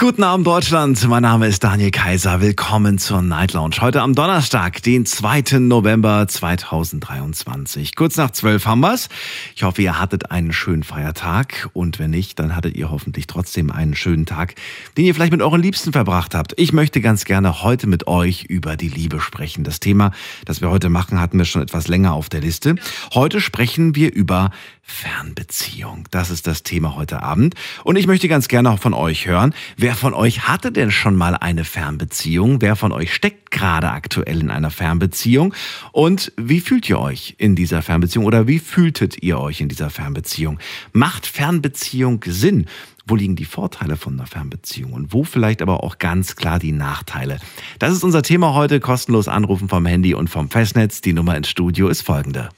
[0.00, 2.40] Guten Abend Deutschland, mein Name ist Daniel Kaiser.
[2.40, 3.78] Willkommen zur Night Lounge.
[3.80, 5.58] Heute am Donnerstag, den 2.
[5.58, 7.96] November 2023.
[7.96, 9.08] Kurz nach 12 haben wir's.
[9.56, 13.72] Ich hoffe, ihr hattet einen schönen Feiertag und wenn nicht, dann hattet ihr hoffentlich trotzdem
[13.72, 14.54] einen schönen Tag,
[14.96, 16.54] den ihr vielleicht mit euren Liebsten verbracht habt.
[16.58, 19.64] Ich möchte ganz gerne heute mit euch über die Liebe sprechen.
[19.64, 20.12] Das Thema,
[20.44, 22.76] das wir heute machen, hatten wir schon etwas länger auf der Liste.
[23.14, 24.52] Heute sprechen wir über
[24.88, 26.08] Fernbeziehung.
[26.10, 27.54] Das ist das Thema heute Abend.
[27.84, 29.54] Und ich möchte ganz gerne auch von euch hören.
[29.76, 32.60] Wer von euch hatte denn schon mal eine Fernbeziehung?
[32.62, 35.54] Wer von euch steckt gerade aktuell in einer Fernbeziehung?
[35.92, 39.90] Und wie fühlt ihr euch in dieser Fernbeziehung oder wie fühltet ihr euch in dieser
[39.90, 40.58] Fernbeziehung?
[40.92, 42.66] Macht Fernbeziehung Sinn?
[43.06, 46.72] Wo liegen die Vorteile von einer Fernbeziehung und wo vielleicht aber auch ganz klar die
[46.72, 47.38] Nachteile?
[47.78, 48.80] Das ist unser Thema heute.
[48.80, 51.02] Kostenlos anrufen vom Handy und vom Festnetz.
[51.02, 52.48] Die Nummer ins Studio ist folgende.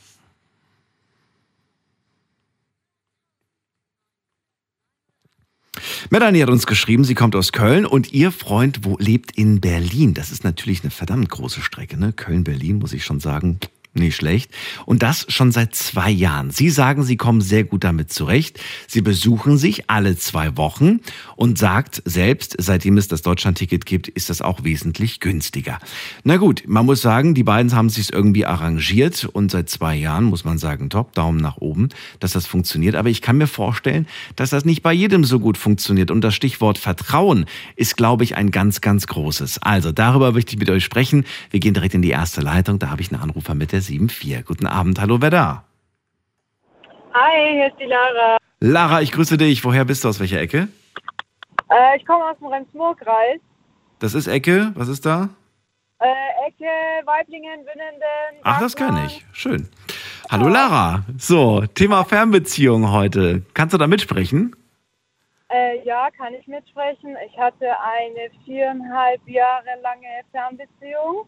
[6.08, 10.14] Melanie hat uns geschrieben, sie kommt aus Köln und ihr Freund wo, lebt in Berlin.
[10.14, 12.12] Das ist natürlich eine verdammt große Strecke, ne?
[12.12, 13.58] Köln-Berlin, muss ich schon sagen.
[13.92, 14.52] Nicht schlecht.
[14.86, 16.52] Und das schon seit zwei Jahren.
[16.52, 18.60] Sie sagen, Sie kommen sehr gut damit zurecht.
[18.86, 21.00] Sie besuchen sich alle zwei Wochen
[21.34, 25.80] und sagt selbst, seitdem es das Deutschland-Ticket gibt, ist das auch wesentlich günstiger.
[26.22, 30.22] Na gut, man muss sagen, die beiden haben sich irgendwie arrangiert und seit zwei Jahren
[30.22, 31.88] muss man sagen, top, Daumen nach oben,
[32.20, 32.94] dass das funktioniert.
[32.94, 36.12] Aber ich kann mir vorstellen, dass das nicht bei jedem so gut funktioniert.
[36.12, 37.44] Und das Stichwort Vertrauen
[37.74, 39.58] ist, glaube ich, ein ganz, ganz großes.
[39.62, 41.24] Also darüber möchte ich mit euch sprechen.
[41.50, 42.78] Wir gehen direkt in die erste Leitung.
[42.78, 44.44] Da habe ich einen Anrufer mit der 74.
[44.44, 45.64] Guten Abend, hallo, wer da?
[47.12, 48.36] Hi, hier ist die Lara.
[48.60, 49.64] Lara, ich grüße dich.
[49.64, 50.08] Woher bist du?
[50.08, 50.68] Aus welcher Ecke?
[51.70, 53.40] Äh, ich komme aus dem Rems-Murr-Kreis.
[53.98, 54.72] Das ist Ecke.
[54.74, 55.28] Was ist da?
[55.98, 56.06] Äh,
[56.46, 56.64] Ecke,
[57.04, 58.40] Weiblingen, Winnenden.
[58.42, 59.24] Ach, das kann ich.
[59.32, 59.68] Schön.
[60.30, 61.02] Hallo Lara.
[61.18, 63.42] So, Thema Fernbeziehung heute.
[63.54, 64.54] Kannst du da mitsprechen?
[65.48, 67.16] Äh, ja, kann ich mitsprechen.
[67.26, 71.26] Ich hatte eine viereinhalb Jahre lange Fernbeziehung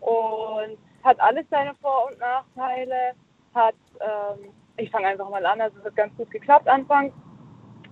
[0.00, 3.12] und hat alles seine Vor- und Nachteile.
[3.54, 7.12] Hat, ähm, ich fange einfach mal an, also es hat ganz gut geklappt anfangs.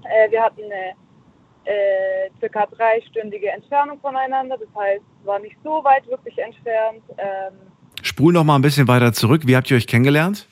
[0.04, 0.94] Äh, wir hatten eine
[1.64, 7.02] äh, circa dreistündige Entfernung voneinander, das heißt, es war nicht so weit wirklich entfernt.
[7.18, 7.52] Ähm,
[8.02, 9.42] Spul noch mal ein bisschen weiter zurück.
[9.44, 10.48] Wie habt ihr euch kennengelernt?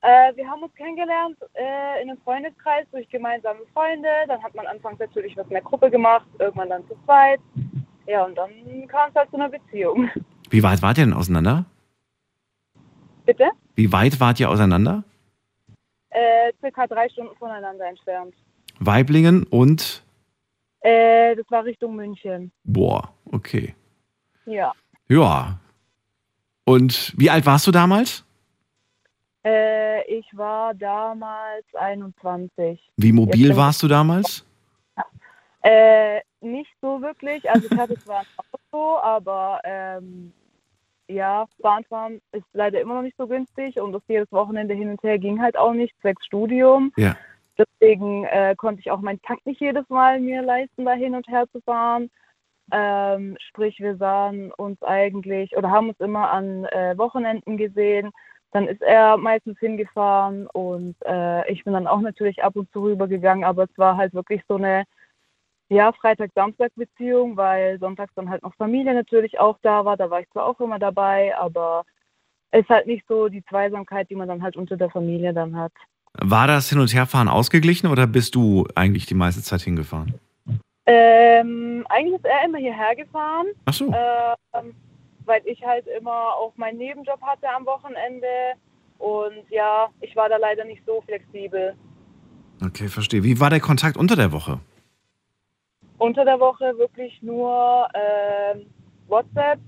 [0.00, 4.08] Äh, wir haben uns kennengelernt äh, in einem Freundeskreis durch gemeinsame Freunde.
[4.26, 7.40] Dann hat man anfangs natürlich was in der Gruppe gemacht, irgendwann dann zu zweit.
[8.06, 8.50] Ja, und dann
[8.88, 10.10] kam es halt zu einer Beziehung.
[10.50, 11.64] Wie weit wart ihr denn auseinander?
[13.24, 13.50] Bitte?
[13.74, 15.02] Wie weit wart ihr auseinander?
[16.10, 18.34] Äh, circa drei Stunden voneinander entfernt.
[18.78, 20.02] Weiblingen und
[20.80, 22.52] Äh, das war Richtung München.
[22.64, 23.74] boah, okay.
[24.46, 24.72] Ja.
[25.08, 25.58] Ja.
[26.64, 28.24] Und wie alt warst du damals?
[29.44, 32.80] Äh, ich war damals 21.
[32.96, 34.44] Wie mobil Jetzt- warst du damals?
[35.62, 37.48] Äh, nicht so wirklich.
[37.50, 40.32] Also ich hatte zwar ein Auto, aber ähm,
[41.08, 45.02] ja, Bahnfahren ist leider immer noch nicht so günstig und das jedes Wochenende hin und
[45.02, 46.92] her ging halt auch nicht, zwecks Studium.
[46.96, 47.16] Ja.
[47.58, 51.28] Deswegen äh, konnte ich auch meinen Tank nicht jedes Mal mir leisten, da hin und
[51.28, 52.10] her zu fahren.
[52.72, 58.10] Ähm, sprich, wir sahen uns eigentlich oder haben uns immer an äh, Wochenenden gesehen.
[58.52, 62.82] Dann ist er meistens hingefahren und äh, ich bin dann auch natürlich ab und zu
[62.82, 64.84] rübergegangen, aber es war halt wirklich so eine
[65.68, 69.96] ja, Freitag-Samstag-Beziehung, weil sonntags dann halt noch Familie natürlich auch da war.
[69.96, 71.84] Da war ich zwar auch immer dabei, aber
[72.50, 75.56] es ist halt nicht so die Zweisamkeit, die man dann halt unter der Familie dann
[75.56, 75.72] hat.
[76.20, 80.14] War das Hin- und Herfahren ausgeglichen oder bist du eigentlich die meiste Zeit hingefahren?
[80.86, 83.86] Ähm, eigentlich ist er immer hierher gefahren, Ach so.
[84.52, 84.74] ähm,
[85.24, 88.26] weil ich halt immer auch meinen Nebenjob hatte am Wochenende.
[88.98, 91.74] Und ja, ich war da leider nicht so flexibel.
[92.64, 93.24] Okay, verstehe.
[93.24, 94.60] Wie war der Kontakt unter der Woche?
[95.98, 98.66] Unter der Woche wirklich nur ähm,
[99.08, 99.60] WhatsApp,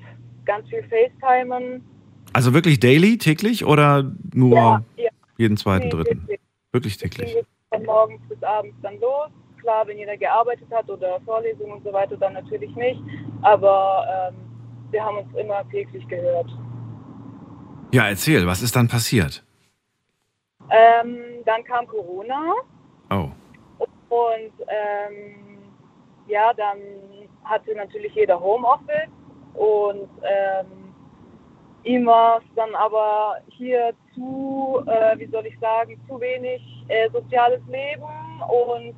[0.44, 1.84] ganz viel FaceTimen.
[2.32, 5.10] Also wirklich daily, täglich oder nur Ja, ja.
[5.38, 6.20] jeden zweiten, dritten?
[6.22, 6.40] wirklich.
[6.72, 7.36] Wirklich täglich.
[7.70, 9.30] von morgens bis abends dann los.
[9.60, 13.00] Klar, wenn jeder gearbeitet hat oder Vorlesungen und so weiter, dann natürlich nicht.
[13.42, 14.36] Aber ähm,
[14.90, 16.50] wir haben uns immer täglich gehört.
[17.92, 19.42] Ja, erzähl, was ist dann passiert?
[20.70, 22.52] Ähm, dann kam Corona
[23.10, 23.30] Oh.
[24.08, 25.45] und ähm,
[26.28, 26.78] ja, dann
[27.44, 29.10] hatte natürlich jeder Homeoffice
[29.54, 30.66] und ähm,
[31.84, 38.02] es dann aber hier zu, äh, wie soll ich sagen, zu wenig äh, soziales Leben
[38.48, 38.94] und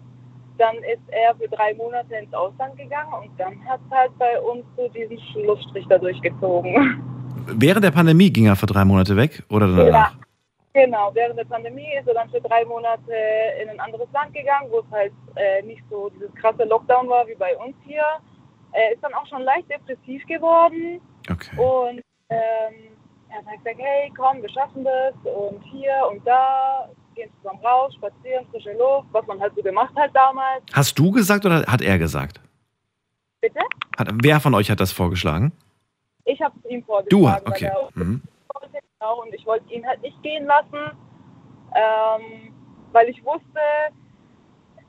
[0.57, 4.41] dann ist er für drei Monate ins Ausland gegangen und dann hat es halt bei
[4.41, 7.03] uns so diesen Schlussstrich da durchgezogen.
[7.47, 10.13] Während der Pandemie ging er für drei Monate weg oder danach?
[10.13, 10.19] Ja,
[10.73, 11.11] genau.
[11.15, 13.13] Während der Pandemie ist er dann für drei Monate
[13.63, 17.27] in ein anderes Land gegangen, wo es halt äh, nicht so dieses krasse Lockdown war
[17.27, 18.05] wie bei uns hier.
[18.73, 21.01] Er ist dann auch schon leicht depressiv geworden
[21.31, 21.57] Okay.
[21.59, 22.75] und ähm,
[23.31, 27.61] er hat halt gesagt, hey, komm, wir schaffen das und hier und da, gehen zusammen
[27.65, 30.63] raus, spazieren, frische Luft, was man halt so gemacht hat damals.
[30.73, 32.41] Hast du gesagt oder hat er gesagt?
[33.41, 33.61] Bitte?
[33.99, 35.53] Hat, wer von euch hat das vorgeschlagen?
[36.25, 37.45] Ich habe es ihm vorgeschlagen.
[37.45, 37.71] Du, okay.
[37.95, 38.23] Mhm.
[38.99, 40.97] Genau, und ich wollte ihn halt nicht gehen lassen,
[41.75, 42.55] ähm,
[42.93, 43.61] weil ich wusste,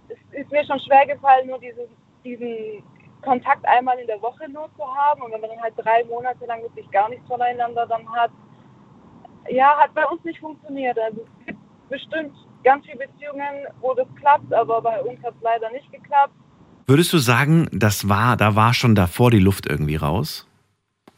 [0.07, 1.85] es ist mir schon schwer gefallen, nur diesen,
[2.23, 2.83] diesen
[3.21, 5.21] Kontakt einmal in der Woche nur zu haben.
[5.21, 8.31] Und wenn man dann halt drei Monate lang wirklich gar nichts voneinander dann hat,
[9.49, 10.97] ja, hat bei uns nicht funktioniert.
[10.97, 11.59] Also es gibt
[11.89, 16.33] bestimmt ganz viele Beziehungen, wo das klappt, aber bei uns hat es leider nicht geklappt.
[16.87, 20.48] Würdest du sagen, das war, da war schon davor die Luft irgendwie raus?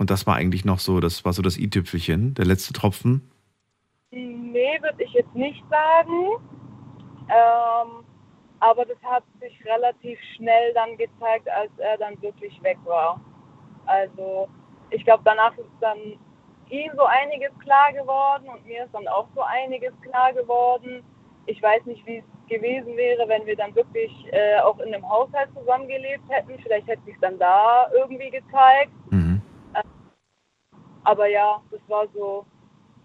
[0.01, 3.29] Und das war eigentlich noch so, das war so das i-Tüpfelchen, der letzte Tropfen?
[4.09, 6.41] Nee, würde ich jetzt nicht sagen.
[7.29, 8.03] Ähm,
[8.59, 13.21] aber das hat sich relativ schnell dann gezeigt, als er dann wirklich weg war.
[13.85, 14.49] Also
[14.89, 15.99] ich glaube, danach ist dann
[16.71, 21.03] ihm so einiges klar geworden und mir ist dann auch so einiges klar geworden.
[21.45, 25.07] Ich weiß nicht, wie es gewesen wäre, wenn wir dann wirklich äh, auch in einem
[25.07, 26.57] Haushalt zusammengelebt hätten.
[26.63, 28.93] Vielleicht hätte sich dann da irgendwie gezeigt.
[29.11, 29.30] Mhm.
[31.03, 32.45] Aber ja, das war so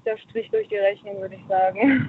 [0.04, 2.08] der Strich durch die Rechnung, würde ich sagen.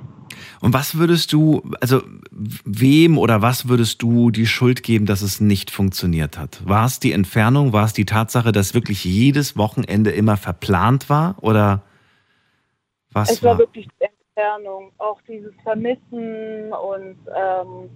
[0.61, 2.01] Und was würdest du, also
[2.31, 6.67] wem oder was würdest du die Schuld geben, dass es nicht funktioniert hat?
[6.67, 7.73] War es die Entfernung?
[7.73, 11.35] War es die Tatsache, dass wirklich jedes Wochenende immer verplant war?
[11.41, 11.83] Oder
[13.11, 13.59] was Es war war?
[13.59, 14.05] wirklich die
[14.35, 17.89] Entfernung, auch dieses Vermissen und ähm,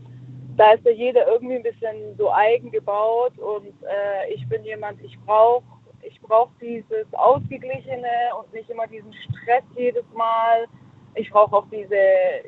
[0.58, 5.02] da ist ja jeder irgendwie ein bisschen so eigen gebaut und äh, ich bin jemand,
[5.02, 5.64] ich brauche
[6.03, 10.65] ich brauch dieses Ausgeglichene und nicht immer diesen Stress jedes Mal.
[11.15, 11.95] Ich brauche auch diese,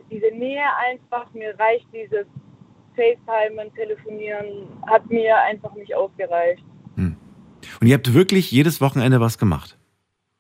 [0.09, 1.31] diese Nähe einfach.
[1.33, 2.25] Mir reicht dieses
[2.95, 6.63] FaceTimen, Telefonieren, hat mir einfach nicht ausgereicht.
[7.79, 9.77] Und ihr habt wirklich jedes Wochenende was gemacht?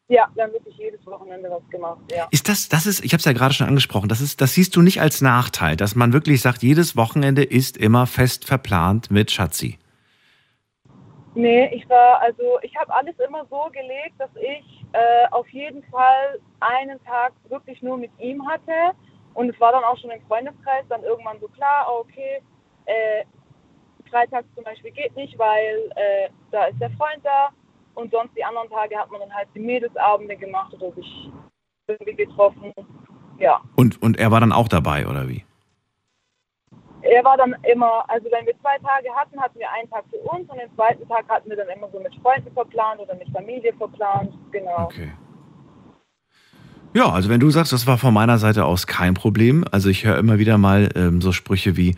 [0.09, 2.27] Ja, dann wirklich jedes Wochenende was gemacht, ja.
[2.29, 4.75] Ist das, das ist, ich habe es ja gerade schon angesprochen, das ist, das siehst
[4.75, 9.31] du nicht als Nachteil, dass man wirklich sagt, jedes Wochenende ist immer fest verplant mit
[9.31, 9.79] Schatzi.
[11.35, 15.83] Nee, ich war, also ich habe alles immer so gelegt, dass ich äh, auf jeden
[15.85, 18.95] Fall einen Tag wirklich nur mit ihm hatte.
[19.33, 22.41] Und es war dann auch schon im Freundeskreis dann irgendwann so klar, ah, okay,
[22.85, 23.23] äh,
[24.11, 27.49] Freitag zum Beispiel geht nicht, weil äh, da ist der Freund da.
[27.95, 31.31] Und sonst die anderen Tage hat man dann halt die Mädelsabende gemacht oder sich
[31.87, 32.73] irgendwie getroffen.
[33.39, 33.61] Ja.
[33.75, 35.45] Und, und er war dann auch dabei, oder wie?
[37.03, 40.17] Er war dann immer, also wenn wir zwei Tage hatten, hatten wir einen Tag für
[40.17, 43.27] uns und den zweiten Tag hatten wir dann immer so mit Freunden verplant oder mit
[43.29, 44.31] Familie verplant.
[44.51, 44.85] Genau.
[44.85, 45.11] Okay.
[46.93, 49.65] Ja, also wenn du sagst, das war von meiner Seite aus kein Problem.
[49.71, 51.95] Also ich höre immer wieder mal ähm, so Sprüche wie,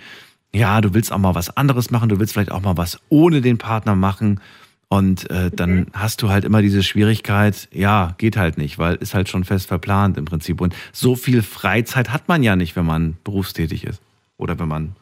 [0.54, 3.42] ja, du willst auch mal was anderes machen, du willst vielleicht auch mal was ohne
[3.42, 4.40] den Partner machen.
[4.88, 9.14] Und äh, dann hast du halt immer diese Schwierigkeit, ja, geht halt nicht, weil ist
[9.14, 10.62] halt schon fest verplant im Prinzip.
[10.62, 14.02] Und so viel Freizeit hat man ja nicht, wenn man berufstätig ist.
[14.38, 14.96] Oder wenn man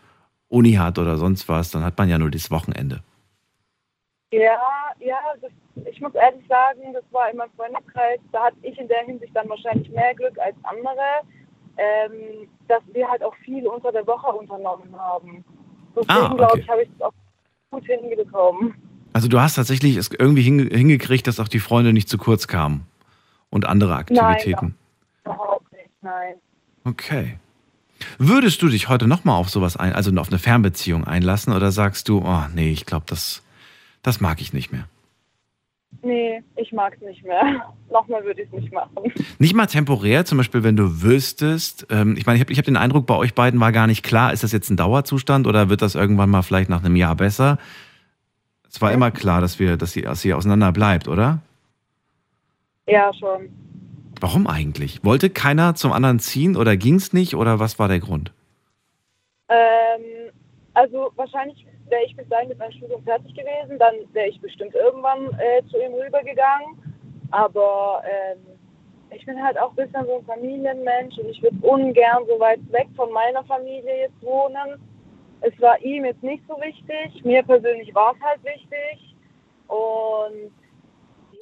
[0.49, 3.01] Uni hat oder sonst was, dann hat man ja nur das Wochenende.
[4.31, 4.59] Ja,
[4.99, 5.51] ja, das,
[5.91, 9.35] ich muss ehrlich sagen, das war in meinem Freundeskreis, da hatte ich in der Hinsicht
[9.35, 11.21] dann wahrscheinlich mehr Glück als andere,
[11.77, 15.43] ähm, dass wir halt auch viel unter der Woche unternommen haben.
[15.95, 16.37] Deswegen, Ah, okay.
[16.37, 17.13] glaube ich, habe ich es auch
[17.69, 18.73] gut hinbekommen.
[19.13, 22.47] Also du hast tatsächlich es irgendwie hinge hingekriegt, dass auch die Freunde nicht zu kurz
[22.47, 22.87] kamen.
[23.51, 24.75] Und andere Aktivitäten.
[25.23, 26.35] Überhaupt nicht, nein.
[26.85, 27.37] Okay.
[28.17, 32.09] Würdest du dich heute nochmal auf sowas ein, also auf eine Fernbeziehung einlassen oder sagst
[32.09, 33.43] du, oh nee, ich glaube, das,
[34.01, 34.87] das mag ich nicht mehr?
[36.01, 37.73] Nee, ich mag es nicht mehr.
[37.91, 38.91] Nochmal würde ich es nicht machen.
[39.39, 42.65] Nicht mal temporär, zum Beispiel, wenn du wüsstest, ähm, ich meine, ich habe ich hab
[42.65, 45.69] den Eindruck, bei euch beiden war gar nicht klar, ist das jetzt ein Dauerzustand oder
[45.69, 47.57] wird das irgendwann mal vielleicht nach einem Jahr besser?
[48.69, 51.39] Es war immer klar, dass wir, dass sie, dass sie auseinander bleibt, oder?
[52.87, 53.49] Ja, schon.
[54.23, 55.03] Warum eigentlich?
[55.03, 58.31] Wollte keiner zum anderen ziehen oder ging es nicht oder was war der Grund?
[59.49, 60.31] Ähm,
[60.73, 64.75] also wahrscheinlich wäre ich bis dahin mit meinem Studium fertig gewesen, dann wäre ich bestimmt
[64.75, 66.95] irgendwann äh, zu ihm rübergegangen.
[67.31, 68.39] Aber ähm,
[69.09, 72.61] ich bin halt auch ein bisschen so ein Familienmensch und ich würde ungern so weit
[72.71, 74.79] weg von meiner Familie jetzt wohnen.
[75.41, 79.17] Es war ihm jetzt nicht so wichtig, mir persönlich war es halt wichtig.
[79.67, 80.53] Und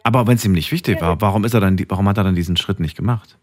[0.03, 2.35] Aber wenn es ihm nicht wichtig war, warum ist er dann, warum hat er dann
[2.35, 3.37] diesen Schritt nicht gemacht?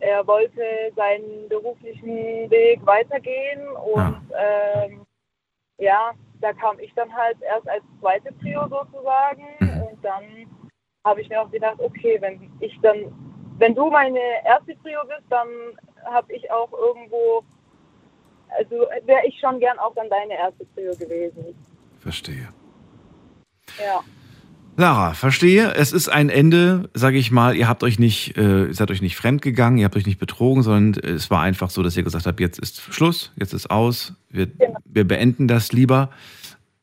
[0.00, 0.62] er wollte
[0.94, 5.04] seinen beruflichen Weg weitergehen und ähm,
[5.78, 9.82] ja, da kam ich dann halt erst als zweite Trio sozusagen Mhm.
[9.82, 10.22] und dann
[11.04, 13.12] habe ich mir auch gedacht, okay, wenn ich dann,
[13.58, 15.48] wenn du meine erste Trio bist, dann
[16.04, 17.42] habe ich auch irgendwo,
[18.56, 21.54] also wäre ich schon gern auch dann deine erste Trio gewesen.
[21.98, 22.48] Verstehe.
[23.78, 24.00] Ja.
[24.78, 25.72] Lara, verstehe.
[25.74, 27.56] Es ist ein Ende, sage ich mal.
[27.56, 30.18] Ihr habt euch nicht, äh, ihr seid euch nicht fremd gegangen, ihr habt euch nicht
[30.18, 33.70] betrogen, sondern es war einfach so, dass ihr gesagt habt, jetzt ist Schluss, jetzt ist
[33.70, 34.76] aus, wir, Genau.
[34.84, 36.10] wir beenden das lieber.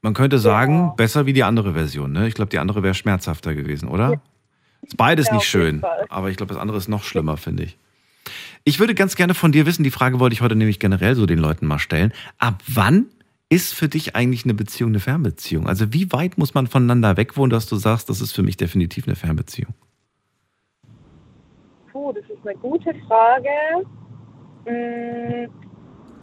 [0.02, 0.94] Man könnte sagen, Genau.
[0.96, 2.12] besser wie die andere Version.
[2.12, 2.28] Ne?
[2.28, 4.20] Ich glaube, die andere wäre schmerzhafter gewesen, oder?
[4.82, 6.06] Ist beides Ja, nicht schön, Fall.
[6.10, 7.78] aber ich glaube, das andere ist noch schlimmer, finde ich.
[8.64, 11.26] Ich würde ganz gerne von dir wissen, die Frage wollte ich heute nämlich generell so
[11.28, 12.12] den Leuten mal stellen.
[12.40, 13.06] Ab wann
[13.54, 15.68] ist für dich eigentlich eine Beziehung eine Fernbeziehung?
[15.68, 18.58] Also wie weit muss man voneinander weg wohnen, dass du sagst, das ist für mich
[18.58, 19.74] definitiv eine Fernbeziehung?
[21.92, 23.50] Puh, das ist eine gute Frage.
[24.66, 25.50] Mm,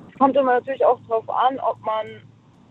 [0.09, 2.07] Es kommt immer natürlich auch darauf an, ob man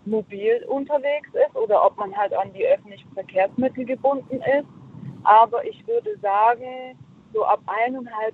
[0.06, 4.68] mobil unterwegs ist oder ob man halt an die öffentlichen Verkehrsmittel gebunden ist.
[5.24, 6.98] Aber ich würde sagen,
[7.34, 8.34] so ab eineinhalb,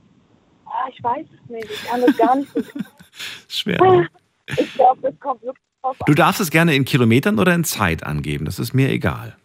[0.66, 2.62] ah, ich weiß es nicht, ich kann das gar nicht so.
[3.48, 3.82] Schwer.
[3.82, 4.08] ne?
[4.58, 5.64] Ich glaube, das kommt wirklich
[6.06, 9.36] Du darfst es gerne in Kilometern oder in Zeit angeben, das ist mir egal.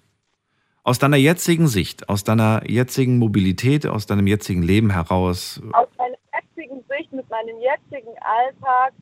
[0.82, 6.16] Aus deiner jetzigen Sicht, aus deiner jetzigen Mobilität, aus deinem jetzigen Leben heraus, Aus meiner
[6.35, 8.92] jetzigen Sicht, mit meinem jetzigen Alltag,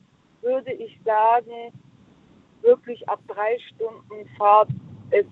[0.41, 1.73] würde ich sagen,
[2.61, 4.69] wirklich ab drei Stunden Fahrt
[5.11, 5.27] ist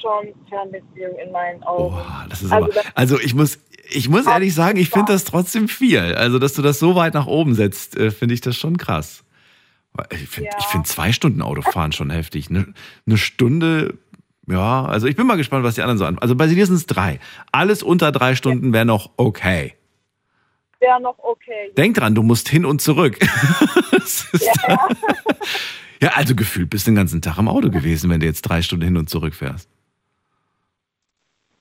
[0.00, 1.94] schon Fernbeziehung in meinen Augen.
[1.94, 3.58] oh, das ist Also aber, also ich muss,
[3.90, 5.98] ich muss ehrlich sagen, ich finde das trotzdem viel.
[5.98, 9.24] Also, dass du das so weit nach oben setzt, äh, finde ich das schon krass.
[10.10, 10.60] Ich finde Ja.
[10.66, 12.48] find zwei Stunden Autofahren schon heftig.
[12.48, 12.72] Eine,
[13.06, 13.98] eine Stunde,
[14.48, 16.18] ja, also ich bin mal gespannt, was die anderen so an.
[16.18, 17.20] Also bei dir sind es drei.
[17.52, 19.74] Alles unter drei Stunden wäre noch okay.
[20.80, 21.70] Wäre noch okay.
[21.76, 23.18] Denk dran, du musst hin und zurück.
[24.40, 24.88] Ja,
[26.02, 28.60] ja, also gefühlt bist du den ganzen Tag im Auto gewesen, wenn du jetzt drei
[28.62, 29.68] Stunden hin und zurück fährst.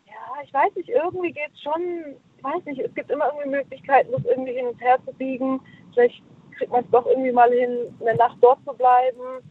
[0.08, 3.58] ja, ich weiß nicht, irgendwie geht es schon, ich weiß nicht, es gibt immer irgendwie
[3.58, 5.60] Möglichkeiten, das irgendwie hin und her zu biegen.
[5.94, 6.24] Vielleicht
[6.62, 9.44] kriegt man es doch irgendwie mal hin, eine Nacht dort zu bleiben.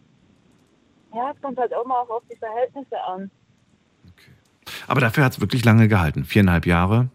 [1.12, 3.30] Ja, es kommt halt immer auch auf die Verhältnisse an.
[4.86, 6.24] Aber dafür hat es wirklich lange gehalten.
[6.24, 7.08] Viereinhalb Jahre.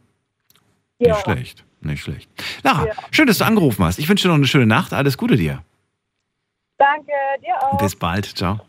[1.00, 1.66] Ja, Nicht schlecht.
[1.80, 2.30] Nicht schlecht.
[2.64, 2.94] Lara, Ja.
[3.12, 3.98] schön, dass du angerufen hast.
[4.00, 4.92] Ich wünsche dir noch eine schöne Nacht.
[4.92, 5.64] Alles Gute dir.
[6.78, 7.12] danke,
[7.42, 7.78] dir auch.
[7.78, 8.25] Bis bald.
[8.25, 8.60] Ciao.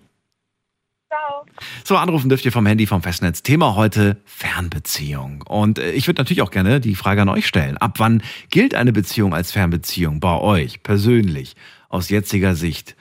[1.09, 1.47] Ciao.
[1.85, 3.43] So, anrufen dürft ihr vom Handy, vom Festnetz.
[3.43, 5.43] Thema heute Fernbeziehung.
[5.47, 7.77] Und äh, ich würde natürlich auch gerne die Frage an euch stellen.
[7.77, 11.55] Ab wann gilt eine Beziehung als Fernbeziehung bei euch persönlich
[11.89, 12.97] aus jetziger Sicht?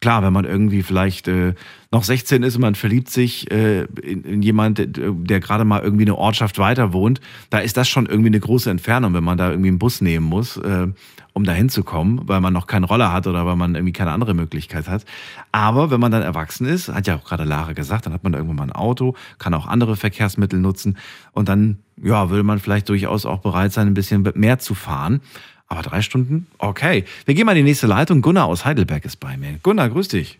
[0.00, 1.54] Klar, wenn man irgendwie vielleicht äh,
[1.92, 5.80] noch 16 ist und man verliebt sich äh, in, in jemand, der, der gerade mal
[5.80, 7.20] irgendwie eine Ortschaft weiter wohnt,
[7.50, 10.26] da ist das schon irgendwie eine große Entfernung, wenn man da irgendwie einen Bus nehmen
[10.26, 10.88] muss, äh,
[11.34, 14.34] um da hinzukommen, weil man noch keinen Roller hat oder weil man irgendwie keine andere
[14.34, 15.04] Möglichkeit hat.
[15.50, 18.34] Aber wenn man dann erwachsen ist, hat ja auch gerade Lara gesagt, dann hat man
[18.34, 20.96] irgendwann mal ein Auto, kann auch andere Verkehrsmittel nutzen
[21.32, 25.20] und dann ja, würde man vielleicht durchaus auch bereit sein, ein bisschen mehr zu fahren.
[25.66, 26.46] Aber drei Stunden?
[26.58, 27.04] Okay.
[27.24, 28.22] Wir gehen mal in die nächste Leitung.
[28.22, 29.58] Gunnar aus Heidelberg ist bei mir.
[29.62, 30.38] Gunnar, grüß dich.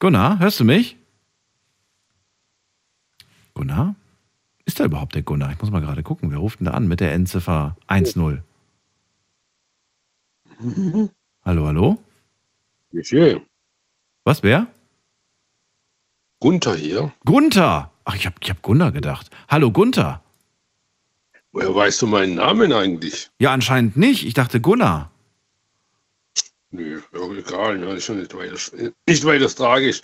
[0.00, 0.96] Gunnar, hörst du mich?
[3.54, 3.94] Gunnar?
[4.64, 5.52] Ist da überhaupt der Gunnar?
[5.52, 6.30] Ich muss mal gerade gucken.
[6.30, 8.42] Wer ruft denn da an mit der Endziffer 1-0?
[11.44, 11.98] Hallo, hallo?
[12.92, 13.40] Monsieur,
[14.24, 14.68] Was, wer?
[16.38, 17.12] Gunther hier.
[17.24, 17.90] Gunther!
[18.04, 19.30] Ach, ich habe ich hab Gunnar gedacht.
[19.48, 20.22] Hallo, Gunther.
[21.52, 23.30] Woher weißt du meinen Namen eigentlich?
[23.38, 24.24] Ja, anscheinend nicht.
[24.26, 25.10] Ich dachte Gunnar.
[26.70, 27.92] Nö, ja, egal, ne?
[27.94, 28.56] ist schon nicht weiter,
[29.06, 30.00] nicht weiter tragisch.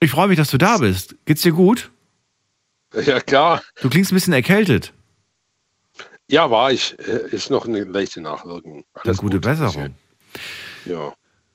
[0.00, 1.14] Ich freue mich, dass du da bist.
[1.26, 1.90] Geht's dir gut?
[2.94, 3.62] Ja, klar.
[3.80, 4.92] Du klingst ein bisschen erkältet.
[6.28, 6.98] Ja, war ich.
[6.98, 8.84] Äh, Ist noch eine leichte Nachwirkung.
[8.94, 9.44] Eine Alles gute gut.
[9.44, 9.94] Besserung.
[10.84, 11.14] Ja.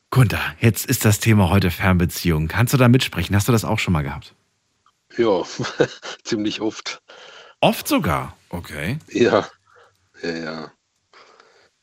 [0.10, 2.48] Gunther, jetzt ist das Thema heute Fernbeziehung.
[2.48, 3.36] Kannst du da mitsprechen?
[3.36, 4.36] Hast du das auch schon mal gehabt?
[5.18, 5.44] Ja,
[6.24, 7.02] ziemlich oft.
[7.62, 8.36] Oft sogar.
[8.50, 9.00] Okay.
[9.10, 9.48] Ja,
[10.22, 10.72] ja, ja.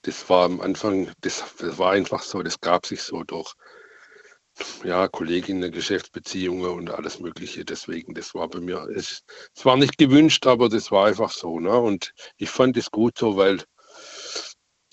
[0.03, 3.53] Das war am Anfang, das, das war einfach so, das gab sich so durch
[4.85, 7.65] ja, Kolleginnen, Geschäftsbeziehungen und alles Mögliche.
[7.65, 9.23] Deswegen, das war bei mir, es,
[9.55, 11.61] es war nicht gewünscht, aber das war einfach so.
[11.61, 11.77] Ne?
[11.77, 13.63] Und ich fand es gut so, weil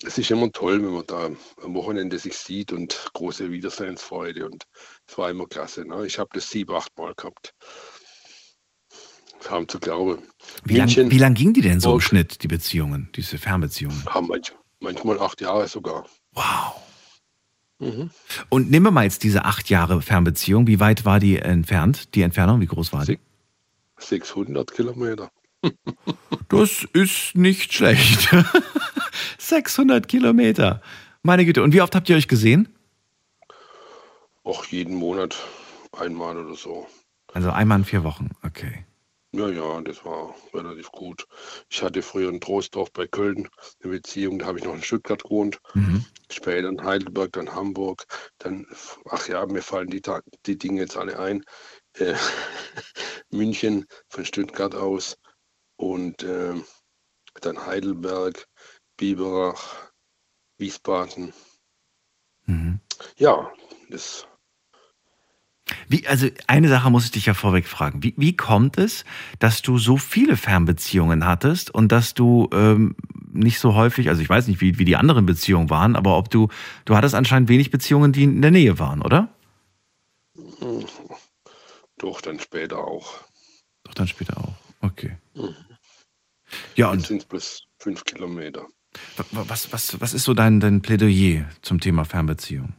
[0.04, 1.30] es ist immer toll, wenn man da
[1.62, 4.46] am Wochenende sich sieht und große Wiedersehensfreude.
[4.46, 4.64] Und
[5.06, 5.84] es war immer klasse.
[5.84, 6.06] Ne?
[6.06, 7.54] Ich habe das sieben, acht Mal gehabt.
[9.40, 10.22] Kaum zu glauben.
[10.64, 11.10] Wie lang, München.
[11.10, 12.00] wie lang ging die denn so im.
[12.00, 14.02] Schnitt, die Beziehungen, diese Fernbeziehungen?
[14.06, 16.06] Ja, manch, manchmal acht Jahre sogar.
[16.32, 16.87] Wow.
[17.78, 18.10] Mhm.
[18.48, 20.66] Und nehmen wir mal jetzt diese acht Jahre Fernbeziehung.
[20.66, 22.14] Wie weit war die entfernt?
[22.14, 23.18] Die Entfernung, wie groß war die?
[23.98, 25.30] Sech- 600 Kilometer.
[26.50, 28.34] Das ist nicht schlecht.
[29.38, 30.80] 600 Kilometer.
[31.22, 31.62] Meine Güte.
[31.62, 32.68] Und wie oft habt ihr euch gesehen?
[34.44, 35.36] Auch jeden Monat
[35.92, 36.86] einmal oder so.
[37.34, 38.30] Also einmal in vier Wochen.
[38.42, 38.86] Okay.
[39.32, 41.26] Ja, ja, das war relativ gut.
[41.68, 43.48] Ich hatte früher in Troisdorf bei Köln
[43.82, 46.04] eine Beziehung, da habe ich noch in Stuttgart gewohnt, Mhm.
[46.30, 48.06] später in Heidelberg, dann Hamburg,
[48.38, 48.66] dann,
[49.10, 50.00] ach ja, mir fallen die,
[50.46, 51.44] die Dinge jetzt alle ein.
[51.94, 52.14] Äh,
[53.30, 55.18] München von Stuttgart aus
[55.76, 56.64] und ähm,
[57.42, 58.46] dann Heidelberg,
[58.96, 59.92] Biberach,
[60.56, 61.34] Wiesbaden.
[62.46, 62.80] Mhm.
[63.16, 63.52] Ja,
[63.90, 64.26] das
[65.88, 68.02] Wie, also eine Sache muss ich dich ja vorweg fragen.
[68.02, 69.04] Wie, wie kommt es,
[69.38, 72.94] dass du so viele Fernbeziehungen hattest und dass du ähm,
[73.32, 76.30] nicht so häufig, also ich weiß nicht, wie, wie die anderen Beziehungen waren, aber ob
[76.30, 76.48] du,
[76.84, 79.28] du hattest anscheinend wenig Beziehungen, die in der Nähe waren, oder?
[81.98, 83.20] doch dann später auch.
[83.84, 84.54] Doch dann später auch.
[84.80, 85.16] Okay.
[86.76, 88.66] Ja, Jetzt und sind es bloß fünf Kilometer.
[89.16, 92.74] wa- was, was, was ist so dein, dein Plädoyer zum Thema Fernbeziehung?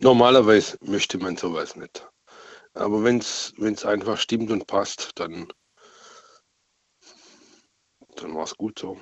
[0.00, 2.06] Normalerweise möchte man sowas nicht.
[2.74, 5.48] Aber wenn es einfach stimmt und passt, dann,
[8.16, 9.00] dann war es gut so.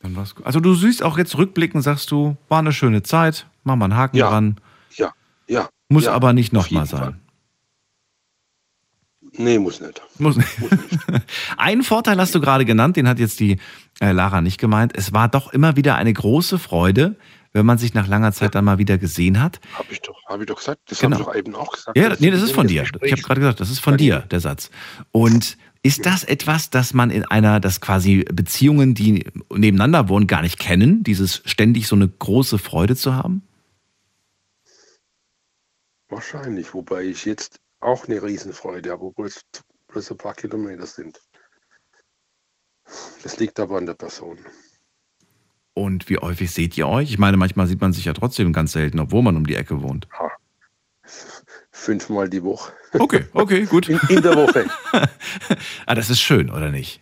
[0.00, 0.46] Dann war's gut.
[0.46, 3.96] Also du siehst auch jetzt rückblickend, sagst du, war eine schöne Zeit, mach mal einen
[3.96, 4.30] Haken Ja.
[4.30, 4.58] dran,
[4.96, 5.12] Ja,
[5.46, 5.68] ja.
[5.90, 7.10] muss ja, aber nicht nochmal jeden Fall.
[7.10, 7.20] sein.
[9.32, 10.00] Nee, muss nicht.
[10.18, 10.48] Muss nicht.
[11.56, 13.58] Einen Vorteil hast du gerade genannt, den hat jetzt die
[14.00, 14.92] äh, Lara nicht gemeint.
[14.96, 17.16] Es war doch immer wieder eine große Freude,
[17.52, 19.60] wenn man sich nach langer Zeit dann mal wieder gesehen hat.
[19.74, 20.80] Habe ich, doch- hab ich doch gesagt.
[20.86, 21.16] Das Genau.
[21.18, 21.96] habe ich doch eben auch gesagt.
[21.96, 22.82] Ja, Das nee, das ist von dir.
[22.82, 23.02] Gespräch.
[23.06, 24.70] Ich habe gerade gesagt, das ist von dir, der Satz.
[25.12, 30.42] Und ist das etwas, das man in einer, das quasi Beziehungen, die nebeneinander wohnen, gar
[30.42, 33.42] nicht kennen, dieses ständig so eine große Freude zu haben?
[36.08, 39.40] Wahrscheinlich, wobei ich jetzt auch eine Riesenfreude habe, obwohl es
[39.88, 41.20] bloß ein paar Kilometer sind.
[43.22, 44.38] Das liegt aber an der Person.
[45.80, 47.10] Und wie häufig seht ihr euch?
[47.10, 49.80] Ich meine, manchmal sieht man sich ja trotzdem ganz selten, obwohl man um die Ecke
[49.80, 50.06] wohnt.
[51.70, 52.74] Fünfmal die Woche.
[52.92, 53.88] Okay, okay, gut.
[53.88, 54.68] In, in der Woche.
[55.86, 57.00] ah, das ist schön, oder nicht?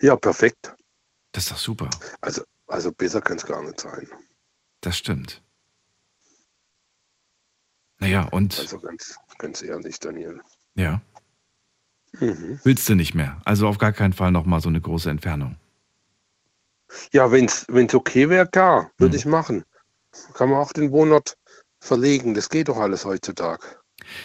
[0.00, 0.72] Ja, perfekt.
[1.32, 1.90] Das ist doch super.
[2.20, 4.06] Also, also besser kann es gar nicht sein.
[4.80, 5.42] Das stimmt.
[7.98, 10.40] Naja, und Also ganz, ganz ehrlich, Daniel.
[10.76, 11.00] ja,
[12.20, 12.60] Mhm.
[12.62, 13.40] willst du nicht mehr.
[13.44, 15.56] Also auf gar keinen Fall nochmal so eine große Entfernung.
[17.12, 19.18] Ja, wenn es okay wäre, klar, würde Mhm.
[19.18, 19.64] ich machen.
[20.34, 21.36] Kann man auch den Wohnort
[21.80, 22.34] verlegen.
[22.34, 23.62] Das geht doch alles heutzutage.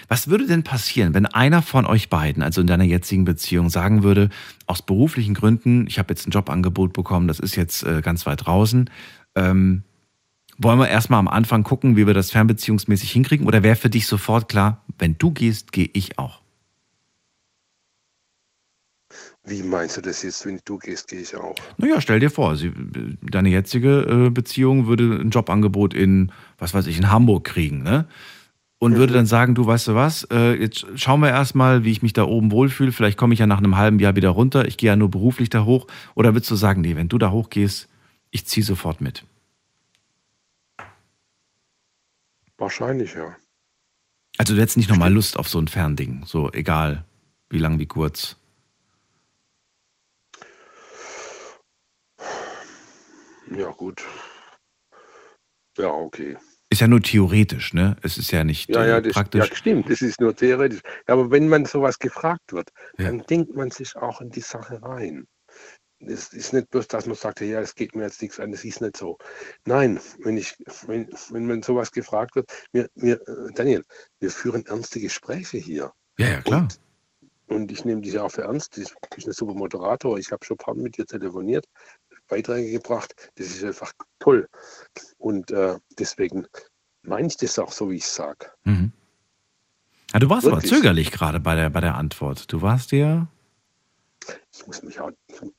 [0.07, 4.03] Was würde denn passieren, wenn einer von euch beiden, also in deiner jetzigen Beziehung, sagen
[4.03, 4.29] würde,
[4.65, 8.45] aus beruflichen Gründen, ich habe jetzt ein Jobangebot bekommen, das ist jetzt äh, ganz weit
[8.45, 8.89] draußen,
[9.35, 9.83] ähm,
[10.59, 13.47] wollen wir erstmal am Anfang gucken, wie wir das fernbeziehungsmäßig hinkriegen?
[13.47, 16.42] Oder wäre für dich sofort klar, wenn du gehst, gehe ich auch?
[19.45, 21.55] Wie meinst du das jetzt, wenn du gehst, gehe ich auch?
[21.77, 22.71] Naja, stell dir vor, sie,
[23.21, 28.07] deine jetzige äh, Beziehung würde ein Jobangebot in, was weiß ich, in Hamburg kriegen, ne?
[28.79, 32.01] Und würde dann sagen, du weißt du was, äh, jetzt schauen wir erstmal, wie ich
[32.01, 32.91] mich da oben wohlfühle.
[32.91, 34.67] Vielleicht komme ich ja nach einem halben Jahr wieder runter.
[34.67, 35.87] Ich gehe ja nur beruflich da hoch.
[36.15, 37.87] Oder würdest du sagen, nee, wenn du da hochgehst,
[38.31, 39.23] ich ziehe sofort mit?
[42.57, 43.37] Wahrscheinlich, ja.
[44.37, 47.05] Also du hättest nicht nochmal Lust auf so ein Fernding, so egal
[47.49, 48.35] wie lang, wie kurz.
[53.55, 54.03] Ja, gut.
[55.77, 56.37] Ja, okay.
[56.69, 57.95] Ist ja nur theoretisch, ne?
[58.01, 59.47] Es ist ja nicht Ja, äh, ja, das, praktisch.
[59.49, 59.89] ja, stimmt.
[59.89, 60.81] Das ist nur theoretisch.
[61.07, 63.05] Ja, aber wenn man sowas gefragt wird, Ja.
[63.05, 65.27] dann denkt man sich auch in die Sache rein.
[65.99, 68.65] Es ist nicht bloß, dass man sagt, ja, es geht mir jetzt nichts an, das
[68.65, 69.17] ist nicht so.
[69.65, 70.53] Nein, wenn ich,
[70.87, 73.83] wenn, wenn man sowas gefragt wird, wir, wir, äh, Daniel,
[74.19, 75.93] wir führen ernste Gespräche hier.
[76.17, 76.67] ja, ja, klar.
[77.47, 78.75] Und ich nehme dich auch für ernst.
[78.77, 78.81] Du
[79.15, 80.17] bist ein super Moderator.
[80.17, 81.65] Ich habe schon ein paar Mal mit dir telefoniert,
[82.33, 83.13] Beiträge gebracht.
[83.35, 84.47] Das ist einfach toll.
[85.17, 86.47] Und äh, deswegen
[87.03, 88.47] meine ich das auch so, wie ich sage.
[88.63, 88.91] Mhm.
[90.13, 90.71] Ja, du warst aber Wirklich?
[90.73, 92.51] zögerlich gerade bei der, bei der Antwort.
[92.51, 93.27] Du warst dir.
[94.53, 95.11] Ich muss mich auch,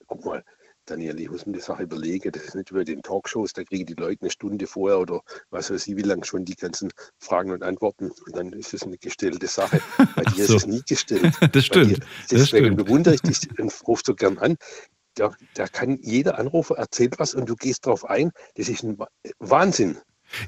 [0.07, 0.43] guck mal,
[0.87, 2.31] Daniel, ich muss mir die Sache überlegen.
[2.31, 5.71] Das ist nicht über den Talkshows, da kriegen die Leute eine Stunde vorher oder was
[5.71, 8.11] weiß ich, wie lange schon die ganzen Fragen und Antworten.
[8.11, 9.81] Und dann ist es eine gestellte Sache.
[10.17, 10.57] Bei dir so.
[10.57, 11.35] ist es nie gestellt.
[11.53, 11.91] Das stimmt.
[11.91, 12.77] dir- Das Deswegen stimmt.
[12.77, 14.57] bewundere ich dich und rufst so gern an.
[15.15, 18.31] Da, da kann jeder Anrufer erzählt was und du gehst drauf ein.
[18.57, 19.99] Das ist ein Wa- Wahnsinn.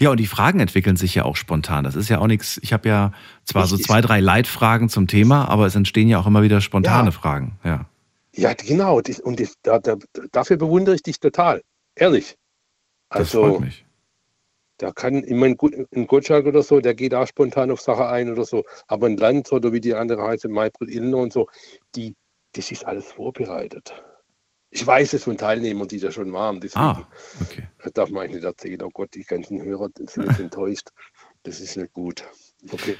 [0.00, 1.84] Ja, und die Fragen entwickeln sich ja auch spontan.
[1.84, 2.58] Das ist ja auch nichts.
[2.62, 3.12] Ich habe ja
[3.44, 3.86] zwar so Richtig.
[3.86, 7.12] zwei, drei Leitfragen zum Thema, aber es entstehen ja auch immer wieder spontane Ja.
[7.12, 7.58] Fragen.
[7.62, 7.86] Ja.
[8.34, 9.00] Ja, genau.
[9.00, 9.96] Das, und das, da, da,
[10.32, 11.62] dafür bewundere ich dich total.
[11.94, 12.36] Ehrlich.
[13.10, 13.84] Das Also, freut mich.
[14.80, 15.56] Der kann immer ein,
[15.94, 18.64] ein Gottschalk oder so, der geht auch spontan auf Sache ein oder so.
[18.88, 21.48] Aber ein Land oder wie die andere heißt, Maybrit Illner und so,
[21.94, 22.14] die,
[22.52, 23.94] das ist alles vorbereitet.
[24.76, 26.60] Ich weiß es von Teilnehmern, die da schon waren.
[26.60, 27.08] Deswegen Ah,
[27.40, 27.66] okay.
[27.82, 28.82] das darf man eigentlich nicht erzählen.
[28.82, 30.88] Oh Gott, die ganzen Hörer sind jetzt enttäuscht.
[31.44, 32.22] Das ist nicht gut.
[32.70, 32.96] Okay.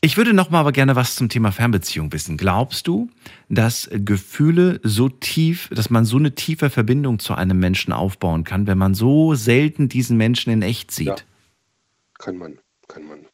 [0.00, 2.36] Ich würde noch mal aber gerne was zum Thema Fernbeziehung wissen.
[2.36, 3.08] Glaubst du,
[3.48, 8.66] dass Gefühle so tief, dass man so eine tiefe Verbindung zu einem Menschen aufbauen kann,
[8.66, 11.06] wenn man so selten diesen Menschen in echt sieht?
[11.06, 11.16] Ja.
[12.18, 12.58] Kann man,
[12.88, 13.28] kann man.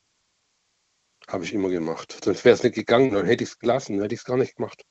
[1.27, 2.19] Habe ich immer gemacht.
[2.23, 4.37] Sonst wäre es nicht gegangen, dann hätte ich es gelassen, dann hätte ich es gar
[4.37, 4.85] nicht gemacht.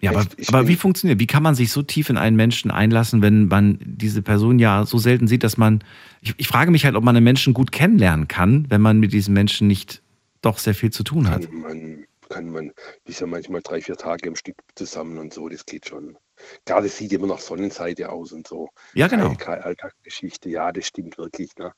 [0.00, 1.18] Ja, aber, Ich- ich aber wie funktioniert?
[1.18, 4.86] Wie kann man sich so tief in einen Menschen einlassen, wenn man diese Person ja
[4.86, 5.82] so selten sieht, dass man.
[6.20, 9.12] Ich, ich frage mich halt, ob man einen Menschen gut kennenlernen kann, wenn man mit
[9.12, 10.02] diesem Menschen nicht
[10.42, 11.42] doch sehr viel zu tun hat.
[11.50, 12.72] Kann man, kann man,
[13.06, 16.16] ist ja manchmal drei, vier Tage am Stück zusammen und so, das geht schon.
[16.64, 18.68] Klar, das sieht immer nach Sonnenseite aus und so.
[18.94, 19.24] Ja, genau.
[19.30, 21.50] Keine, keine Alltagsgeschichte, ja, das stimmt wirklich.
[21.58, 21.72] Ne?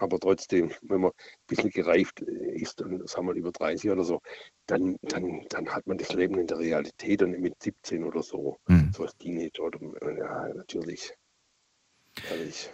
[0.00, 4.20] Aber trotzdem, wenn man ein bisschen gereift ist, und sagen wir über 30 oder so,
[4.66, 8.22] dann, dann, dann hat man das Leben in der Realität und nicht mit 17 oder
[8.22, 8.90] so, Hm.
[8.94, 9.78] so als Teenager oder
[10.16, 11.12] ja, natürlich.
[12.30, 12.70] Ehrlich.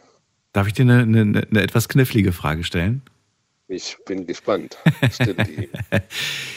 [0.52, 3.02] Darf ich dir eine, eine, eine etwas knifflige Frage stellen?
[3.68, 4.78] Ich bin gespannt.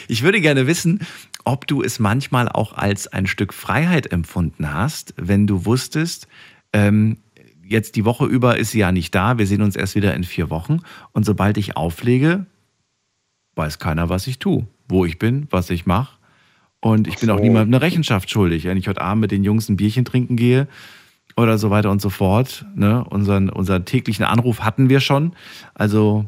[0.08, 1.06] Ich würde gerne wissen,
[1.44, 6.26] ob du es manchmal auch als ein Stück Freiheit empfunden hast, wenn du wusstest,
[6.72, 7.18] ähm,
[7.72, 10.24] jetzt die Woche über ist sie ja nicht da, wir sehen uns erst wieder in
[10.24, 10.80] vier Wochen
[11.12, 12.46] und sobald ich auflege,
[13.56, 16.18] weiß keiner, was ich tue, wo ich bin, was ich mache.
[16.80, 17.42] Und ich bin auch so.
[17.42, 18.64] niemandem eine Rechenschaft schuldig.
[18.64, 20.66] Wenn ich heute Abend mit den Jungs ein Bierchen trinken gehe
[21.36, 25.34] oder so weiter und so fort, ne, unseren, unseren täglichen Anruf hatten wir schon.
[25.74, 26.26] Also,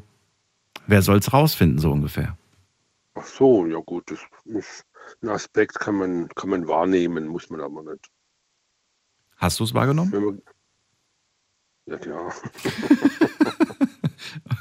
[0.87, 2.37] wer soll's rausfinden, so ungefähr?
[3.15, 4.85] Ach so, ja gut, das ist
[5.23, 8.09] ein Aspekt, kann man, kann man wahrnehmen, muss man aber nicht.
[9.37, 10.41] Hast du es wahrgenommen?
[11.87, 12.33] Ja klar.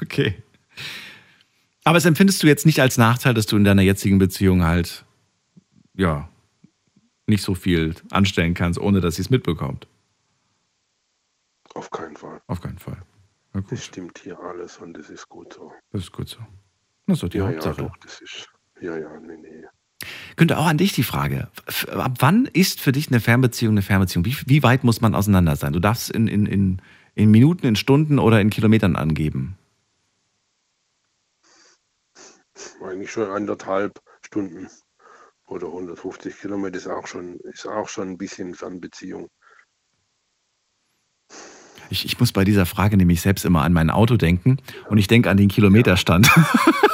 [0.02, 0.42] Okay.
[1.82, 5.04] Aber es empfindest du jetzt nicht als Nachteil, dass du in deiner jetzigen Beziehung halt,
[5.94, 6.28] ja,
[7.26, 9.88] nicht so viel anstellen kannst, ohne dass sie es mitbekommt.
[11.74, 12.40] Auf keinen Fall.
[12.46, 12.98] Auf keinen Fall.
[13.70, 15.72] Das stimmt hier alles und das ist gut so.
[15.90, 16.38] das ist gut so.
[17.06, 17.82] Das ist doch die ja, Hauptsache.
[17.82, 18.48] ja, doch, das ist.
[18.80, 19.64] Ja, ja, nee, nee.
[20.36, 21.48] Günther, auch an dich die Frage.
[21.90, 24.24] Ab wann ist für dich eine Fernbeziehung eine Fernbeziehung?
[24.24, 25.72] Wie, wie weit muss man auseinander sein?
[25.72, 26.82] Du darfst in, in, in,
[27.14, 29.56] in Minuten, in Stunden oder in Kilometern angeben.
[32.82, 34.68] Eigentlich schon anderthalb Stunden
[35.46, 39.28] oder 150 Kilometer ist auch schon, ist auch schon ein bisschen Fernbeziehung.
[41.90, 45.06] Ich, ich muss bei dieser Frage nämlich selbst immer an mein Auto denken und ich
[45.06, 46.30] denke an den Kilometerstand.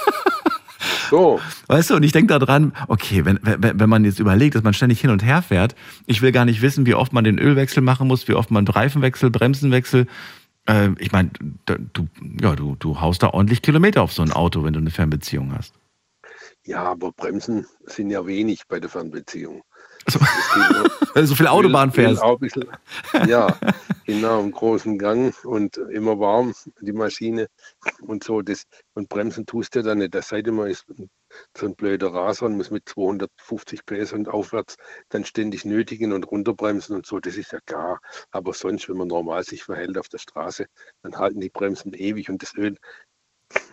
[1.10, 4.62] So, Weißt du, und ich denke daran, okay, wenn, wenn, wenn man jetzt überlegt, dass
[4.62, 5.74] man ständig hin und her fährt,
[6.06, 8.66] ich will gar nicht wissen, wie oft man den Ölwechsel machen muss, wie oft man
[8.66, 10.06] Reifenwechsel, Bremsenwechsel.
[10.68, 11.30] Äh, ich meine,
[11.66, 12.08] du,
[12.40, 15.52] ja, du, du haust da ordentlich Kilometer auf so ein Auto, wenn du eine Fernbeziehung
[15.52, 15.74] hast.
[16.64, 19.62] ja, aber Bremsen sind ja wenig bei der Fernbeziehung.
[20.10, 20.20] Also,
[21.14, 22.22] wenn du so viel Autobahn fährst.
[22.38, 22.66] Bisschen,
[23.26, 23.56] ja,
[24.06, 27.48] genau, im großen Gang und immer warm, die Maschine
[28.02, 28.42] und so.
[28.42, 30.14] Das, und bremsen tust du ja dann nicht.
[30.14, 30.86] Das sei denn, man ist
[31.56, 34.76] so ein blöder Raser und muss mit 250 PS und aufwärts
[35.10, 37.20] dann ständig nötigen und runterbremsen und so.
[37.20, 38.00] Das ist ja klar.
[38.30, 40.66] Aber sonst, wenn man normal sich verhält auf der Straße,
[41.02, 42.76] dann halten die Bremsen ewig und das Öl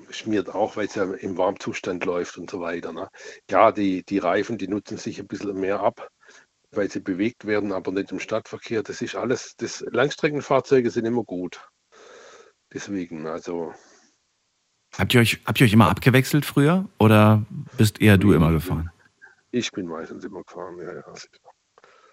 [0.10, 2.94] schmiert auch, weil es ja im Warmzustand läuft und so weiter.
[2.94, 3.10] Ne?
[3.50, 6.10] Ja, die, die Reifen, die nutzen sich ein bisschen mehr ab
[6.72, 8.84] weil sie bewegt werden, aber nicht im Stadtverkehr.
[8.84, 11.68] Das ist alles, das Langstreckenfahrzeuge sind immer gut.
[12.74, 13.74] Deswegen, also
[14.98, 17.46] Habt ihr, euch, habt ihr euch immer abgewechselt früher oder
[17.78, 18.90] bist eher du immer gefahren?
[19.52, 20.78] ich bin meistens immer gefahren.
[20.80, 21.04] Ja, ja.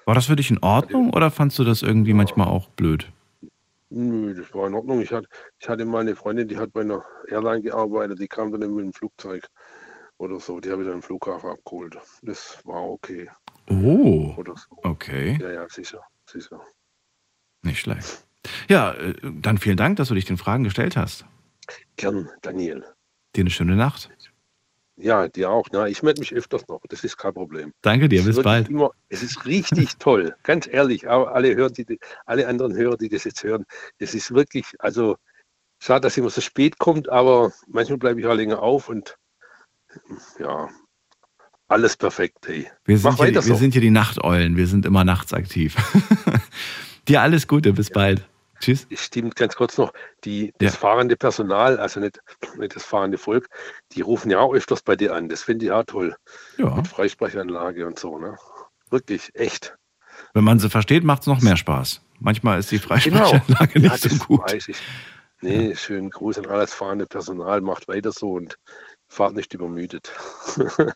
[0.06, 3.10] War das für dich in Ordnung oder fandst du das irgendwie manchmal auch blöd?
[3.90, 5.00] Nö, das war in Ordnung.
[5.00, 8.50] Ich hatte, ich hatte mal eine Freundin, die hat bei einer Airline gearbeitet, die kam
[8.52, 9.46] dann mit dem Flugzeug
[10.18, 10.60] oder so.
[10.60, 11.96] Die habe ich dann im Flughafen abgeholt.
[12.22, 13.30] Das war okay.
[13.68, 14.76] Oh, so.
[14.82, 15.38] okay.
[15.40, 16.60] Ja, ja, sicher, sicher.
[17.62, 18.26] Nicht schlecht.
[18.68, 21.24] Ja, äh, dann vielen Dank, dass du dich den Fragen gestellt hast.
[21.96, 22.84] Gern, Daniel.
[23.34, 24.10] Dir eine schöne Nacht.
[24.96, 25.66] Ja, dir auch.
[25.72, 26.80] Na, ich melde mich öfters noch.
[26.88, 27.72] Das ist kein Problem.
[27.82, 28.68] Danke dir, bis bald.
[28.68, 31.08] Immer, es ist richtig toll, ganz ehrlich.
[31.08, 33.64] Alle, hören, die, alle anderen Hörer, die das jetzt hören,
[33.98, 35.16] es ist wirklich, also
[35.80, 39.16] schade, dass immer so spät kommt, aber manchmal bleibe ich auch länger auf und
[40.38, 40.68] ja,
[41.68, 42.38] alles perfekt.
[42.46, 42.68] Hey.
[42.84, 43.56] Wir Mach sind, hier, die- wir so.
[43.56, 45.76] sind hier die Nachteulen, wir sind immer nachts aktiv.
[47.08, 48.26] Dir alles Gute, bis bald.
[48.60, 48.86] Tschüss.
[48.94, 49.92] Stimmt ganz kurz noch,
[50.24, 50.78] die, das Ja.
[50.78, 52.20] fahrende Personal, also nicht,
[52.56, 53.48] nicht das fahrende Volk,
[53.92, 55.28] die rufen ja auch öfters bei dir an.
[55.28, 56.16] Das finde ich auch toll.
[56.56, 58.18] Ja, Mit Freisprechanlage und so.
[58.18, 58.36] Ne?
[58.90, 59.76] Wirklich, echt.
[60.32, 62.00] wenn man sie versteht, macht es noch mehr Spaß.
[62.20, 63.42] Manchmal ist die Freisprechanlage
[63.74, 63.88] Genau.
[63.88, 64.40] Ja, nicht so das gut.
[64.52, 64.76] weiß ich.
[65.40, 67.60] Nee, schönen Gruß an alles fahrende Personal.
[67.60, 68.56] Macht weiter so und
[69.08, 70.10] fahrt nicht übermüdet.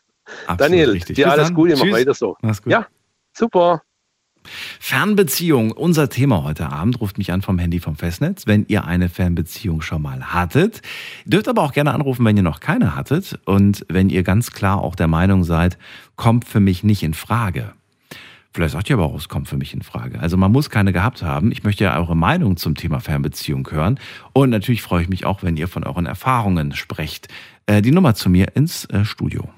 [0.56, 1.16] Daniel, richtig.
[1.16, 1.54] dir Bis alles dann.
[1.54, 2.36] Gute, mach weiter so.
[2.66, 2.86] Ja,
[3.36, 3.82] super.
[4.80, 7.00] Fernbeziehung, unser Thema heute Abend.
[7.00, 10.82] Ruft mich an vom Handy vom Festnetz, wenn ihr eine Fernbeziehung schon mal hattet.
[11.24, 14.82] Dürft aber auch gerne anrufen, wenn ihr noch keine hattet und wenn ihr ganz klar
[14.82, 15.78] auch der Meinung seid,
[16.16, 17.72] kommt für mich nicht in Frage.
[18.52, 20.20] Vielleicht sagt ihr aber auch, es kommt für mich in Frage.
[20.20, 21.52] Also man muss keine gehabt haben.
[21.52, 24.00] Ich möchte ja eure Meinung zum Thema Fernbeziehung hören.
[24.32, 27.28] Und natürlich freue ich mich auch, wenn ihr von euren Erfahrungen sprecht.
[27.66, 29.48] Äh, die Nummer zu mir ins äh, Studio.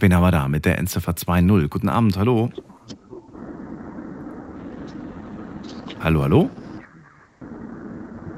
[0.00, 1.68] Wen haben wir da mit der Endziffer 2.0?
[1.68, 2.50] Guten Abend, hallo.
[6.00, 6.50] Hallo, hallo.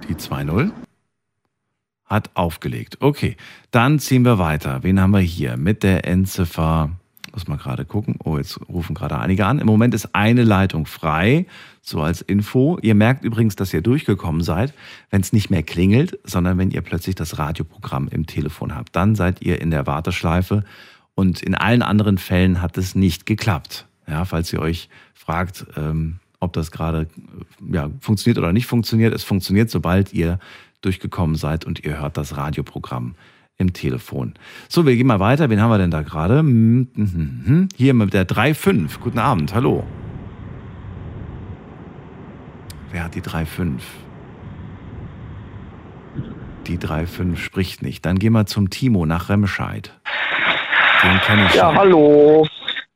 [0.08, 0.72] Die 2.0
[2.04, 2.98] hat aufgelegt.
[2.98, 3.36] Okay,
[3.70, 4.82] dann ziehen wir weiter.
[4.82, 6.90] Wen haben wir hier mit der Endziffer?
[7.32, 8.16] Muss mal gerade gucken.
[8.24, 9.60] Oh, jetzt rufen gerade einige an.
[9.60, 11.46] Im Moment ist eine Leitung frei,
[11.80, 12.78] so als Info.
[12.82, 14.74] Ihr merkt übrigens, dass ihr durchgekommen seid,
[15.10, 18.96] wenn es nicht mehr klingelt, sondern wenn ihr plötzlich das Radioprogramm im Telefon habt.
[18.96, 20.64] Dann seid ihr in der Warteschleife
[21.14, 23.86] und in allen anderen Fällen hat es nicht geklappt.
[24.06, 29.14] Ja, falls ihr euch fragt, ähm, ob das gerade äh, ja, funktioniert oder nicht funktioniert,
[29.14, 30.38] es funktioniert, sobald ihr
[30.80, 33.14] durchgekommen seid und ihr hört das Radioprogramm
[33.58, 34.34] im Telefon.
[34.68, 35.48] So, wir gehen mal weiter.
[35.48, 36.40] Wen haben wir denn da gerade?
[36.40, 37.68] Hm, hm, hm, hm.
[37.76, 38.98] Hier mit der 3.5.
[39.00, 39.86] Guten Abend, hallo.
[42.90, 43.80] Wer hat die 3.5?
[46.66, 48.04] Die 3.5 spricht nicht.
[48.04, 49.98] Dann gehen wir zum Timo nach Remscheid.
[51.02, 51.76] Den kenne ich Ja, schon.
[51.78, 52.46] hallo.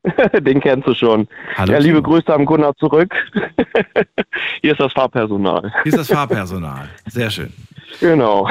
[0.41, 1.27] Den kennst du schon.
[1.57, 2.09] Hallo, ja, liebe Timo.
[2.11, 3.13] Grüße am Gunnar zurück.
[4.63, 5.73] Hier ist das Fahrpersonal.
[5.83, 6.89] Hier ist das Fahrpersonal.
[7.07, 7.53] Sehr schön.
[8.01, 8.49] Genau.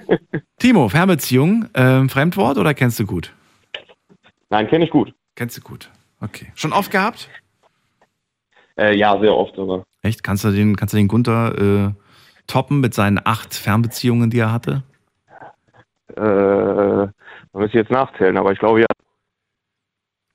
[0.58, 3.32] Timo, Fernbeziehung, ähm, Fremdwort oder kennst du gut?
[4.50, 5.12] Nein, kenne ich gut.
[5.34, 5.90] Kennst du gut.
[6.20, 6.52] Okay.
[6.54, 7.28] Schon oft gehabt?
[8.78, 9.82] Äh, ja, sehr oft sogar.
[10.02, 10.22] Echt?
[10.22, 11.92] Kannst du den, kannst du den Gunther äh,
[12.46, 14.82] toppen mit seinen acht Fernbeziehungen, die er hatte?
[16.16, 17.08] Äh,
[17.54, 18.86] man müsste jetzt nachzählen, aber ich glaube ja.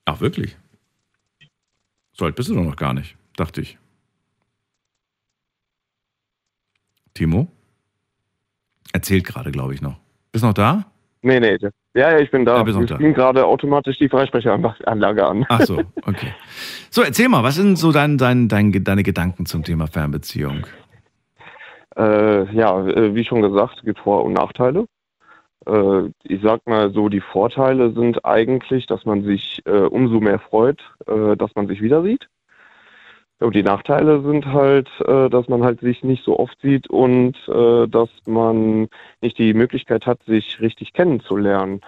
[0.05, 0.57] Ach, wirklich?
[2.13, 3.77] So alt bist du doch noch gar nicht, dachte ich.
[7.13, 7.47] Timo?
[8.93, 9.97] Erzählt gerade, glaube ich, noch.
[10.31, 10.85] Bist noch da?
[11.21, 11.57] Nee, nee.
[11.93, 12.63] Ja, ja, ich bin da.
[12.63, 12.97] Ja, da.
[12.97, 15.45] ging gerade automatisch die Freisprechanlage an.
[15.49, 16.33] Ach so, okay.
[16.89, 20.65] So, erzähl mal, was sind so dein, dein, dein, deine Gedanken zum Thema Fernbeziehung?
[21.97, 24.85] Äh, ja, äh, wie schon gesagt, es gibt Vor- und Nachteile.
[25.65, 30.39] Äh, ich sag mal so, die Vorteile sind eigentlich, dass man sich äh, umso mehr
[30.39, 32.27] freut, äh, dass man sich wieder sieht.
[33.39, 37.37] Und die Nachteile sind halt, äh, dass man halt sich nicht so oft sieht und
[37.47, 38.89] äh, dass man
[39.21, 41.79] nicht die Möglichkeit hat, sich richtig kennenzulernen.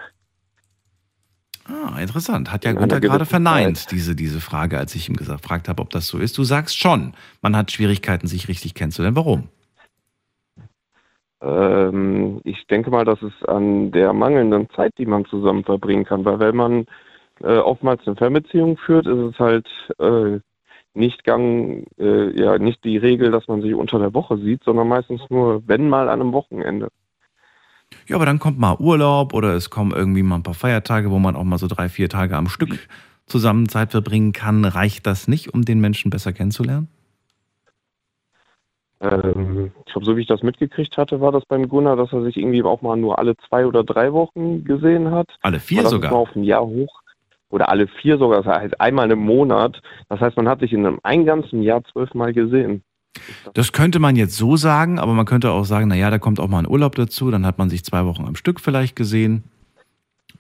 [1.66, 2.52] Ah, interessant.
[2.52, 5.82] Hat ja In Gunther gerade verneint, diese, diese Frage, als ich ihm gesagt, gefragt habe,
[5.82, 6.38] ob das so ist.
[6.38, 9.16] Du sagst schon, man hat Schwierigkeiten, sich richtig kennenzulernen.
[9.16, 9.50] Warum?
[11.42, 16.24] Ähm, ich denke mal, dass es an der mangelnden Zeit, die man zusammen verbringen kann,
[16.24, 16.86] weil wenn man
[17.42, 19.68] äh, oftmals eine Fernbeziehung führt, ist es halt
[20.00, 20.40] äh,
[20.94, 24.88] nicht gang, äh, ja, nicht die Regel, dass man sich unter der Woche sieht, sondern
[24.88, 26.90] meistens nur, wenn mal an einem Wochenende.
[28.08, 31.20] Ja, aber dann kommt mal Urlaub oder es kommen irgendwie mal ein paar Feiertage, wo
[31.20, 32.88] man auch mal so drei, vier Tage am Stück
[33.26, 34.66] zusammen Zeit verbringen kann.
[34.66, 36.88] Reicht das nicht, um den Menschen besser kennenzulernen?
[39.02, 42.24] Ähm, ich glaube, so wie ich das mitgekriegt hatte, war das beim Gunnar, dass er
[42.24, 45.28] sich irgendwie auch mal nur alle zwei oder drei Wochen gesehen hat.
[45.42, 46.12] Alle vier sogar.
[46.12, 47.02] mal auf ein Jahr hoch.
[47.50, 49.82] Oder alle vier sogar, das heißt einmal im Monat.
[50.08, 52.84] Das heißt, man hat sich in einem ein ganzen Jahr zwölfmal gesehen.
[53.54, 56.48] Das könnte man jetzt so sagen, aber man könnte auch sagen, naja, da kommt auch
[56.48, 59.44] mal ein Urlaub dazu, dann hat man sich zwei Wochen am Stück vielleicht gesehen.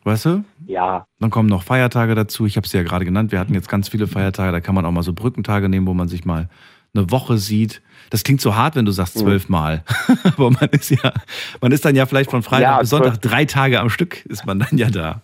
[0.03, 0.43] Weißt du?
[0.65, 2.45] Ja, Dann kommen noch Feiertage dazu.
[2.45, 3.31] Ich habe es ja gerade genannt.
[3.31, 4.51] Wir hatten jetzt ganz viele Feiertage.
[4.51, 6.49] Da kann man auch mal so Brückentage nehmen, wo man sich mal
[6.93, 7.81] eine Woche sieht.
[8.09, 9.21] Das klingt so hart, wenn du sagst Mhm.
[9.21, 9.83] zwölfmal.
[10.37, 11.13] Aber man ist ja,
[11.61, 14.45] man ist dann ja vielleicht von Freitag Ja, bis Sonntag drei Tage am Stück ist
[14.45, 15.21] man dann ja da.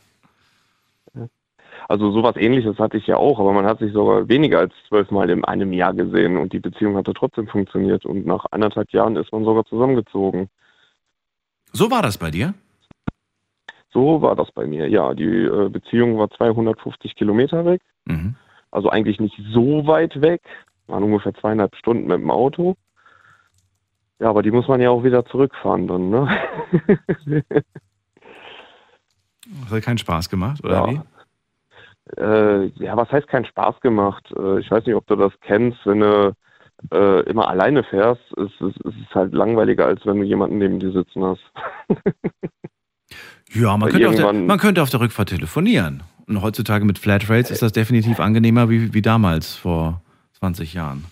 [1.89, 5.29] also sowas ähnliches hatte ich ja auch, aber man hat sich sogar weniger als zwölfmal
[5.29, 9.31] in einem Jahr gesehen und die Beziehung hatte trotzdem funktioniert und nach anderthalb Jahren ist
[9.31, 10.49] man sogar zusammengezogen.
[11.73, 12.53] So war das bei dir?
[13.93, 14.87] So war das bei mir.
[14.89, 18.35] Ja, die äh, Beziehung war 250 Kilometer weg, Mhm.
[18.71, 20.41] also eigentlich nicht so weit weg,
[20.87, 22.75] waren ungefähr zweieinhalb Stunden mit dem Auto.
[24.19, 26.27] Ja, aber die muss man ja auch wieder zurückfahren dann, ne?
[29.61, 30.87] Das hat keinen Spaß gemacht, oder Ja.
[30.87, 30.99] wie?
[32.17, 34.25] Äh, ja, was heißt keinen Spaß gemacht?
[34.37, 36.33] Äh, ich weiß nicht, ob du das kennst, wenn du
[36.91, 38.75] äh, immer alleine fährst, ist es
[39.13, 41.43] halt langweiliger, als wenn du jemanden neben dir sitzen hast.
[43.53, 47.49] Ja, man könnte, auf der, man könnte auf der Rückfahrt telefonieren Und heutzutage mit Flatrates
[47.49, 50.01] ist das definitiv angenehmer wie, wie damals vor
[50.39, 51.05] 20 Jahren.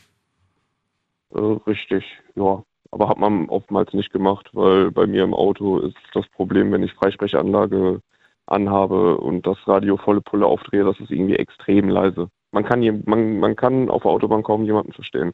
[1.34, 2.04] Äh, richtig,
[2.36, 2.64] ja.
[2.92, 6.84] Aber hat man oftmals nicht gemacht, weil bei mir im Auto ist das Problem, wenn
[6.84, 8.00] ich Freisprechanlage
[8.48, 12.30] anhabe und das Radio volle Pulle aufdrehe, das ist irgendwie extrem leise.
[12.52, 15.32] Man kann, je, man, man kann auf der Autobahn kaum jemanden verstehen.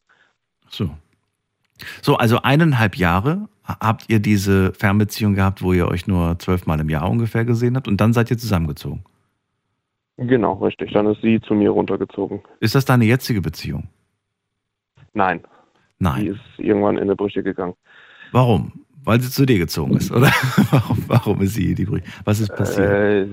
[0.68, 0.90] So.
[2.00, 6.88] So, also eineinhalb Jahre habt ihr diese Fernbeziehung gehabt, wo ihr euch nur zwölfmal im
[6.88, 9.04] Jahr ungefähr gesehen habt und dann seid ihr zusammengezogen.
[10.16, 10.92] Genau, richtig.
[10.92, 12.42] Dann ist sie zu mir runtergezogen.
[12.60, 13.88] Ist das deine jetzige Beziehung?
[15.14, 15.40] Nein.
[15.98, 16.26] Die Nein.
[16.26, 17.74] ist irgendwann in die Brüche gegangen.
[18.32, 18.72] Warum?
[19.04, 20.26] Weil sie zu dir gezogen ist, oder?
[20.70, 22.88] warum, warum ist sie die Brü- Was ist passiert?
[22.88, 23.26] Äh,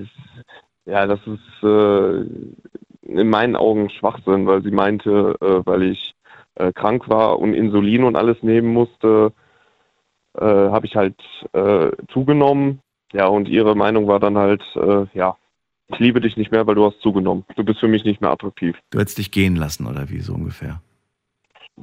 [0.86, 2.22] ja, das ist äh,
[3.04, 6.15] in meinen Augen Schwachsinn, weil sie meinte, äh, weil ich
[6.56, 9.32] äh, krank war und Insulin und alles nehmen musste,
[10.38, 11.15] äh, habe ich halt
[11.54, 12.82] äh, zugenommen.
[13.13, 15.36] Ja, und ihre Meinung war dann halt, äh, ja,
[15.91, 17.45] ich liebe dich nicht mehr, weil du hast zugenommen.
[17.56, 18.78] Du bist für mich nicht mehr attraktiv.
[18.91, 20.82] Du hättest dich gehen lassen, oder wie so ungefähr?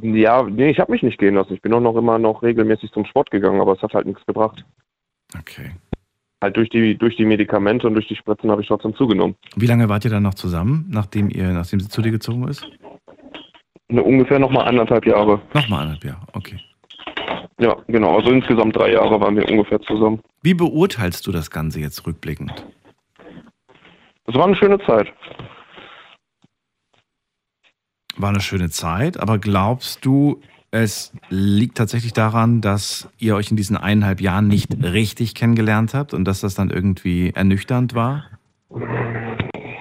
[0.01, 1.55] Ja, nee, ich habe mich nicht gehen lassen.
[1.55, 4.25] Ich bin auch noch immer noch regelmäßig zum Sport gegangen, aber es hat halt nichts
[4.27, 4.65] gebracht.
[5.39, 5.73] Okay.
[6.43, 9.37] Halt durch die, durch die Medikamente und durch die Spritzen habe ich trotzdem zugenommen.
[9.57, 12.67] Wie lange wart ihr dann noch zusammen, nachdem ihr, nachdem sie zu dir gezogen ist?
[13.89, 15.41] Ne, ungefähr noch mal anderthalb Jahre.
[15.55, 16.61] Nochmal anderthalb Jahre, okay.
[17.59, 18.19] Ja, genau.
[18.19, 20.21] Also insgesamt drei Jahre waren wir ungefähr zusammen.
[20.43, 22.67] Wie beurteilst du das Ganze jetzt rückblickend?
[24.27, 25.13] Es war eine schöne Zeit.
[28.17, 33.57] War eine schöne Zeit, aber glaubst du, es liegt tatsächlich daran, dass ihr euch in
[33.57, 38.25] diesen eineinhalb Jahren nicht richtig kennengelernt habt und dass das dann irgendwie ernüchternd war?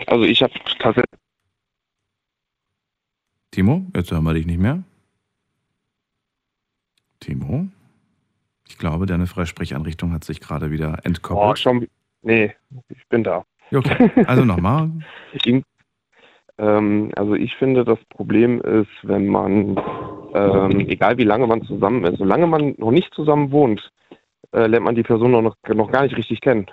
[0.08, 1.20] Also ich habe tatsächlich.
[3.52, 4.84] Timo, jetzt hören wir dich nicht mehr.
[7.22, 7.68] Timo?
[8.68, 11.60] Ich glaube, deine Freisprechanrichtung hat sich gerade wieder Oh, entkoppelt.
[11.60, 11.88] schon.
[12.22, 12.54] Nee,
[12.90, 13.46] ich bin da.
[13.72, 14.12] Okay.
[14.26, 14.92] Also nochmal.
[16.58, 19.78] Ähm, also ich finde, das Problem ist, wenn man,
[20.34, 23.92] ähm, egal wie lange man zusammen ist, solange man noch nicht zusammen wohnt,
[24.54, 26.66] äh, lernt man die Person noch, noch gar nicht richtig kennen.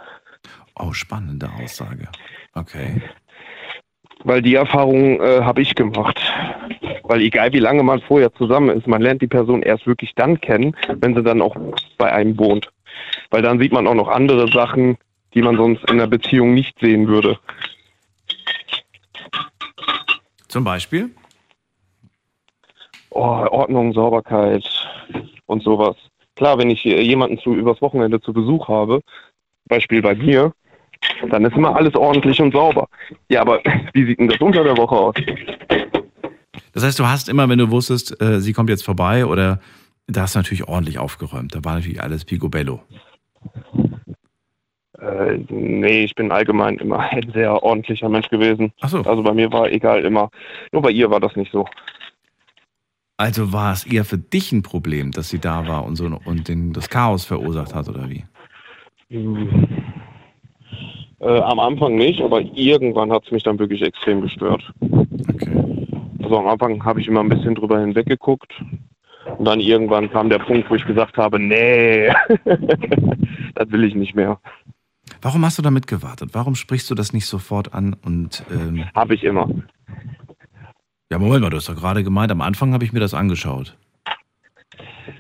[0.78, 2.09] Oh, spannende Aussage.
[2.55, 3.02] Okay.
[4.24, 6.20] Weil die Erfahrung äh, habe ich gemacht.
[7.02, 10.40] Weil egal wie lange man vorher zusammen ist, man lernt die Person erst wirklich dann
[10.40, 11.57] kennen, wenn sie dann auch
[11.98, 12.70] bei einem wohnt.
[13.31, 14.96] Weil dann sieht man auch noch andere Sachen,
[15.35, 17.38] die man sonst in der Beziehung nicht sehen würde.
[20.49, 21.11] Zum Beispiel?
[23.11, 24.64] Oh, Ordnung, Sauberkeit
[25.47, 25.97] und sowas.
[26.37, 29.01] Klar, wenn ich hier jemanden zu, übers Wochenende zu Besuch habe,
[29.66, 30.53] Beispiel bei mir,
[31.31, 32.88] dann ist immer alles ordentlich und sauber.
[33.29, 33.61] Ja, aber
[33.92, 35.14] wie sieht denn das unter der Woche aus?
[36.73, 39.61] Das heißt, du hast immer, wenn du wusstest, äh, sie kommt jetzt vorbei oder
[40.07, 41.55] da hast du natürlich ordentlich aufgeräumt.
[41.55, 42.83] Da war natürlich alles picobello.
[45.02, 48.72] Äh, nee, ich bin allgemein immer ein sehr ordentlicher Mensch gewesen.
[48.80, 48.98] Ach so.
[48.98, 50.30] Also bei mir war egal immer.
[50.70, 51.66] Nur bei ihr war das nicht so.
[53.16, 56.48] Also war es eher für dich ein Problem, dass sie da war und so und
[56.48, 58.24] den, das Chaos verursacht hat oder wie?
[61.20, 64.62] Äh, am Anfang nicht, aber irgendwann hat es mich dann wirklich extrem gestört.
[64.80, 65.86] Okay.
[66.22, 68.52] Also am Anfang habe ich immer ein bisschen drüber hinweggeguckt.
[69.38, 72.08] Und dann irgendwann kam der Punkt, wo ich gesagt habe, nee,
[73.54, 74.40] das will ich nicht mehr.
[75.22, 76.30] Warum hast du damit gewartet?
[76.32, 79.48] Warum sprichst du das nicht sofort an und ähm, Habe ich immer.
[81.11, 83.76] ja, Moment mal, du hast doch gerade gemeint, am Anfang habe ich mir das angeschaut.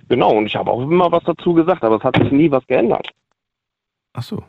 [0.08, 2.66] Genau, und ich habe auch immer was dazu gesagt, aber es hat sich nie was
[2.66, 3.08] geändert.
[4.12, 4.44] Ach so.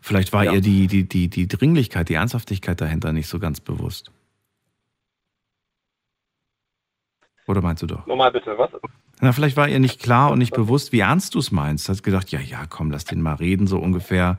[0.00, 0.52] Vielleicht war Ja.
[0.52, 4.12] ihr die, die, die, die Dringlichkeit, die Ernsthaftigkeit dahinter nicht so ganz bewusst.
[7.46, 8.06] Oder meinst du doch?
[8.06, 8.70] Nochmal bitte, was?
[9.20, 11.88] Na, vielleicht war ihr nicht klar und nicht bewusst, wie ernst du es meinst.
[11.88, 14.38] Hast gedacht, ja, ja, komm, lass den mal reden, so ungefähr.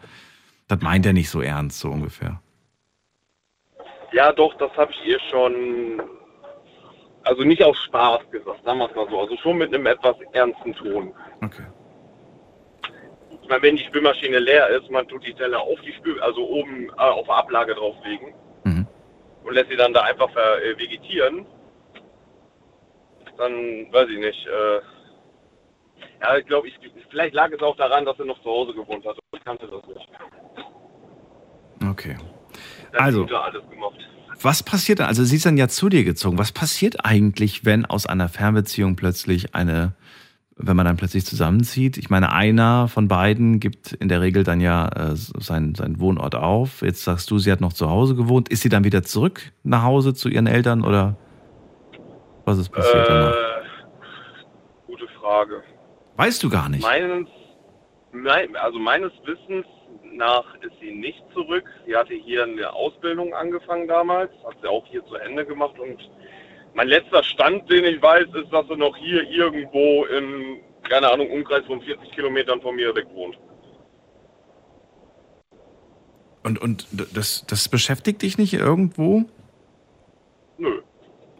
[0.67, 2.41] Das meint er nicht so ernst, so ungefähr.
[4.13, 6.01] Ja, doch, das habe ich ihr schon,
[7.23, 9.19] also nicht aus Spaß gesagt, sagen wir es mal so.
[9.19, 11.13] Also schon mit einem etwas ernsten Ton.
[11.43, 11.63] Okay.
[13.43, 16.41] Ich meine, wenn die Spülmaschine leer ist, man tut die Teller auf die Spül, also
[16.47, 18.85] oben äh, auf der Ablage drauflegen Mhm.
[19.43, 21.45] und lässt sie dann da einfach äh, vegetieren,
[23.37, 23.53] dann
[23.91, 24.47] weiß ich nicht.
[24.47, 24.79] Äh,
[26.21, 26.75] ja, ich glaube, ich,
[27.09, 29.17] vielleicht lag es auch daran, dass sie noch zu Hause gewohnt hat.
[29.36, 30.07] Ich kannte das nicht.
[31.89, 32.17] Okay.
[32.93, 33.27] Dann Also.
[34.43, 35.07] Was passiert dann?
[35.07, 36.38] Also sie ist dann ja zu dir gezogen.
[36.38, 39.93] Was passiert eigentlich, wenn aus einer Fernbeziehung plötzlich eine,
[40.55, 41.97] wenn man dann plötzlich zusammenzieht?
[41.97, 46.34] Ich meine, einer von beiden gibt in der Regel dann ja äh, seinen, seinen Wohnort
[46.34, 46.82] auf.
[46.82, 48.49] Jetzt sagst du, sie hat noch zu Hause gewohnt.
[48.49, 51.17] Ist sie dann wieder zurück nach Hause zu ihren Eltern oder
[52.45, 53.35] was ist passiert danach?
[53.35, 53.63] Äh,
[54.87, 55.63] gute Frage.
[56.17, 56.81] Weißt du gar nicht.
[56.81, 57.27] Meines,
[58.11, 59.65] mein, also meines Wissens
[60.13, 61.65] nach ist sie nicht zurück.
[61.85, 65.97] Sie hatte hier eine Ausbildung angefangen damals, hat sie auch hier zu Ende gemacht und
[66.73, 71.29] mein letzter Stand, den ich weiß, ist, dass sie noch hier irgendwo in, keine Ahnung,
[71.29, 73.37] Umkreis von 40 Kilometern von mir weg wohnt.
[76.43, 79.23] Und, und das, das beschäftigt dich nicht irgendwo?
[80.57, 80.81] Nö.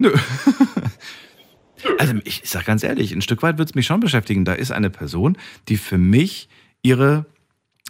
[0.02, 0.12] Nö.
[2.00, 4.46] also ich sag ganz ehrlich, ein Stück weit wird es mich schon beschäftigen.
[4.46, 5.38] Da ist eine Person,
[5.68, 6.50] die für mich
[6.82, 7.28] ihre,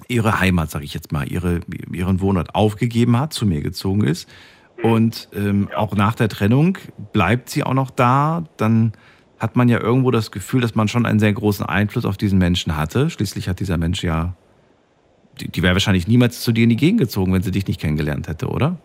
[0.10, 4.28] ihre Heimat, sage ich jetzt mal, ihre, ihren Wohnort aufgegeben hat, zu mir gezogen ist.
[4.84, 5.78] Und ähm, ja.
[5.78, 6.78] auch nach der Trennung
[7.14, 8.44] bleibt sie auch noch da.
[8.58, 8.92] Dann
[9.40, 12.40] hat man ja irgendwo das Gefühl, dass man schon einen sehr großen Einfluss auf diesen
[12.40, 13.10] Menschen hatte.
[13.10, 14.36] Schließlich hat dieser Mensch ja,
[15.40, 17.80] die, die wäre wahrscheinlich niemals zu dir in die Gegend gezogen, wenn sie dich nicht
[17.80, 18.82] kennengelernt hätte, oder?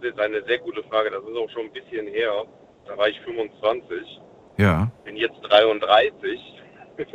[0.00, 1.10] Das ist eine sehr gute Frage.
[1.10, 2.44] Das ist auch schon ein bisschen her.
[2.86, 4.20] Da war ich 25.
[4.56, 4.90] Ja.
[5.04, 6.40] Bin jetzt 33.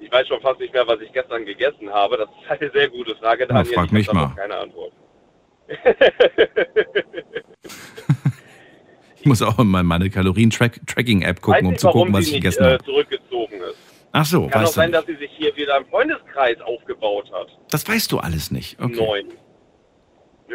[0.00, 2.18] ich weiß schon fast nicht mehr, was ich gestern gegessen habe.
[2.18, 3.46] Das ist eine sehr gute Frage.
[3.46, 4.34] Da frag mich mal.
[4.36, 4.92] Keine Antwort.
[9.16, 12.74] ich muss auch in meine Kalorien-Tracking-App gucken, um nicht, zu gucken, was ich gegessen habe.
[12.76, 13.76] Äh, zurückgezogen ist.
[14.12, 14.98] Ach so, Kann auch sein, nicht.
[15.00, 17.48] dass sie sich hier wieder im Freundeskreis aufgebaut hat.
[17.70, 18.80] Das weißt du alles nicht.
[18.80, 18.96] Okay.
[18.96, 19.32] Neun.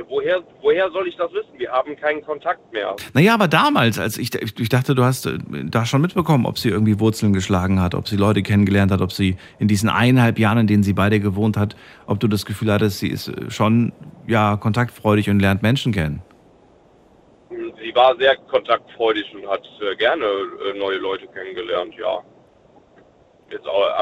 [0.09, 1.57] Woher, woher soll ich das wissen?
[1.57, 2.95] Wir haben keinen Kontakt mehr.
[3.13, 6.69] Naja, aber damals, als ich, ich dachte, du hast äh, da schon mitbekommen, ob sie
[6.69, 10.57] irgendwie Wurzeln geschlagen hat, ob sie Leute kennengelernt hat, ob sie in diesen eineinhalb Jahren,
[10.59, 11.75] in denen sie bei dir gewohnt hat,
[12.07, 13.93] ob du das Gefühl hattest, sie ist äh, schon
[14.27, 16.23] ja kontaktfreudig und lernt Menschen kennen.
[17.49, 20.25] Sie war sehr kontaktfreudig und hat äh, gerne
[20.79, 22.19] neue Leute kennengelernt, ja.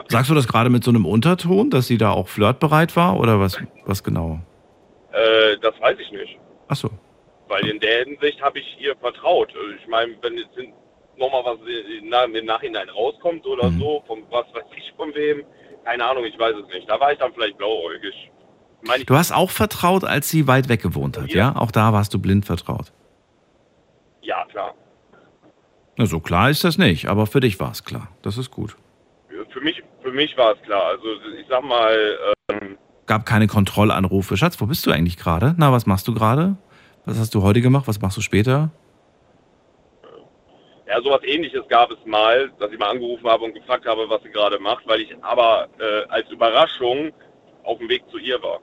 [0.07, 3.41] Sagst du das gerade mit so einem Unterton, dass sie da auch flirtbereit war oder
[3.41, 4.39] was, was genau?
[5.11, 6.39] Äh, das weiß ich nicht.
[6.67, 6.89] Ach so.
[7.47, 9.49] Weil in der Hinsicht habe ich ihr vertraut.
[9.55, 10.57] Also ich meine, wenn jetzt
[11.17, 13.79] nochmal was im Nachhinein rauskommt oder mhm.
[13.79, 15.43] so, von was weiß ich von wem,
[15.83, 16.89] keine Ahnung, ich weiß es nicht.
[16.89, 18.31] Da war ich dann vielleicht blauäugig.
[18.83, 21.53] Meine, du hast auch vertraut, als sie weit weg gewohnt hat, ja?
[21.53, 21.55] ja?
[21.55, 22.91] Auch da warst du blind vertraut.
[24.21, 24.73] Ja, klar.
[25.97, 28.07] Na, so klar ist das nicht, aber für dich war es klar.
[28.21, 28.75] Das ist gut.
[29.49, 30.85] Für mich, für mich war es klar.
[30.85, 31.05] Also
[31.39, 32.17] ich sag mal,
[32.49, 32.77] ähm,
[33.11, 34.37] gab keine Kontrollanrufe.
[34.37, 35.53] Schatz, wo bist du eigentlich gerade?
[35.57, 36.55] Na, was machst du gerade?
[37.03, 37.85] Was hast du heute gemacht?
[37.89, 38.69] Was machst du später?
[40.87, 44.23] Ja, sowas ähnliches gab es mal, dass ich mal angerufen habe und gefragt habe, was
[44.23, 47.11] sie gerade macht, weil ich aber äh, als Überraschung
[47.63, 48.61] auf dem Weg zu ihr war.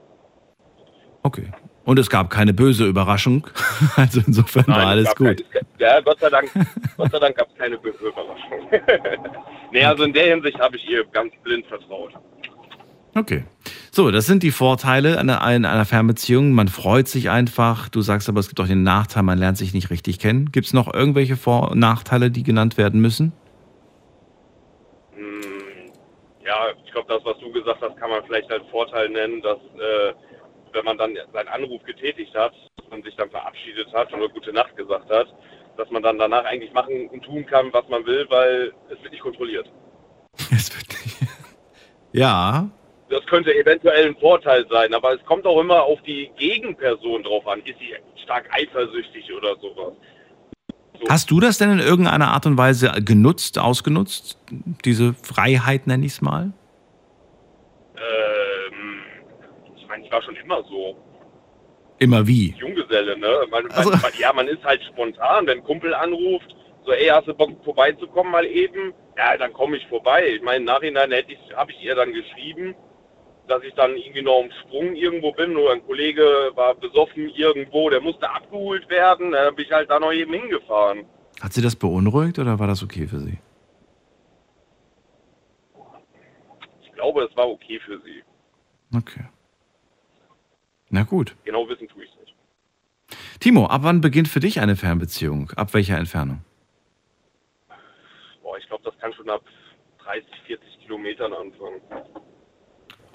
[1.21, 1.51] Okay.
[1.85, 3.45] Und es gab keine böse Überraschung.
[3.97, 5.45] Also insofern Nein, war alles gut.
[5.51, 6.49] Keine, ja, Gott sei Dank,
[6.97, 8.67] Gott sei Dank gab es keine böse Überraschung.
[9.71, 12.13] nee, also in der Hinsicht habe ich ihr ganz blind vertraut.
[13.19, 13.43] Okay.
[13.91, 16.53] So, das sind die Vorteile einer, einer Fernbeziehung.
[16.53, 17.89] Man freut sich einfach.
[17.89, 20.51] Du sagst aber, es gibt auch den Nachteil, man lernt sich nicht richtig kennen.
[20.53, 23.33] Gibt es noch irgendwelche Vor- und Nachteile, die genannt werden müssen?
[25.15, 25.91] Hm,
[26.45, 29.57] ja, ich glaube, das, was du gesagt hast, kann man vielleicht als Vorteil nennen, dass
[29.57, 30.13] äh,
[30.71, 32.53] wenn man dann seinen Anruf getätigt hat,
[32.89, 35.27] man sich dann verabschiedet hat oder gute Nacht gesagt hat,
[35.77, 39.11] dass man dann danach eigentlich machen und tun kann, was man will, weil es wird
[39.11, 39.69] nicht kontrolliert.
[40.51, 41.17] Es wird nicht.
[42.11, 42.71] Ja,
[43.09, 47.47] das könnte eventuell ein Vorteil sein, aber es kommt auch immer auf die Gegenperson drauf
[47.47, 47.59] an.
[47.61, 49.93] Ist sie stark eifersüchtig oder sowas?
[50.99, 51.09] So.
[51.09, 54.37] Hast du das denn in irgendeiner Art und Weise genutzt, ausgenutzt?
[54.85, 56.51] Diese Freiheit nenne ich es mal?
[57.95, 59.01] Ähm,
[59.77, 60.97] ich meine, ich war schon immer so.
[61.99, 62.53] Immer wie?
[62.57, 63.45] Junggeselle, ne?
[63.49, 63.89] Man, also.
[63.91, 66.55] man, ja, man ist halt spontan, wenn ein Kumpel anruft,
[66.85, 68.93] so, ey, hast du Bock vorbeizukommen mal eben?
[69.17, 70.27] Ja, dann komme ich vorbei.
[70.35, 72.75] Ich meine, im Nachhinein hätte ich, habe ich ihr dann geschrieben,
[73.49, 77.89] dass ich dann irgendwie noch im Sprung irgendwo bin oder ein Kollege war besoffen irgendwo,
[77.89, 81.05] der musste abgeholt werden, dann bin ich halt da noch eben hingefahren.
[81.41, 83.39] Hat sie das beunruhigt oder war das okay für sie?
[86.83, 88.23] Ich glaube, es war okay für sie.
[88.95, 89.25] Okay.
[90.89, 91.35] Na gut.
[91.43, 92.35] Genau wissen tue ich es nicht.
[93.39, 95.51] Timo, ab wann beginnt für dich eine Fernbeziehung?
[95.55, 96.43] Ab welcher Entfernung?
[98.43, 99.41] Boah, ich glaube, das kann schon ab
[100.03, 101.81] 30, 40 Kilometern anfangen.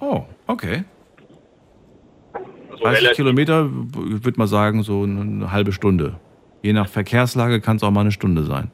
[0.00, 0.84] Oh, okay.
[2.70, 6.18] Also 30 Kilometer, würde man sagen, so eine halbe Stunde.
[6.62, 8.70] Je nach Verkehrslage kann es auch mal eine Stunde sein.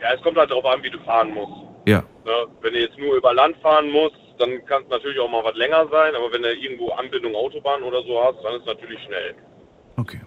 [0.00, 1.52] Ja, es kommt halt darauf an, wie du fahren musst.
[1.86, 1.98] Ja.
[2.24, 2.32] Ne?
[2.60, 5.56] Wenn du jetzt nur über Land fahren musst, dann kann es natürlich auch mal was
[5.56, 9.00] länger sein, aber wenn du irgendwo Anbindung Autobahn oder so hast, dann ist es natürlich
[9.04, 9.34] schnell.
[9.96, 10.20] Okay.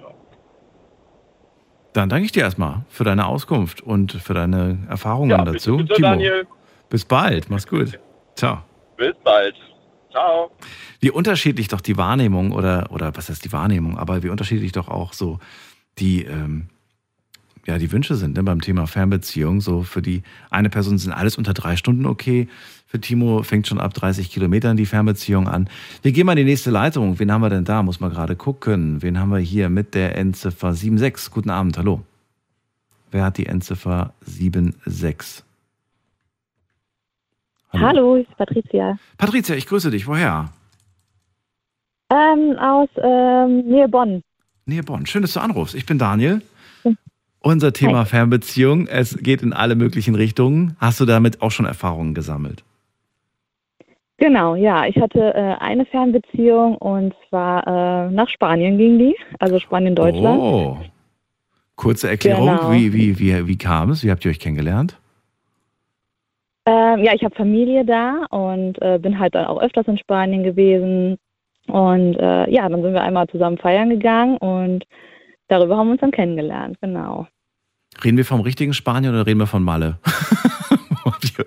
[0.00, 0.08] Ja.
[1.92, 5.76] Dann danke ich dir erstmal für deine Auskunft und für deine Erfahrungen ja, dazu.
[5.76, 6.08] Bitte, Timo.
[6.08, 6.46] Daniel.
[6.88, 7.98] Bis bald, mach's gut.
[8.36, 8.62] Ciao.
[8.96, 9.54] Bis bald.
[10.10, 10.50] Ciao.
[11.00, 14.88] Wie unterschiedlich doch die Wahrnehmung oder, oder was heißt die Wahrnehmung, aber wie unterschiedlich doch
[14.88, 15.38] auch so
[15.98, 16.68] die, ähm,
[17.66, 19.60] ja, die Wünsche sind ne, beim Thema Fernbeziehung.
[19.60, 22.48] So für die eine Person sind alles unter drei Stunden okay.
[22.86, 25.68] Für Timo fängt schon ab 30 Kilometern die Fernbeziehung an.
[26.02, 27.18] Wir gehen mal in die nächste Leitung.
[27.18, 27.82] Wen haben wir denn da?
[27.82, 29.02] Muss man gerade gucken.
[29.02, 31.32] Wen haben wir hier mit der Endziffer 76?
[31.32, 32.02] Guten Abend, hallo.
[33.10, 35.45] Wer hat die Endziffer 76?
[37.72, 38.98] Hallo, Hallo ich bin Patricia.
[39.18, 40.06] Patricia, ich grüße dich.
[40.06, 40.50] Woher?
[42.10, 44.22] Ähm, aus ähm, Nähe Bonn.
[44.64, 45.06] Nähe Bonn.
[45.06, 45.74] Schön, dass du anrufst.
[45.74, 46.42] Ich bin Daniel.
[47.40, 48.06] Unser Thema Hi.
[48.06, 48.88] Fernbeziehung.
[48.88, 50.76] Es geht in alle möglichen Richtungen.
[50.80, 52.64] Hast du damit auch schon Erfahrungen gesammelt?
[54.18, 54.86] Genau, ja.
[54.86, 60.40] Ich hatte äh, eine Fernbeziehung und zwar äh, nach Spanien ging die, also Spanien-Deutschland.
[60.40, 60.78] Oh.
[61.76, 62.72] Kurze Erklärung, genau.
[62.72, 64.02] wie, wie, wie, wie kam es?
[64.02, 64.98] Wie habt ihr euch kennengelernt?
[66.66, 70.42] Ähm, ja, ich habe Familie da und äh, bin halt dann auch öfters in Spanien
[70.42, 71.16] gewesen.
[71.68, 74.84] Und äh, ja, dann sind wir einmal zusammen feiern gegangen und
[75.48, 77.26] darüber haben wir uns dann kennengelernt, genau.
[78.04, 79.98] Reden wir vom richtigen Spanien oder reden wir von Malle?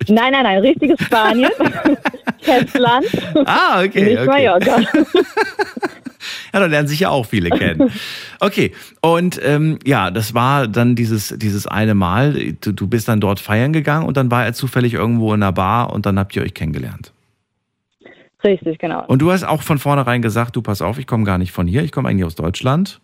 [0.07, 1.51] nein, nein, nein, richtiges Spanien.
[2.41, 3.05] Festland.
[3.45, 4.03] Ah, okay.
[4.03, 4.27] Nicht okay.
[4.27, 4.79] Mallorca.
[6.53, 7.91] ja, da lernen sich ja auch viele kennen.
[8.39, 12.53] Okay, und ähm, ja, das war dann dieses, dieses eine Mal.
[12.61, 15.51] Du, du bist dann dort feiern gegangen und dann war er zufällig irgendwo in einer
[15.51, 17.11] Bar und dann habt ihr euch kennengelernt.
[18.43, 19.05] Richtig, genau.
[19.05, 21.67] Und du hast auch von vornherein gesagt, du pass auf, ich komme gar nicht von
[21.67, 23.01] hier, ich komme eigentlich aus Deutschland.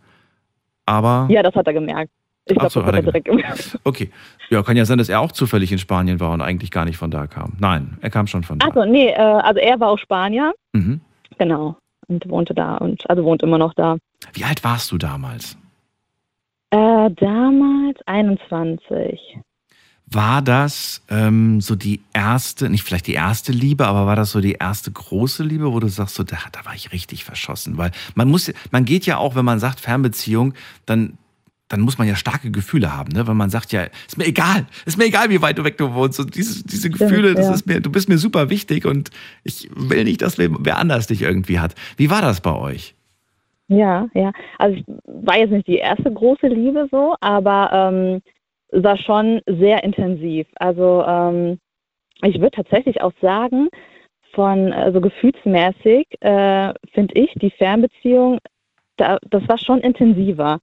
[0.85, 1.27] Aber.
[1.29, 2.11] Ja, das hat er gemerkt.
[2.47, 3.79] Ich glaube, so, das hat er direkt.
[3.83, 4.11] Okay.
[4.49, 6.97] Ja, kann ja sein, dass er auch zufällig in Spanien war und eigentlich gar nicht
[6.97, 7.53] von da kam.
[7.59, 8.67] Nein, er kam schon von da.
[8.67, 10.53] Also nee, äh, also er war auch Spanier.
[10.73, 11.01] Mhm.
[11.39, 11.77] Genau.
[12.07, 13.97] Und wohnte da und also wohnt immer noch da.
[14.33, 15.57] Wie alt warst du damals?
[16.69, 19.39] Äh, damals 21.
[20.07, 24.39] War das ähm, so die erste, nicht vielleicht die erste Liebe, aber war das so
[24.39, 27.79] die erste große Liebe, wo du sagst, so, da, da war ich richtig verschossen?
[27.79, 30.53] Weil man muss, man geht ja auch, wenn man sagt Fernbeziehung,
[30.85, 31.17] dann
[31.67, 33.27] dann muss man ja starke Gefühle haben, ne?
[33.27, 35.93] Wenn man sagt, ja, ist mir egal, ist mir egal, wie weit du weg du
[35.93, 36.19] wohnst.
[36.19, 37.33] Und diese, diese Gefühle, ja.
[37.33, 39.09] das ist mir, du bist mir super wichtig und
[39.43, 41.73] ich will nicht, dass wer, wer anders dich irgendwie hat.
[41.97, 42.93] Wie war das bei euch?
[43.67, 44.31] Ja, ja.
[44.59, 48.21] Also ich war jetzt nicht die erste große Liebe so, aber ähm,
[48.71, 50.45] war schon sehr intensiv.
[50.55, 51.59] Also ähm,
[52.21, 53.69] ich würde tatsächlich auch sagen,
[54.33, 58.39] von also gefühlsmäßig äh, finde ich die Fernbeziehung,
[58.97, 60.59] da, das war schon intensiver.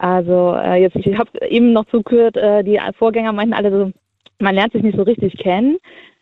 [0.00, 3.92] Also äh, jetzt, ich habe eben noch zugehört, äh, die Vorgänger meinten alle so,
[4.38, 5.76] man lernt sich nicht so richtig kennen.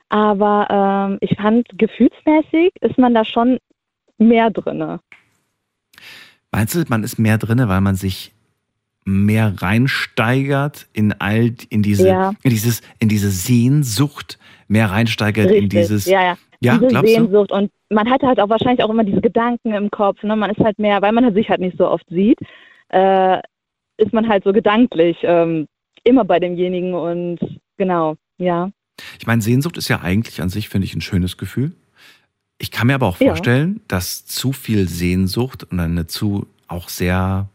[0.08, 3.58] Aber ähm, ich fand, gefühlsmäßig ist man da schon
[4.18, 4.98] mehr drinne.
[6.50, 8.32] Meinst du, man ist mehr drinne, weil man sich
[9.04, 12.32] mehr reinsteigert in all in diese ja.
[12.42, 15.62] in dieses in diese Sehnsucht, mehr reinsteigert Richtig.
[15.62, 17.54] in dieses ja ja, ja diese Sehnsucht du?
[17.54, 20.34] und man hat halt auch wahrscheinlich auch immer diese Gedanken im Kopf, ne?
[20.34, 22.38] Man ist halt mehr, weil man sich halt nicht so oft sieht,
[22.88, 23.38] äh,
[23.98, 25.66] ist man halt so gedanklich ähm,
[26.04, 27.38] immer bei demjenigen und
[27.76, 28.70] genau, ja.
[29.18, 31.72] Ich meine, Sehnsucht ist ja eigentlich an sich, finde ich, ein schönes Gefühl.
[32.58, 33.82] Ich kann mir aber auch vorstellen, ja.
[33.88, 37.48] dass zu viel Sehnsucht und eine zu auch sehr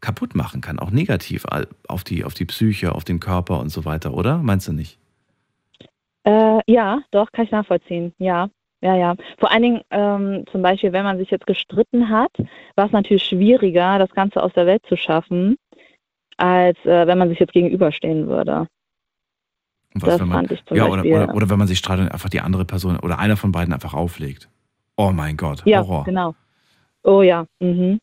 [0.00, 1.44] kaputt machen kann, auch negativ
[1.88, 4.38] auf die, auf die Psyche, auf den Körper und so weiter, oder?
[4.38, 4.98] Meinst du nicht?
[6.24, 8.48] Äh, ja, doch, kann ich nachvollziehen, ja.
[8.82, 9.14] Ja, ja.
[9.38, 12.32] Vor allen Dingen ähm, zum Beispiel, wenn man sich jetzt gestritten hat,
[12.76, 15.58] war es natürlich schwieriger, das Ganze aus der Welt zu schaffen,
[16.40, 18.66] als äh, wenn man sich jetzt gegenüberstehen würde.
[19.94, 21.12] Was, das man, fand ich zum ja, Beispiel.
[21.12, 23.52] Oder, oder, oder wenn man sich streitet und einfach die andere Person oder einer von
[23.52, 24.48] beiden einfach auflegt.
[24.96, 26.04] Oh mein Gott, ja, Horror.
[26.04, 26.34] genau.
[27.02, 27.46] Oh ja.
[27.60, 27.98] Mhm.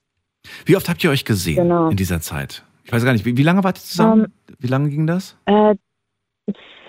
[0.65, 1.89] Wie oft habt ihr euch gesehen genau.
[1.89, 2.63] in dieser Zeit?
[2.83, 4.25] Ich weiß gar nicht, wie, wie lange wart ihr zusammen?
[4.25, 5.37] Um, ähm, wie lange ging das?
[5.45, 5.75] Äh,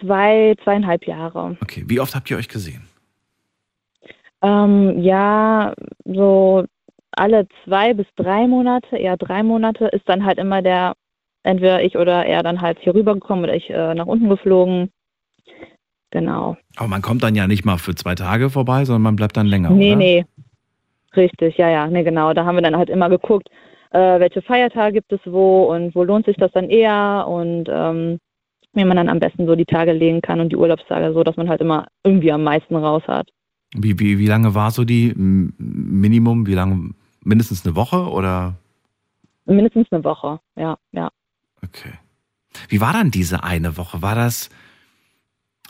[0.00, 1.56] zwei, zweieinhalb Jahre.
[1.60, 2.82] Okay, wie oft habt ihr euch gesehen?
[4.42, 5.74] Ähm, ja,
[6.04, 6.64] so
[7.12, 10.94] alle zwei bis drei Monate, eher drei Monate, ist dann halt immer der,
[11.48, 14.90] entweder ich oder er dann halt hier rübergekommen oder ich äh, nach unten geflogen.
[16.10, 16.56] Genau.
[16.76, 19.46] Aber man kommt dann ja nicht mal für zwei Tage vorbei, sondern man bleibt dann
[19.46, 19.96] länger, nee, oder?
[19.96, 20.24] Nee,
[21.16, 22.34] Richtig, ja, ja, nee, genau.
[22.34, 23.48] Da haben wir dann halt immer geguckt,
[23.90, 28.18] äh, welche Feiertage gibt es wo und wo lohnt sich das dann eher und ähm,
[28.74, 31.36] wie man dann am besten so die Tage legen kann und die Urlaubstage so, dass
[31.36, 33.30] man halt immer irgendwie am meisten raus hat.
[33.74, 36.46] Wie, wie, wie lange war so die Minimum?
[36.46, 36.90] Wie lange?
[37.24, 38.54] Mindestens eine Woche oder?
[39.46, 41.10] Mindestens eine Woche, ja, ja.
[41.64, 41.92] Okay.
[42.68, 44.02] Wie war dann diese eine Woche?
[44.02, 44.50] War das,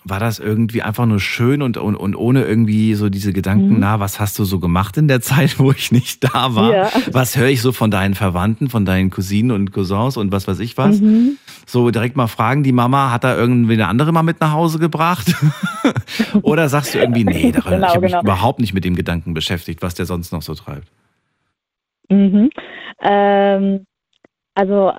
[0.05, 3.81] war das irgendwie einfach nur schön und, und, und ohne irgendwie so diese Gedanken, mhm.
[3.81, 6.73] na, was hast du so gemacht in der Zeit, wo ich nicht da war?
[6.73, 6.91] Ja.
[7.13, 10.61] Was höre ich so von deinen Verwandten, von deinen Cousinen und Cousins und was weiß
[10.61, 11.01] ich was?
[11.01, 11.37] Mhm.
[11.67, 14.79] So direkt mal fragen, die Mama, hat da irgendwie eine andere mal mit nach Hause
[14.79, 15.35] gebracht?
[16.43, 18.23] Oder sagst du irgendwie, nee, genau, ich habe mich genau.
[18.23, 20.89] überhaupt nicht mit dem Gedanken beschäftigt, was der sonst noch so treibt?
[22.09, 22.51] Mhm.
[23.03, 23.85] Ähm,
[24.55, 24.93] also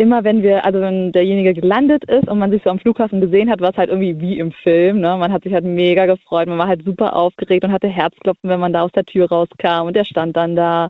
[0.00, 3.50] immer wenn wir, also wenn derjenige gelandet ist und man sich so am Flughafen gesehen
[3.50, 5.00] hat, war es halt irgendwie wie im Film.
[5.00, 5.14] Ne?
[5.18, 8.60] Man hat sich halt mega gefreut, man war halt super aufgeregt und hatte Herzklopfen, wenn
[8.60, 10.88] man da aus der Tür rauskam und der stand dann da.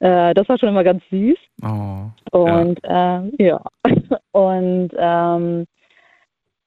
[0.00, 1.38] Äh, das war schon immer ganz süß.
[1.62, 3.60] Oh, und ja, äh, ja.
[4.32, 5.64] und ähm,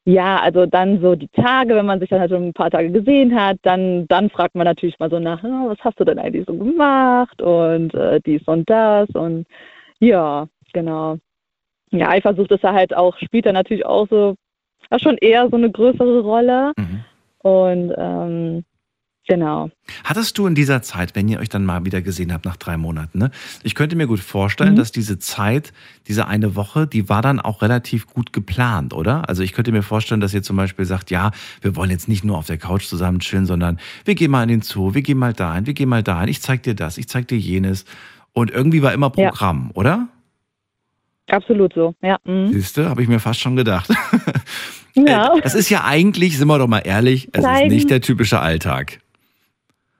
[0.05, 2.91] ja, also dann so die Tage, wenn man sich dann halt schon ein paar Tage
[2.91, 6.17] gesehen hat, dann, dann fragt man natürlich mal so nach, oh, was hast du denn
[6.17, 9.45] eigentlich so gemacht und äh, dies und das und
[9.99, 11.17] ja, genau.
[11.91, 14.35] Ja, Eifersucht ist da halt auch, spielt da natürlich auch so,
[14.91, 16.73] ja, schon eher so eine größere Rolle.
[16.77, 17.03] Mhm.
[17.39, 18.63] Und ähm,
[19.27, 19.69] genau.
[20.03, 22.77] Hattest du in dieser Zeit, wenn ihr euch dann mal wieder gesehen habt nach drei
[22.77, 23.31] Monaten, ne?
[23.63, 24.77] ich könnte mir gut vorstellen, Mhm.
[24.77, 25.71] dass diese Zeit,
[26.07, 29.27] diese eine Woche, die war dann auch relativ gut geplant, oder?
[29.29, 31.31] Also ich könnte mir vorstellen, dass ihr zum Beispiel sagt, ja,
[31.61, 34.49] wir wollen jetzt nicht nur auf der Couch zusammen chillen, sondern wir gehen mal in
[34.49, 37.07] den Zoo, wir gehen mal dahin, wir gehen mal dahin, ich zeig dir das, ich
[37.07, 37.85] zeig dir jenes.
[38.33, 39.29] Und irgendwie war immer Ja.
[39.29, 40.07] Programm, oder?
[41.29, 42.17] Absolut so, ja.
[42.23, 42.47] Mhm.
[42.53, 43.89] Siehste, habe ich mir fast schon gedacht.
[43.89, 43.95] Ja.
[45.37, 47.69] Äh, Das ist ja eigentlich, sind wir doch mal ehrlich, es ist Zeigen.
[47.69, 48.99] nicht der typische Alltag.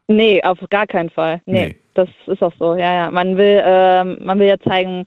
[0.08, 1.42] Nee, auf gar keinen Fall.
[1.46, 1.76] Nee, Nee.
[1.94, 2.74] das ist auch so.
[2.76, 3.12] Ja, ja.
[3.12, 5.06] Man will, ähm, man will ja zeigen,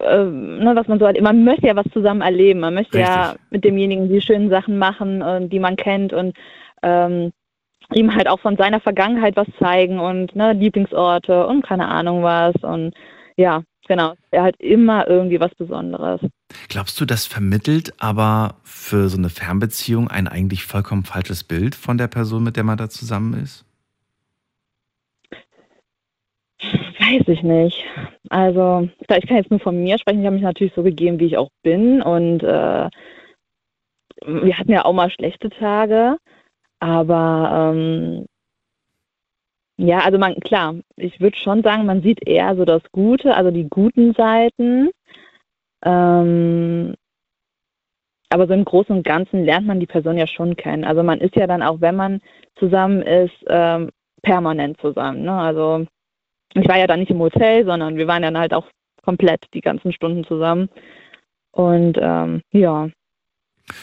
[0.00, 1.20] ähm, ne, was man so hat.
[1.20, 2.60] Man möchte ja was zusammen erleben.
[2.60, 3.40] Man möchte ja Richtig.
[3.50, 6.36] mit demjenigen die schönen Sachen machen, äh, die man kennt und
[6.82, 7.32] ähm,
[7.94, 12.54] ihm halt auch von seiner Vergangenheit was zeigen und ne, Lieblingsorte und keine Ahnung was.
[12.62, 12.94] Und
[13.38, 14.14] ja, genau.
[14.32, 16.20] Er halt immer irgendwie was Besonderes.
[16.68, 21.98] Glaubst du, das vermittelt aber für so eine Fernbeziehung ein eigentlich vollkommen falsches Bild von
[21.98, 23.64] der Person, mit der man da zusammen ist?
[26.60, 27.84] Weiß ich nicht.
[28.28, 30.20] Also, ich kann jetzt nur von mir sprechen.
[30.20, 32.02] Ich habe mich natürlich so gegeben, wie ich auch bin.
[32.02, 32.90] Und äh,
[34.26, 36.18] wir hatten ja auch mal schlechte Tage.
[36.80, 38.26] Aber ähm,
[39.78, 43.52] ja, also man, klar, ich würde schon sagen, man sieht eher so das Gute, also
[43.52, 44.90] die guten Seiten.
[45.84, 46.94] Ähm,
[48.28, 50.84] aber so im Großen und Ganzen lernt man die Person ja schon kennen.
[50.84, 52.20] Also man ist ja dann auch, wenn man
[52.56, 53.90] zusammen ist, ähm,
[54.22, 55.22] permanent zusammen.
[55.22, 55.32] Ne?
[55.32, 55.86] Also
[56.54, 58.66] ich war ja dann nicht im Hotel, sondern wir waren dann halt auch
[59.04, 60.68] komplett die ganzen Stunden zusammen.
[61.52, 62.88] Und ähm, ja,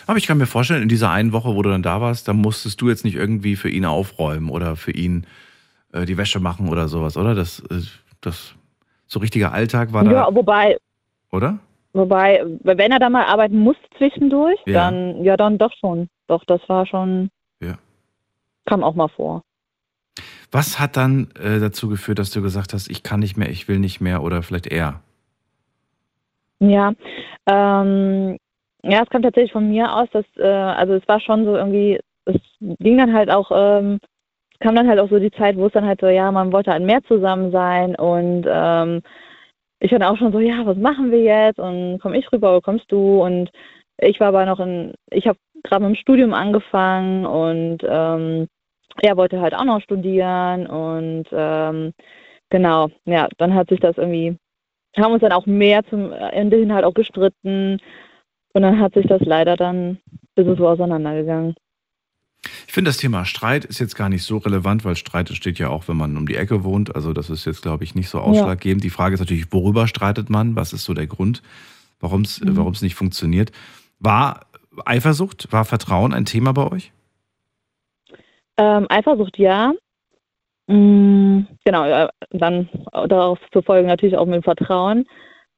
[0.07, 2.33] Aber ich kann mir vorstellen, in dieser einen Woche, wo du dann da warst, da
[2.33, 5.25] musstest du jetzt nicht irgendwie für ihn aufräumen oder für ihn
[5.95, 7.33] äh, die Wäsche machen oder sowas, oder?
[7.33, 7.81] Das, äh,
[8.21, 8.53] das
[9.07, 10.77] so richtiger Alltag war ja, da, wobei,
[11.31, 11.59] oder?
[11.93, 14.89] wobei, wenn er da mal arbeiten muss zwischendurch, Ja.
[14.89, 16.09] dann ja dann doch schon.
[16.27, 17.29] Doch, das war schon,
[17.61, 17.77] Ja.
[18.65, 19.41] kam auch mal vor.
[20.51, 23.67] Was hat dann äh, dazu geführt, dass du gesagt hast, ich kann nicht mehr, ich
[23.67, 25.01] will nicht mehr oder vielleicht er?
[26.59, 26.93] Ja,
[27.47, 28.37] ähm,
[28.83, 31.99] ja, es kam tatsächlich von mir aus, dass, äh, also es war schon so irgendwie,
[32.25, 33.99] es ging dann halt auch, ähm,
[34.59, 36.71] kam dann halt auch so die Zeit, wo es dann halt so, ja, man wollte
[36.71, 39.01] halt mehr zusammen sein und ähm,
[39.79, 42.61] ich dann auch schon so, ja, was machen wir jetzt und komm ich rüber oder
[42.61, 43.51] kommst du und
[43.99, 48.47] ich war aber noch in, ich habe gerade mit dem Studium angefangen und ähm,
[49.01, 51.93] er wollte halt auch noch studieren und ähm,
[52.49, 54.37] genau, ja, dann hat sich das irgendwie
[55.03, 57.79] haben uns dann auch mehr zum Ende hin halt auch gestritten.
[58.53, 59.99] Und dann hat sich das leider dann,
[60.35, 61.55] ist es so auseinandergegangen.
[62.67, 65.69] Ich finde, das Thema Streit ist jetzt gar nicht so relevant, weil Streit steht ja
[65.69, 66.95] auch, wenn man um die Ecke wohnt.
[66.95, 68.83] Also das ist jetzt, glaube ich, nicht so ausschlaggebend.
[68.83, 70.55] Die Frage ist natürlich, worüber streitet man?
[70.55, 71.41] Was ist so der Grund,
[71.99, 72.57] warum es Mhm.
[72.57, 73.51] warum es nicht funktioniert?
[73.99, 74.41] War
[74.85, 76.91] Eifersucht, war Vertrauen ein Thema bei euch?
[78.57, 79.73] Ähm, Eifersucht ja.
[80.67, 85.05] Mm, genau, ja, dann darauf zu folgen natürlich auch mit dem Vertrauen.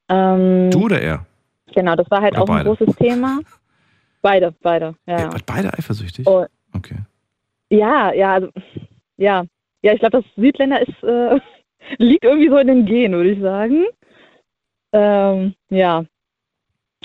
[0.10, 1.26] Ähm, Du oder er?
[1.74, 2.76] Genau, das war halt Oder auch ein beide?
[2.76, 3.40] großes Thema.
[4.24, 5.32] Beide, beide, ja.
[5.32, 6.28] Wart beide eifersüchtig?
[6.28, 6.46] Oh.
[6.74, 6.98] Okay.
[7.70, 8.50] Ja, ja, also,
[9.18, 9.46] ja.
[9.84, 11.40] Ja, ich glaube, das Südländer ist, äh,
[11.98, 13.86] liegt irgendwie so in den Genen, würde ich sagen.
[14.94, 16.06] Ähm, ja,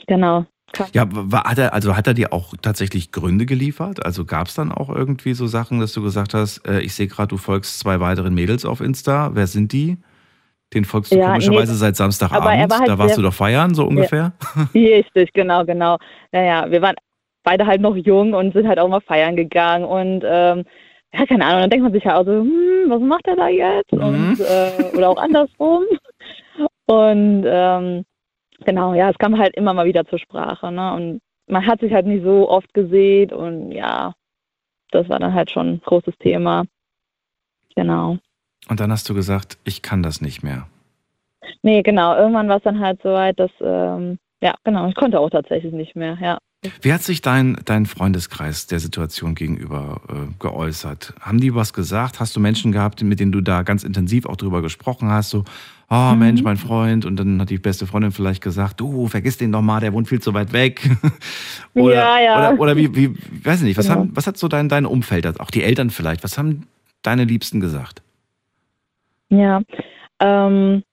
[0.07, 0.47] genau.
[0.95, 4.05] Ja, war, hat er, also hat er dir auch tatsächlich Gründe geliefert?
[4.07, 7.09] Also gab es dann auch irgendwie so Sachen, dass du gesagt hast, äh, ich sehe
[7.09, 9.35] gerade, du folgst zwei weiteren Mädels auf Insta.
[9.35, 9.99] Wer sind die?
[10.73, 12.47] Den folgst du Ja, komischerweise nee, seit Samstagabend.
[12.47, 14.33] aber war halt da warst du doch feiern, so ungefähr.
[14.75, 15.99] Richtig, genau, genau.
[16.33, 16.97] Naja, wir waren
[17.43, 20.65] beide halt noch jung und sind halt auch mal feiern gegangen und ähm,
[21.15, 23.49] ja, keine Ahnung, dann denkt man sich ja auch so, hm, was macht er da
[23.49, 23.93] jetzt?
[23.93, 25.85] Und, äh, oder auch andersrum.
[26.87, 28.05] Und ähm,
[28.65, 30.93] genau, ja, es kam halt immer mal wieder zur Sprache, ne?
[30.95, 34.15] Und man hat sich halt nicht so oft gesehen und ja,
[34.91, 36.65] das war dann halt schon ein großes Thema.
[37.77, 38.19] Genau.
[38.69, 40.67] Und dann hast du gesagt, ich kann das nicht mehr.
[41.63, 45.21] Nee, genau, irgendwann war es dann halt so weit, dass, ähm, ja, genau, ich konnte
[45.21, 46.39] auch tatsächlich nicht mehr, ja.
[46.81, 51.13] Wie hat sich dein, dein Freundeskreis der Situation gegenüber äh, geäußert?
[51.21, 52.21] Haben die was gesagt?
[52.21, 55.31] Hast du Menschen gehabt, mit denen du da ganz intensiv auch drüber gesprochen hast?
[55.31, 55.43] So,
[55.91, 57.05] oh Mensch, mein Freund.
[57.05, 60.07] Und dann hat die beste Freundin vielleicht gesagt, du, vergiss den doch mal, der wohnt
[60.07, 60.89] viel zu weit weg.
[61.75, 62.51] oder, Ja, ja.
[62.51, 63.99] oder, oder wie, wie, weiß ich nicht, was, Genau.
[63.99, 66.69] haben, was hat so dein, dein Umfeld, auch die Eltern vielleicht, was haben
[67.03, 68.03] deine Liebsten gesagt?
[69.31, 69.63] Ja,
[70.21, 70.85] ähm,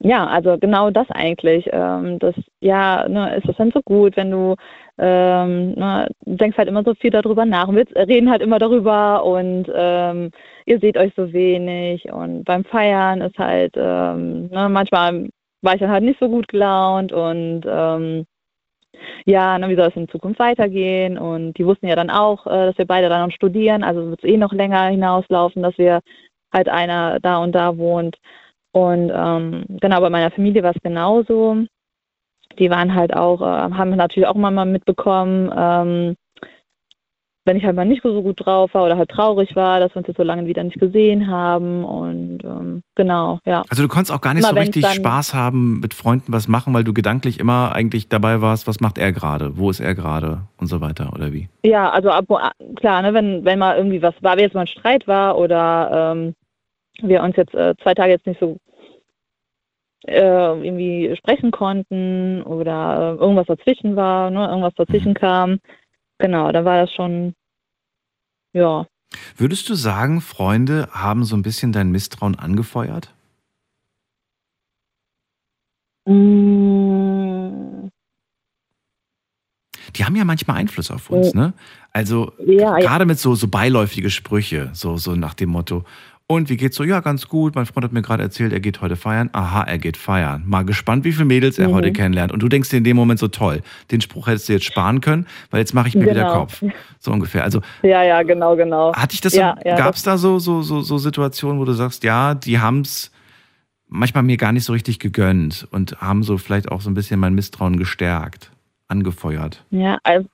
[0.00, 1.68] ja, also genau das eigentlich.
[1.72, 4.54] Ähm, das, ja, ne, ist das dann so gut, wenn du
[4.98, 7.68] ähm, ne, denkst halt immer so viel darüber nach.
[7.72, 10.30] Wir reden halt immer darüber und ähm,
[10.66, 15.28] ihr seht euch so wenig und beim Feiern ist halt, ähm, ne, manchmal
[15.62, 18.26] war ich dann halt nicht so gut gelaunt und ähm,
[19.26, 21.18] ja, ne, wie soll es in Zukunft weitergehen?
[21.18, 24.22] Und die wussten ja dann auch, äh, dass wir beide dann noch studieren, also wird
[24.24, 26.00] es eh noch länger hinauslaufen, dass wir
[26.52, 28.16] halt einer da und da wohnt.
[28.76, 31.64] Und ähm, genau, bei meiner Familie war es genauso.
[32.58, 36.16] Die waren halt auch, äh, haben natürlich auch immer mal mitbekommen, ähm,
[37.46, 39.98] wenn ich halt mal nicht so gut drauf war oder halt traurig war, dass wir
[39.98, 41.86] uns jetzt so lange wieder nicht gesehen haben.
[41.86, 43.62] Und ähm, genau, ja.
[43.70, 46.74] Also du konntest auch gar nicht Immer so richtig Spaß haben, mit Freunden was machen,
[46.74, 50.42] weil du gedanklich immer eigentlich dabei warst, was macht er gerade, wo ist er gerade
[50.58, 51.48] und so weiter, oder wie?
[51.64, 52.26] Ja, also ab,
[52.76, 56.12] klar, ne, wenn, wenn mal irgendwie was war, wenn jetzt mal ein Streit war oder
[56.14, 56.34] ähm,
[57.02, 58.58] wir uns jetzt äh, zwei Tage jetzt nicht so
[60.06, 65.58] äh, irgendwie sprechen konnten oder äh, irgendwas dazwischen war, ne, irgendwas dazwischen kam,
[66.18, 67.34] genau, da war das schon,
[68.52, 68.86] ja,
[69.36, 73.14] Würdest du sagen, Freunde haben so ein bisschen dein Misstrauen angefeuert?
[76.06, 77.88] mm,
[79.96, 81.54] Die haben ja manchmal Einfluss auf uns, ne?
[81.92, 85.84] Also ja, ja, gerade mit so, so beiläufige Sprüche, so, so nach dem Motto,
[86.28, 86.82] und wie geht's so?
[86.84, 87.54] Ja, ganz gut.
[87.54, 89.30] Mein Freund hat mir gerade erzählt, er geht heute feiern.
[89.32, 90.42] Aha, er geht feiern.
[90.46, 91.74] Mal gespannt, wie viele Mädels er Mhm.
[91.74, 92.32] heute kennenlernt.
[92.32, 93.62] Und du denkst dir in dem Moment so toll.
[93.92, 96.32] Den Spruch hättest du jetzt sparen können, weil jetzt mache ich mir wieder Genau.
[96.40, 96.62] Kopf.
[96.98, 97.44] So ungefähr.
[97.44, 98.92] Also ja, ja, genau, genau.
[98.94, 101.64] Hatte ich das Ja, so, ja, gab es da so, so, so, so Situationen, wo
[101.64, 103.12] du sagst, ja, die haben es
[103.88, 107.20] manchmal mir gar nicht so richtig gegönnt und haben so vielleicht auch so ein bisschen
[107.20, 108.50] mein Misstrauen gestärkt,
[108.88, 109.64] angefeuert.
[109.70, 110.28] Ja, also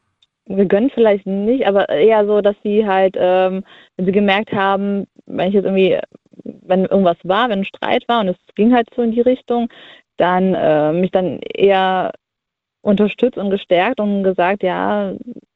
[0.46, 3.62] wir gönnen vielleicht nicht, aber eher so, dass sie halt, ähm,
[3.96, 5.06] wenn sie gemerkt haben,
[5.36, 5.98] wenn ich jetzt irgendwie,
[6.44, 9.68] wenn irgendwas war, wenn ein Streit war und es ging halt so in die Richtung,
[10.16, 12.12] dann äh, mich dann eher
[12.82, 15.12] unterstützt und gestärkt und gesagt, ja,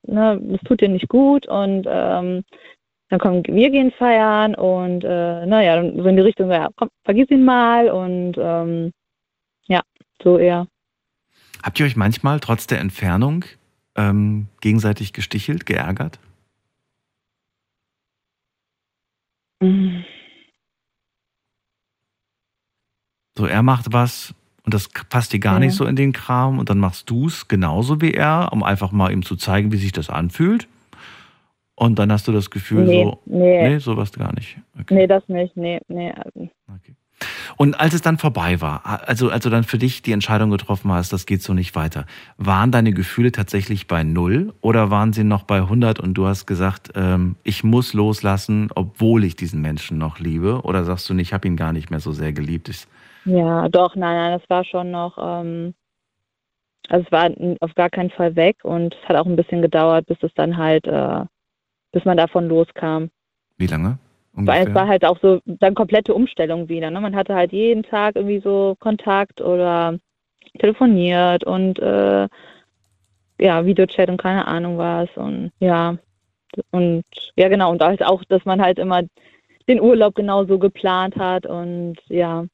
[0.07, 2.45] ne, das tut dir nicht gut und ähm,
[3.09, 7.31] dann kommen wir gehen feiern und äh, naja, so in die Richtung, ja, komm, vergiss
[7.31, 8.93] ihn mal und ähm,
[9.67, 9.83] ja,
[10.23, 10.67] so eher.
[11.63, 13.45] Habt ihr euch manchmal trotz der Entfernung
[13.97, 16.19] ähm, gegenseitig gestichelt, geärgert?
[19.63, 20.05] Mhm.
[23.39, 24.35] So, er macht was
[24.65, 25.61] und das passt dir gar Ja.
[25.61, 28.93] nicht so in den Kram und dann machst du es genauso wie er, um einfach
[28.93, 30.67] mal ihm zu zeigen, wie sich das anfühlt.
[31.79, 33.69] Und dann hast du das Gefühl Nee, so, nee.
[33.69, 34.59] nee, sowas gar nicht.
[34.81, 34.95] Okay.
[34.95, 36.13] Nee, das nicht, nee, nee.
[37.57, 40.93] Und als es dann vorbei war, also als du dann für dich die Entscheidung getroffen
[40.93, 45.25] hast, das geht so nicht weiter, waren deine Gefühle tatsächlich bei null oder waren sie
[45.25, 49.99] noch bei 100 und du hast gesagt, ähm, ich muss loslassen, obwohl ich diesen Menschen
[49.99, 50.61] noch liebe?
[50.63, 52.69] Oder sagst du, nicht, ich habe ihn gar nicht mehr so sehr geliebt?
[52.69, 52.87] Ich,
[53.25, 55.75] Ja, doch, nein, nein, das war schon noch, ähm,
[56.89, 57.31] also es war
[57.61, 60.57] auf gar keinen Fall weg und es hat auch ein bisschen gedauert, bis es dann
[60.57, 61.25] halt, äh,
[61.93, 63.11] bis man davon loskam.
[63.57, 63.99] wie lange?
[64.37, 66.91] Weil es war halt auch so dann komplette Umstellung wieder.
[66.91, 67.01] Ne?
[67.01, 69.99] Man hatte halt jeden Tag irgendwie so Kontakt oder
[70.59, 72.29] telefoniert und äh,
[73.39, 75.97] ja, Videochat und keine Ahnung was und ja.
[76.71, 77.05] Und
[77.37, 79.03] ja genau, und halt auch, dass man halt immer
[79.69, 82.47] den Urlaub genauso geplant hat und ja.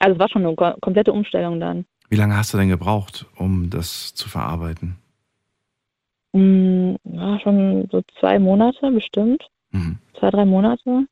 [0.00, 1.86] Also es war schon eine ko- komplette Umstellung dann.
[2.10, 4.96] Wie lange hast du denn gebraucht, um das zu verarbeiten?
[6.32, 9.46] Mm, Ja, schon so zwei Monate bestimmt.
[9.70, 9.98] Mhm.
[10.18, 11.06] Zwei, drei Monate.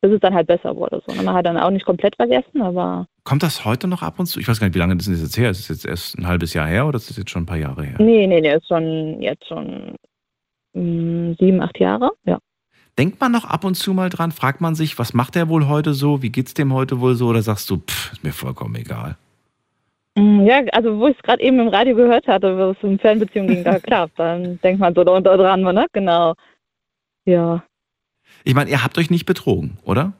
[0.00, 1.02] Bis es dann halt besser wurde.
[1.06, 1.14] So.
[1.14, 1.22] ne?
[1.22, 4.38] Man hat dann auch nicht komplett vergessen, aber Kommt das heute noch ab und zu?
[4.38, 5.48] Ich weiß gar nicht, wie lange das ist jetzt her?
[5.48, 7.56] Ist es jetzt erst ein halbes Jahr her oder ist das jetzt schon ein paar
[7.56, 7.96] Jahre her?
[7.98, 9.94] Nee, nee, nee, ist schon jetzt schon
[10.74, 12.10] mm, sieben, acht Jahre.
[12.26, 12.38] Ja.
[12.98, 14.30] Denkt man noch ab und zu mal dran?
[14.30, 16.20] Fragt man sich, was macht er wohl heute so?
[16.22, 17.28] Wie geht's dem heute wohl so?
[17.28, 19.16] Oder sagst du, pff, ist mir vollkommen egal?
[20.16, 22.98] Mm, Ja, also wo ich es gerade eben im Radio gehört hatte, wo es um
[22.98, 25.86] Fernbeziehungen ging, da klar, dann denkt man so da unter dran, ne?
[25.94, 26.34] Genau.
[27.24, 27.64] Ja,
[28.44, 30.12] Ich meine, ihr habt euch nicht betrogen, oder?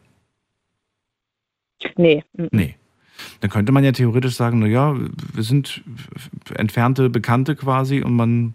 [1.97, 2.25] nee.
[2.51, 2.77] Nee.
[3.41, 5.83] Dann könnte man ja theoretisch sagen, na ja, wir sind
[6.55, 8.55] entfernte Bekannte quasi und man,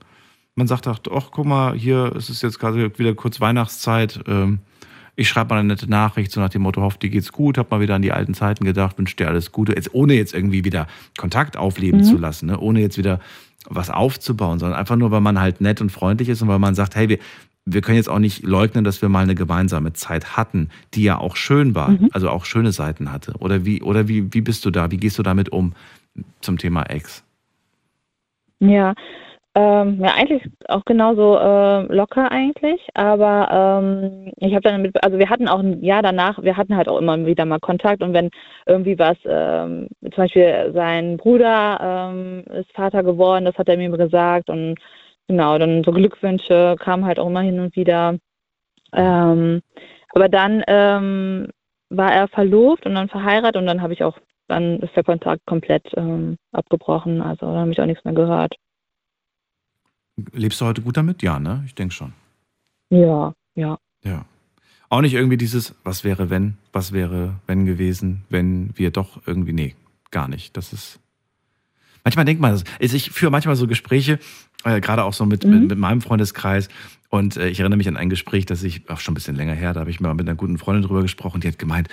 [0.56, 4.20] man sagt, ach, ach, guck mal, hier ist es jetzt gerade wieder kurz Weihnachtszeit.
[4.28, 4.60] Ähm,
[5.16, 7.72] ich schreibe mal eine nette Nachricht, so nach dem Motto, hofft dir geht's gut, hab
[7.72, 9.74] mal wieder an die alten Zeiten gedacht, wünsche dir alles Gute.
[9.74, 12.06] Jetzt, ohne jetzt irgendwie wieder Kontakt aufleben Mhm.
[12.06, 12.60] zu lassen, ne?
[12.60, 13.20] ohne jetzt wieder
[13.70, 16.76] was aufzubauen, sondern einfach nur, weil man halt nett und freundlich ist und weil man
[16.76, 17.20] sagt, hey, wir,
[17.74, 21.18] wir können jetzt auch nicht leugnen, dass wir mal eine gemeinsame Zeit hatten, die ja
[21.18, 22.10] auch schön war, mhm.
[22.12, 23.34] also auch schöne Seiten hatte.
[23.40, 24.92] Oder wie, oder wie, wie bist du da?
[24.92, 25.74] Wie gehst du damit um
[26.42, 27.24] zum Thema Ex?
[28.60, 28.94] Ja,
[29.56, 35.18] ähm, ja, eigentlich auch genauso äh, locker eigentlich, aber ähm, ich habe dann mit, also
[35.18, 38.14] wir hatten auch ein Jahr danach, wir hatten halt auch immer wieder mal Kontakt und
[38.14, 38.30] wenn
[38.68, 43.90] irgendwie was, ähm, zum Beispiel sein Bruder ähm, ist Vater geworden, das hat er mir
[43.90, 44.78] gesagt und
[45.30, 48.18] genau, dann so Glückwünsche kamen halt auch immer hin und wieder.
[48.92, 49.62] Ähm,
[50.14, 51.48] aber dann ähm,
[51.90, 54.18] war er verlobt und dann verheiratet und dann habe ich auch,
[54.48, 58.56] dann ist der Kontakt komplett ähm, abgebrochen, also dann habe ich auch nichts mehr gehört.
[60.34, 61.22] Lebst du heute gut damit?
[61.22, 61.64] Ja, ne?
[61.66, 62.14] Ich denke schon.
[62.90, 63.78] Ja, ja.
[64.04, 64.26] Ja.
[64.90, 69.54] Auch nicht irgendwie dieses, was wäre wenn, was wäre wenn gewesen, wenn wir doch irgendwie,
[69.54, 69.76] nee,
[70.10, 70.58] gar nicht.
[70.58, 71.00] Das ist.
[72.04, 74.18] Manchmal denkt man, also ich führe manchmal so Gespräche,
[74.64, 75.52] äh, gerade auch so mit, mhm.
[75.52, 76.70] mit, mit, meinem Freundeskreis.
[77.10, 79.54] Und äh, ich erinnere mich an ein Gespräch, das ich, auch schon ein bisschen länger
[79.54, 81.88] her, da habe ich mal mit einer guten Freundin drüber gesprochen, die hat gemeint,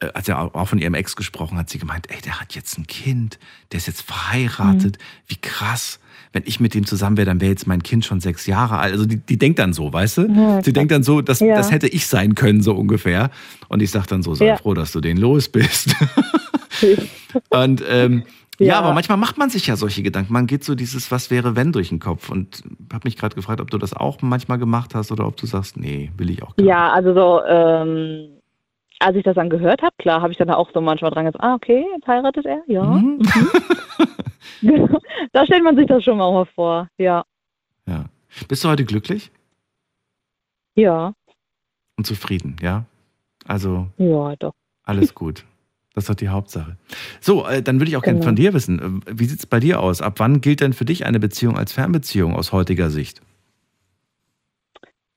[0.00, 2.78] äh, als er auch von ihrem Ex gesprochen hat, sie gemeint, ey, der hat jetzt
[2.78, 3.38] ein Kind,
[3.72, 5.02] der ist jetzt verheiratet, mhm.
[5.28, 5.98] wie krass
[6.34, 8.92] wenn ich mit dem zusammen wäre, dann wäre jetzt mein Kind schon sechs Jahre alt.
[8.92, 10.22] Also die, die denkt dann so, weißt du?
[10.26, 11.54] Ja, sie denkt dann so, das, ja.
[11.54, 13.30] das hätte ich sein können, so ungefähr.
[13.68, 14.56] Und ich sage dann so, sei ja.
[14.56, 15.94] froh, dass du den los bist.
[17.50, 18.24] und ähm,
[18.58, 18.66] ja.
[18.66, 18.78] ja.
[18.78, 20.32] aber manchmal macht man sich ja solche Gedanken.
[20.32, 22.30] Man geht so dieses Was wäre wenn durch den Kopf.
[22.30, 25.46] Und habe mich gerade gefragt, ob du das auch manchmal gemacht hast oder ob du
[25.46, 28.40] sagst, nee, will ich auch gar Ja, also so, ähm,
[29.00, 31.44] als ich das dann gehört habe, klar, habe ich dann auch so manchmal dran gesagt,
[31.44, 32.84] ah, okay, jetzt heiratet er, ja.
[32.84, 33.20] Mhm.
[34.62, 34.98] Mhm.
[35.32, 37.24] da stellt man sich das schon mal vor, ja.
[37.86, 38.06] Ja.
[38.48, 39.30] Bist du heute glücklich?
[40.74, 41.12] Ja.
[41.96, 42.84] Und zufrieden, ja?
[43.46, 43.88] Also.
[43.98, 44.54] Ja, doch.
[44.84, 45.44] Alles gut.
[45.94, 46.76] Das ist doch die Hauptsache.
[47.20, 48.14] So, äh, dann würde ich auch genau.
[48.14, 50.02] gerne von dir wissen, äh, wie sieht es bei dir aus?
[50.02, 53.22] Ab wann gilt denn für dich eine Beziehung als Fernbeziehung aus heutiger Sicht?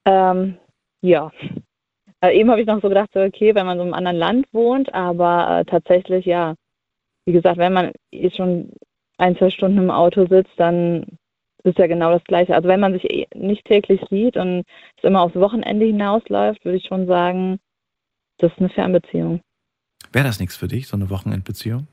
[0.06, 0.58] Ähm,
[1.02, 1.32] ja.
[2.22, 4.46] Äh, eben habe ich noch so gedacht, okay, wenn man so in einem anderen Land
[4.54, 6.56] wohnt, aber äh, tatsächlich, ja,
[7.26, 8.72] wie gesagt, wenn man jetzt schon
[9.18, 11.06] ein, zwei Stunden im Auto sitzt, dann
[11.64, 12.56] ist ja genau das Gleiche.
[12.56, 14.64] Also wenn man sich eh nicht täglich sieht und
[14.98, 17.60] es immer aufs Wochenende hinausläuft, würde ich schon sagen,
[18.38, 19.42] das ist eine Fernbeziehung.
[20.12, 21.88] Wäre das nichts für dich, so eine Wochenendbeziehung?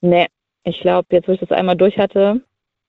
[0.00, 0.28] Nee,
[0.64, 2.42] ich glaube, jetzt wo ich das einmal durch hatte,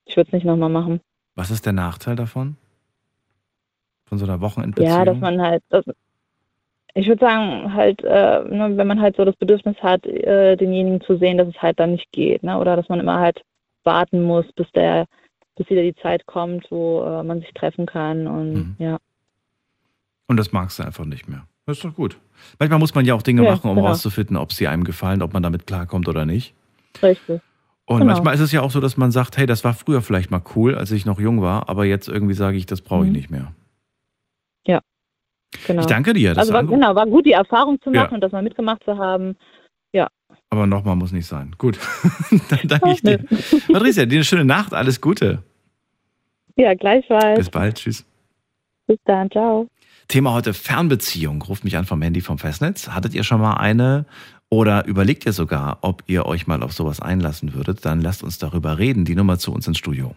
[0.04, 1.00] ich würde es nicht nochmal machen.
[1.34, 2.56] Was ist der Nachteil davon?
[4.06, 4.98] Von so einer Wochenendbeziehung?
[4.98, 5.84] Ja, dass man halt, das,
[6.94, 11.00] ich würde sagen, halt, äh, ne, wenn man halt so das Bedürfnis hat, äh, denjenigen
[11.02, 12.58] zu sehen, dass es halt dann nicht geht, ne?
[12.58, 13.42] Oder dass man immer halt
[13.84, 15.06] warten muss, bis der,
[15.56, 18.76] bis wieder die Zeit kommt, wo äh, man sich treffen kann und mhm.
[18.78, 18.98] ja.
[20.26, 21.46] Und das magst du einfach nicht mehr.
[21.66, 22.18] Das ist doch gut.
[22.58, 23.88] Manchmal muss man ja auch Dinge ja, machen, um genau.
[23.88, 26.54] herauszufinden, ob sie einem gefallen, ob man damit klarkommt oder nicht.
[27.02, 27.40] Richtig.
[27.86, 28.12] Und genau.
[28.12, 30.42] manchmal ist es ja auch so, dass man sagt, hey, das war früher vielleicht mal
[30.54, 33.16] cool, als ich noch jung war, aber jetzt irgendwie sage ich, das brauche ich mhm.
[33.16, 33.52] nicht mehr.
[34.66, 34.80] Ja,
[35.66, 35.80] Genau.
[35.80, 36.36] Ich danke dir.
[36.36, 38.14] also war, genau, war gut, die Erfahrung zu machen ja.
[38.14, 39.36] und das mal mitgemacht zu haben.
[39.92, 40.08] Ja.
[40.50, 41.54] Aber nochmal muss nicht sein.
[41.58, 41.78] Gut.
[42.50, 43.18] Dann danke ich dir.
[43.72, 44.74] Patricia, dir eine schöne Nacht.
[44.74, 45.42] Alles Gute.
[46.56, 47.38] Ja, gleichfalls.
[47.38, 47.76] Bis bald.
[47.76, 48.04] Tschüss.
[48.86, 49.30] Bis dann.
[49.30, 49.68] Ciao.
[50.08, 51.42] Thema heute Fernbeziehung.
[51.42, 52.88] Ruft mich an vom Handy vom Festnetz.
[52.88, 54.06] Hattet ihr schon mal eine
[54.48, 57.84] oder überlegt ihr sogar, ob ihr euch mal auf sowas einlassen würdet?
[57.84, 59.04] Dann lasst uns darüber reden.
[59.04, 60.14] Die Nummer zu uns ins Studio.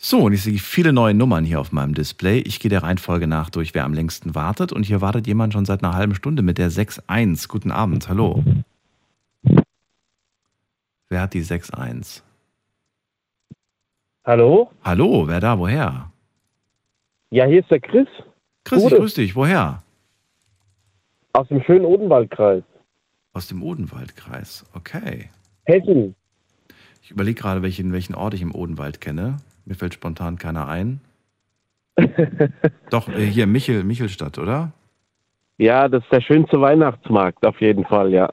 [0.00, 2.38] So, und ich sehe viele neue Nummern hier auf meinem Display.
[2.40, 4.72] Ich gehe der Reihenfolge nach durch, wer am längsten wartet.
[4.72, 7.48] Und hier wartet jemand schon seit einer halben Stunde mit der 6.1.
[7.48, 8.44] Guten Abend, hallo.
[11.08, 12.22] Wer hat die 6.1?
[14.28, 14.70] Hallo?
[14.84, 16.12] Hallo, wer da, woher?
[17.30, 18.06] Ja, hier ist der Chris.
[18.62, 19.82] Chris, ich grüß dich, woher?
[21.32, 22.62] Aus dem schönen Odenwaldkreis.
[23.32, 25.30] Aus dem Odenwaldkreis, okay.
[25.64, 26.14] Hessen.
[27.02, 29.38] Ich überlege gerade, welchen, welchen Ort ich im Odenwald kenne.
[29.64, 31.00] Mir fällt spontan keiner ein.
[32.90, 34.72] Doch, äh, hier Michel, Michelstadt, oder?
[35.56, 38.30] Ja, das ist der schönste Weihnachtsmarkt, auf jeden Fall, ja.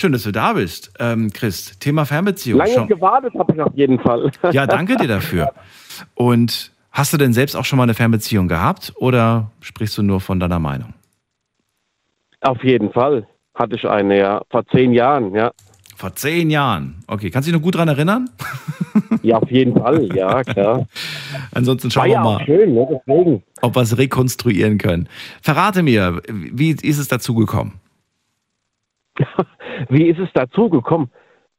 [0.00, 1.78] Schön, dass du da bist, ähm, Chris.
[1.78, 2.58] Thema Fernbeziehung.
[2.58, 2.88] Lange schon...
[2.88, 4.30] gewartet habe ich auf jeden Fall.
[4.50, 5.52] Ja, danke dir dafür.
[6.14, 10.22] Und hast du denn selbst auch schon mal eine Fernbeziehung gehabt oder sprichst du nur
[10.22, 10.94] von deiner Meinung?
[12.40, 14.40] Auf jeden Fall hatte ich eine, ja.
[14.48, 15.52] Vor zehn Jahren, ja.
[15.96, 17.04] Vor zehn Jahren.
[17.06, 18.30] Okay, kannst du dich noch gut daran erinnern?
[19.22, 20.86] Ja, auf jeden Fall, ja, klar.
[21.52, 25.10] Ansonsten schauen wir mal, schön, ne, ob wir es rekonstruieren können.
[25.42, 27.80] Verrate mir, wie ist es dazu gekommen?
[29.88, 31.10] wie ist es dazu gekommen?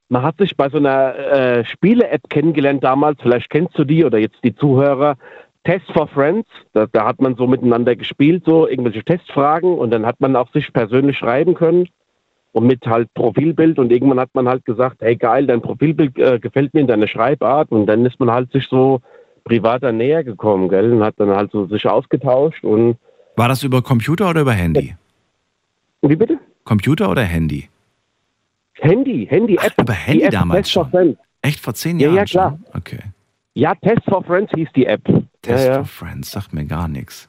[0.09, 4.17] Man hat sich bei so einer äh, Spiele-App kennengelernt damals, vielleicht kennst du die oder
[4.17, 5.15] jetzt die Zuhörer.
[5.63, 10.05] Test for Friends, da, da hat man so miteinander gespielt, so irgendwelche Testfragen und dann
[10.05, 11.87] hat man auch sich persönlich schreiben können.
[12.53, 16.39] und mit halt Profilbild und irgendwann hat man halt gesagt, hey geil, dein Profilbild äh,
[16.39, 18.99] gefällt mir in deiner Schreibart und dann ist man halt sich so
[19.45, 22.97] privater näher gekommen, gell, und hat dann halt so sich ausgetauscht und
[23.37, 24.95] War das über Computer oder über Handy?
[26.01, 26.39] wie bitte?
[26.65, 27.69] Computer oder Handy?
[28.81, 29.73] Handy, Handy-App.
[29.79, 30.91] Über Handy App damals Test for schon?
[30.91, 31.19] Friends.
[31.41, 32.49] Echt vor zehn Ja, Jahren ja, klar.
[32.71, 32.77] schon?
[32.81, 32.99] Okay.
[33.53, 35.03] Ja, Test for Friends hieß die App.
[35.41, 35.83] Test ja, for ja.
[35.83, 37.27] Friends sagt mir gar nichts.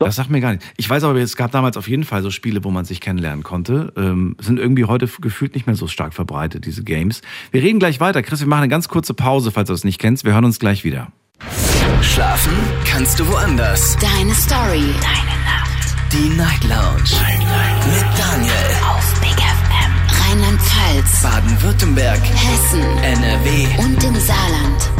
[0.00, 0.66] Das sagt mir gar nichts.
[0.76, 3.42] Ich weiß aber, es gab damals auf jeden Fall so Spiele, wo man sich kennenlernen
[3.44, 3.92] konnte.
[3.96, 7.22] Ähm, sind irgendwie heute gefühlt nicht mehr so stark verbreitet, diese Games.
[7.52, 8.22] Wir reden gleich weiter.
[8.22, 10.24] Chris, wir machen eine ganz kurze Pause, falls du es nicht kennst.
[10.24, 11.08] Wir hören uns gleich wieder.
[12.02, 12.52] Schlafen
[12.84, 13.96] kannst du woanders.
[13.96, 14.82] Deine Story.
[15.00, 15.94] Deine Nacht.
[16.12, 17.10] Die Night Lounge.
[17.86, 18.73] Mit Daniel.
[20.84, 21.22] Rheinland-Pfalz.
[21.22, 22.20] Baden-Württemberg.
[22.20, 22.82] Hessen.
[23.02, 23.66] NRW.
[23.78, 24.90] Und im Saarland.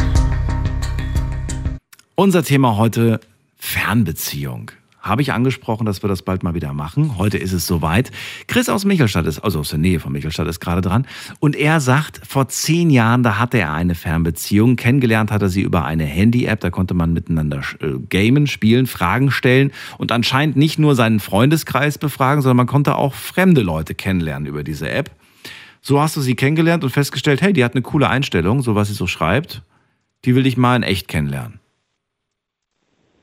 [2.15, 3.19] Unser Thema heute
[3.57, 4.71] Fernbeziehung.
[5.01, 7.19] Habe ich angesprochen, dass wir das bald mal wieder machen.
[7.19, 8.09] Heute ist es soweit.
[8.47, 11.05] Chris aus Michelstadt ist, also aus der Nähe von Michelstadt ist gerade dran.
[11.39, 14.77] Und er sagt, vor zehn Jahren, da hatte er eine Fernbeziehung.
[14.77, 16.59] Kennengelernt hat er sie über eine Handy-App.
[16.61, 21.99] Da konnte man miteinander äh, gamen, spielen, Fragen stellen und anscheinend nicht nur seinen Freundeskreis
[21.99, 25.11] befragen, sondern man konnte auch fremde Leute kennenlernen über diese App.
[25.87, 28.87] So hast du sie kennengelernt und festgestellt, hey, die hat eine coole Einstellung, so was
[28.87, 29.61] sie so schreibt.
[30.25, 31.59] Die will ich mal in echt kennenlernen.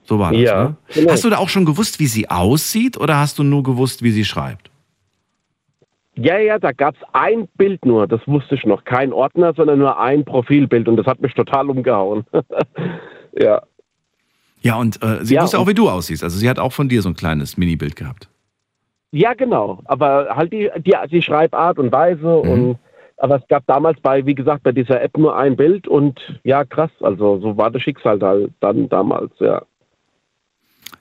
[0.04, 0.76] So war das, Ja, ne?
[0.94, 1.10] genau.
[1.10, 4.12] Hast du da auch schon gewusst, wie sie aussieht oder hast du nur gewusst, wie
[4.12, 4.70] sie schreibt?
[6.14, 8.84] Ja, ja, da gab es ein Bild nur, das wusste ich noch.
[8.84, 12.24] Kein Ordner, sondern nur ein Profilbild und das hat mich total umgehauen.
[13.40, 13.60] ja.
[14.60, 16.22] Ja, und äh, sie Ja, wusste auch, wie du aussiehst.
[16.22, 18.28] Also sie hat auch von dir so ein kleines Mini-Bild gehabt.
[19.12, 19.80] Ja, genau.
[19.84, 22.50] Aber halt die, die, die Schreibart und Weise Mhm.
[22.50, 22.78] und
[23.18, 26.64] aber es gab damals bei, wie gesagt, bei dieser App nur ein Bild und ja,
[26.64, 26.90] krass.
[27.00, 29.62] Also so war das Schicksal da, dann damals, ja.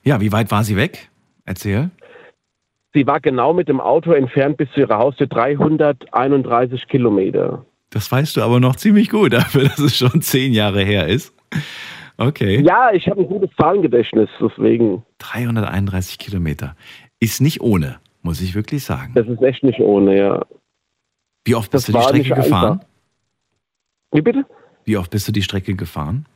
[0.04, 1.08] Ja, wie weit war sie weg?
[1.44, 1.90] Erzähl.
[2.94, 7.64] Sie war genau mit dem Auto entfernt bis zu ihrer Haustür 331 Kilometer.
[7.90, 11.34] Das weißt du aber noch ziemlich gut, dafür, dass es schon zehn Jahre her ist.
[12.18, 12.60] Okay.
[12.62, 15.02] Ja, ich habe ein gutes Zahlengedächtnis, deswegen.
[15.18, 16.76] 331 Kilometer.
[17.18, 19.12] Ist nicht ohne, muss ich wirklich sagen.
[19.14, 20.42] Das ist echt nicht ohne, ja.
[21.44, 22.72] Wie oft bist das du die Strecke gefahren?
[22.80, 22.86] einfach.
[24.12, 24.46] Wie bitte?
[24.84, 26.26] Wie oft bist du die Strecke gefahren?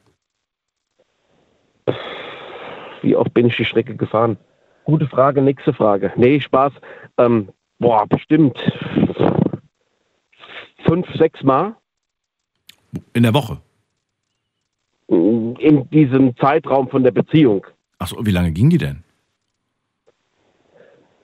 [3.03, 4.37] Wie oft bin ich die Strecke gefahren?
[4.84, 6.12] Gute Frage, nächste Frage.
[6.16, 6.72] Nee, Spaß.
[7.18, 8.59] Ähm, boah, bestimmt
[10.87, 11.76] fünf, sechs Mal
[13.12, 13.59] In der Woche.
[15.09, 17.66] in diesem Zeitraum von der Beziehung.
[17.99, 19.03] Achso, wie lange ging die denn?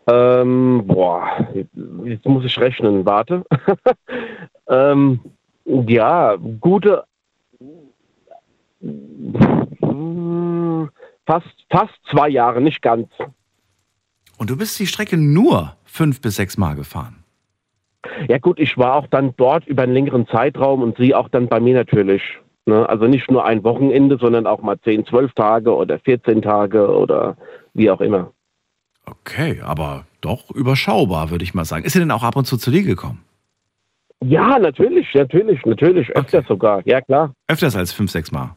[0.07, 1.49] Ähm, boah,
[2.05, 3.05] jetzt muss ich rechnen.
[3.07, 3.45] Warte.
[4.69, 5.21] ähm,
[5.65, 7.05] ja, gute.
[11.27, 13.09] Fast, fast zwei Jahre, nicht ganz.
[14.39, 17.23] Und du bist die Strecke nur fünf bis sechs Mal gefahren.
[18.29, 21.49] Ja gut, ich war auch dann dort über einen längeren Zeitraum und sie auch dann
[21.49, 22.23] bei mir natürlich.
[22.67, 22.89] Ne?
[22.89, 27.37] Also nicht nur ein Wochenende, sondern auch mal 10, 12 Tage oder 14 Tage oder
[27.75, 28.33] wie auch immer.
[29.07, 31.85] Okay, aber doch überschaubar, würde ich mal sagen.
[31.85, 33.23] Ist sie denn auch ab und zu zu dir gekommen?
[34.25, 36.47] Ja, natürlich, natürlich, natürlich, öfter Okay.
[36.49, 36.83] sogar.
[36.87, 37.33] Ja, klar.
[37.49, 38.55] Öfters als fünf, sechs Mal.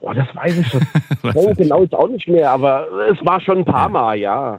[0.00, 0.68] Oh, das weiß ich
[1.22, 4.58] so ist- genau jetzt auch nicht mehr, aber es war schon ein paar Mal, ja.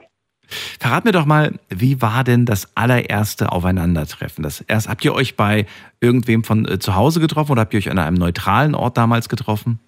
[0.80, 4.43] Verrat mir doch mal, wie war denn das allererste Aufeinandertreffen?
[4.43, 5.66] Das erst, habt ihr euch bei
[6.00, 9.30] irgendwem von äh, zu Hause getroffen oder habt ihr euch an einem neutralen Ort damals
[9.30, 9.80] getroffen?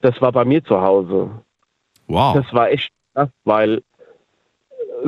[0.00, 1.30] Das war bei mir zu Hause.
[2.08, 2.34] Wow.
[2.34, 3.82] Das war echt krass, weil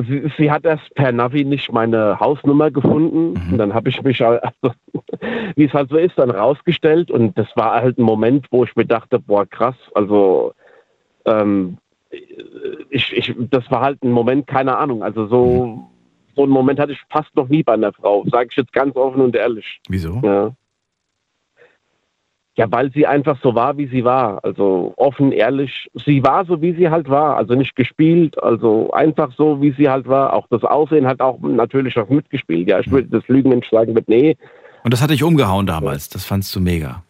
[0.09, 3.33] sie, sie hat erst per Navi nicht meine Hausnummer gefunden.
[3.35, 3.53] Mhm.
[3.53, 4.75] Und dann habe ich mich, halt- also,
[5.57, 7.11] wie es halt so ist, dann rausgestellt.
[7.11, 10.53] Und das war halt ein Moment, wo ich mir dachte, boah, krass, also
[11.27, 11.79] ähm,
[12.91, 15.03] ich, ich, das war halt ein Moment, keine Ahnung.
[15.03, 15.89] Also so,
[16.37, 18.95] so einen Moment hatte ich fast noch nie bei einer Frau, sage ich jetzt ganz
[18.97, 19.81] offen und ehrlich.
[19.89, 20.21] Wieso?
[20.23, 20.53] Ja.
[22.57, 24.39] Ja, weil sie einfach so war, wie sie war.
[24.45, 25.89] Also offen, ehrlich.
[25.95, 27.37] Sie war so, wie sie halt war.
[27.37, 30.33] Also nicht gespielt, also einfach so, wie sie halt war.
[30.33, 32.69] Auch das Aussehen hat auch natürlich auch mitgespielt.
[32.69, 34.37] Ja, ich würde das Lügenmensch sagen mit, nee.
[34.85, 36.09] Und das hat dich umgehauen damals.
[36.09, 37.03] Das fandst du mega.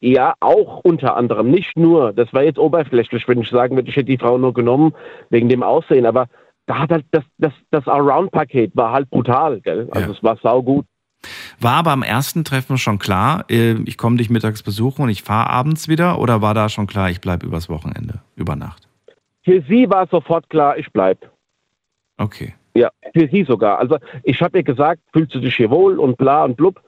[0.00, 1.50] Ja, auch unter anderem.
[1.50, 2.12] Nicht nur.
[2.12, 4.92] Das war jetzt oberflächlich, wenn ich sagen würde, ich hätte die Frau nur genommen
[5.30, 6.04] wegen dem Aussehen.
[6.04, 6.26] Aber
[6.66, 9.88] da hat halt das, das, das Around-Paket war halt brutal, gell?
[9.90, 10.16] Also Ja.
[10.18, 10.84] es war saugut.
[11.60, 15.22] War aber am ersten Treffen schon klar, äh, ich komme dich mittags besuchen und ich
[15.22, 16.18] fahre abends wieder?
[16.18, 18.88] Oder war da schon klar, ich bleibe übers Wochenende, über Nacht?
[19.42, 21.30] Für sie war sofort klar, ich bleib.
[22.16, 22.54] Okay.
[22.74, 23.78] Ja, für sie sogar.
[23.78, 26.80] Also ich habe ihr gesagt, fühlst du dich hier wohl und bla und blub.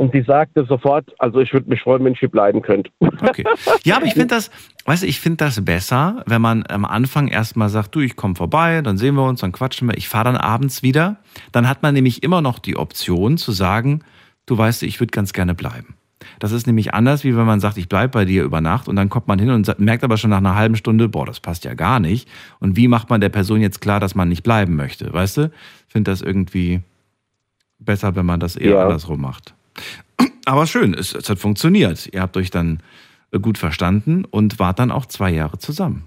[0.00, 2.90] Und sie sagte sofort, also ich würde mich freuen, wenn ich hier bleiben könnte.
[3.00, 3.44] Okay.
[3.84, 4.50] Ja, aber ich finde das,
[4.86, 8.34] Weißt du, ich finde das besser, wenn man am Anfang erstmal sagt, du, ich komme
[8.34, 11.18] vorbei, dann sehen wir uns, dann quatschen wir, ich fahre dann abends wieder.
[11.52, 14.00] Dann hat man nämlich immer noch die Option zu sagen,
[14.46, 15.96] du weißt, ich würde ganz gerne bleiben.
[16.38, 18.96] Das ist nämlich anders, wie wenn man sagt, ich bleibe bei dir über Nacht und
[18.96, 21.66] dann kommt man hin und merkt aber schon nach einer halben Stunde, boah, das passt
[21.66, 22.26] ja gar nicht.
[22.58, 25.12] Und wie macht man der Person jetzt klar, dass man nicht bleiben möchte?
[25.12, 25.50] Weißt du?
[25.88, 26.80] Ich finde das irgendwie
[27.78, 28.82] besser, wenn man das eher ja.
[28.82, 29.54] andersrum macht.
[30.44, 32.08] Aber schön, es, es hat funktioniert.
[32.12, 32.80] Ihr habt euch dann
[33.42, 36.04] gut verstanden und wart dann auch zwei Jahre zusammen.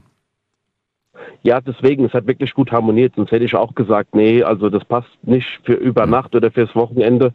[1.44, 3.14] Ja, deswegen, es hat wirklich gut harmoniert.
[3.16, 6.74] Sonst hätte ich auch gesagt, nee, also das passt nicht für über Nacht oder fürs
[6.76, 7.34] Wochenende.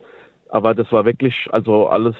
[0.48, 2.16] Aber das war wirklich, also alles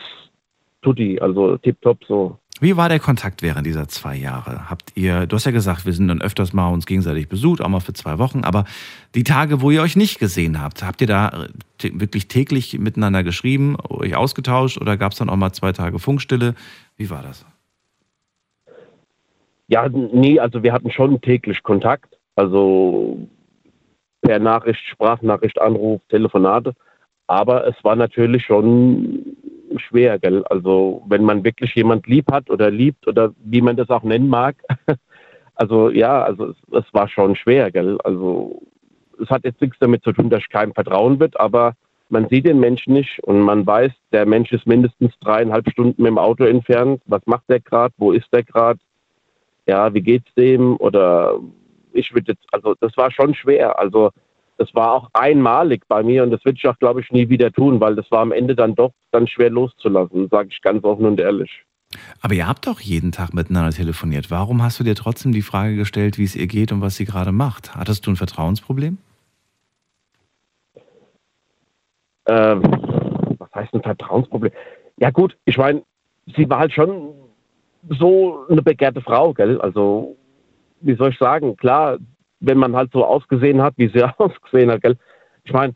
[0.82, 2.38] tutti, also tipptopp so.
[2.60, 4.68] Wie war der Kontakt während dieser zwei Jahre?
[4.68, 7.68] Habt ihr, du hast ja gesagt, wir sind dann öfters mal uns gegenseitig besucht, auch
[7.68, 8.64] mal für zwei Wochen, aber
[9.14, 11.46] die Tage, wo ihr euch nicht gesehen habt, habt ihr da
[11.80, 16.54] wirklich täglich miteinander geschrieben, euch ausgetauscht oder gab es dann auch mal zwei Tage Funkstille?
[16.96, 17.46] Wie war das?
[19.68, 23.28] Ja, nee, also wir hatten schon täglich Kontakt, also
[24.22, 26.74] per Nachricht, Sprachnachricht, Anruf, Telefonate,
[27.28, 29.36] aber es war natürlich schon
[29.76, 30.44] schwer, gell?
[30.44, 34.28] Also wenn man wirklich jemand lieb hat oder liebt oder wie man das auch nennen
[34.28, 34.56] mag.
[35.60, 37.98] Also ja, also es, es war schon schwer, gell?
[38.04, 38.62] Also
[39.20, 41.74] es hat jetzt nichts damit zu tun, dass keinem vertrauen wird, aber
[42.10, 46.10] man sieht den Menschen nicht und man weiß, der Mensch ist mindestens dreieinhalb Stunden mit
[46.10, 47.02] dem Auto entfernt.
[47.06, 47.92] Was macht der gerade?
[47.98, 48.78] Wo ist der gerade?
[49.66, 50.76] Ja, wie geht's dem?
[50.76, 51.38] Oder
[51.92, 53.78] ich würde jetzt, also das war schon schwer.
[53.78, 54.10] Also
[54.58, 57.50] das war auch einmalig bei mir und das würde ich auch, glaube ich, nie wieder
[57.52, 61.06] tun, weil das war am Ende dann doch dann schwer loszulassen, sage ich ganz offen
[61.06, 61.64] und ehrlich.
[62.20, 64.30] Aber ihr habt doch jeden Tag miteinander telefoniert.
[64.30, 67.06] Warum hast du dir trotzdem die Frage gestellt, wie es ihr geht und was sie
[67.06, 67.76] gerade macht?
[67.76, 68.98] Hattest du ein Vertrauensproblem?
[72.26, 72.62] Ähm,
[73.38, 74.52] was heißt ein Vertrauensproblem?
[74.98, 75.82] Ja gut, ich meine,
[76.36, 77.14] sie war halt schon
[77.98, 79.60] so eine begehrte Frau, gell?
[79.60, 80.16] Also,
[80.80, 81.56] wie soll ich sagen?
[81.56, 81.98] Klar,
[82.40, 84.96] wenn man halt so ausgesehen hat, wie sie ausgesehen hat, gell?
[85.44, 85.74] Ich meine,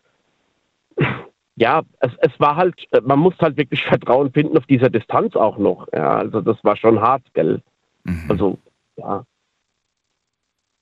[1.56, 5.58] ja, es, es war halt, man muss halt wirklich Vertrauen finden auf dieser Distanz auch
[5.58, 5.86] noch.
[5.92, 7.60] Ja, also das war schon hart, gell?
[8.04, 8.24] Mhm.
[8.28, 8.58] Also,
[8.96, 9.24] ja.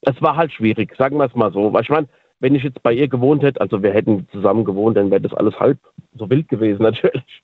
[0.02, 1.72] Es war halt schwierig, sagen wir es mal so.
[1.72, 2.08] Weil ich meine,
[2.38, 5.34] wenn ich jetzt bei ihr gewohnt hätte, also wir hätten zusammen gewohnt, dann wäre das
[5.34, 5.78] alles halb
[6.14, 7.42] so wild gewesen, natürlich.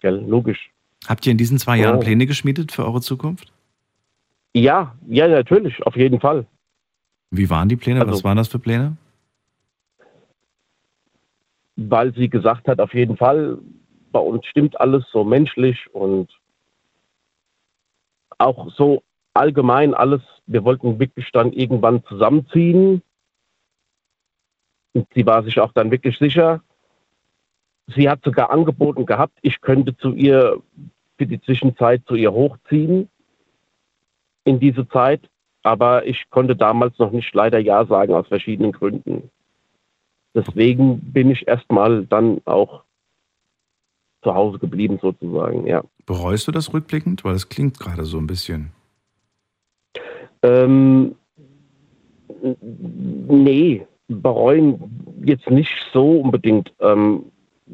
[0.00, 0.70] Gell, logisch.
[1.06, 2.00] Habt ihr in diesen zwei Jahren oh.
[2.00, 3.52] Pläne geschmiedet für eure Zukunft?
[4.54, 6.46] Ja, ja, natürlich, auf jeden Fall.
[7.30, 8.00] Wie waren die Pläne?
[8.00, 8.96] Also, Was waren das für Pläne?
[11.76, 13.58] Weil sie gesagt hat, auf jeden Fall,
[14.12, 16.28] bei uns stimmt alles so menschlich und
[18.38, 19.02] auch so
[19.34, 20.22] allgemein alles.
[20.46, 23.02] Wir wollten wirklich dann irgendwann zusammenziehen.
[24.92, 26.62] Und sie war sich auch dann wirklich sicher.
[27.94, 30.60] Sie hat sogar angeboten gehabt, ich könnte zu ihr
[31.16, 33.08] für die Zwischenzeit zu ihr hochziehen
[34.44, 35.28] in diese Zeit
[35.62, 39.30] aber ich konnte damals noch nicht leider Ja sagen aus verschiedenen Gründen.
[40.34, 42.82] Deswegen bin ich erstmal dann auch
[44.22, 45.82] zu Hause geblieben sozusagen, ja.
[46.06, 47.24] Bereust du das rückblickend?
[47.24, 48.72] Weil es klingt gerade so ein bisschen.
[50.42, 51.14] Ähm,
[53.28, 56.72] nee, bereuen jetzt nicht so unbedingt.
[56.80, 57.24] Ähm,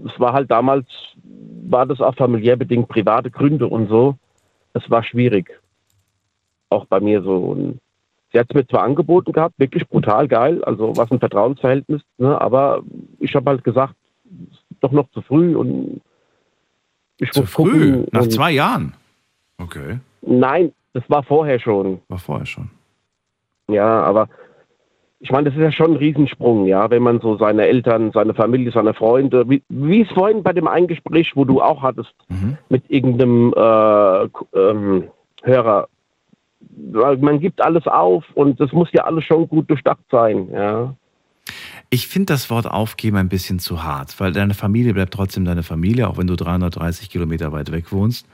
[0.04, 0.86] es war halt damals,
[1.68, 4.16] war das auch familiär bedingt, private Gründe und so.
[4.72, 5.50] Es war schwierig
[6.68, 7.80] auch bei mir so ein.
[8.32, 12.38] Sie hat es mir zwar angeboten gehabt, wirklich brutal geil, also was ein Vertrauensverhältnis, ne,
[12.40, 12.82] aber
[13.20, 13.94] ich habe halt gesagt,
[14.80, 16.00] doch noch zu früh und
[17.18, 17.92] ich zu früh?
[17.92, 18.94] Gucken Nach zwei Jahren?
[19.58, 20.00] Okay.
[20.22, 22.00] Nein, das war vorher schon.
[22.08, 22.70] War vorher schon.
[23.68, 24.28] Ja, aber
[25.18, 28.34] ich meine, das ist ja schon ein Riesensprung, ja, wenn man so seine Eltern, seine
[28.34, 32.58] Familie, seine Freunde, wie, wie es vorhin bei dem Eingespräch, wo du auch hattest, mhm.
[32.68, 34.28] mit irgendeinem äh,
[34.58, 35.04] ähm,
[35.42, 35.88] Hörer,
[37.20, 40.94] man gibt alles auf und das muss ja alles schon gut durchdacht sein, ja.
[41.88, 45.62] Ich finde das Wort aufgeben ein bisschen zu hart, weil deine Familie bleibt trotzdem deine
[45.62, 48.26] Familie, auch wenn du 330 Kilometer weit weg wohnst.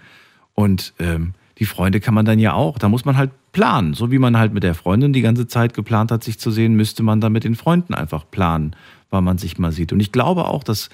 [0.55, 2.79] Und ähm, die Freunde kann man dann ja auch.
[2.79, 3.93] Da muss man halt planen.
[3.93, 6.75] So wie man halt mit der Freundin die ganze Zeit geplant hat, sich zu sehen,
[6.75, 8.75] müsste man dann mit den Freunden einfach planen,
[9.11, 9.93] weil man sich mal sieht.
[9.93, 10.89] Und ich glaube auch, dass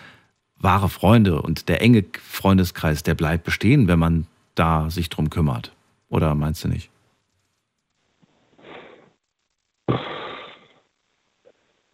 [0.59, 5.73] wahre Freunde und der enge Freundeskreis, der bleibt bestehen, wenn man da sich drum kümmert.
[6.09, 6.91] Oder meinst du nicht?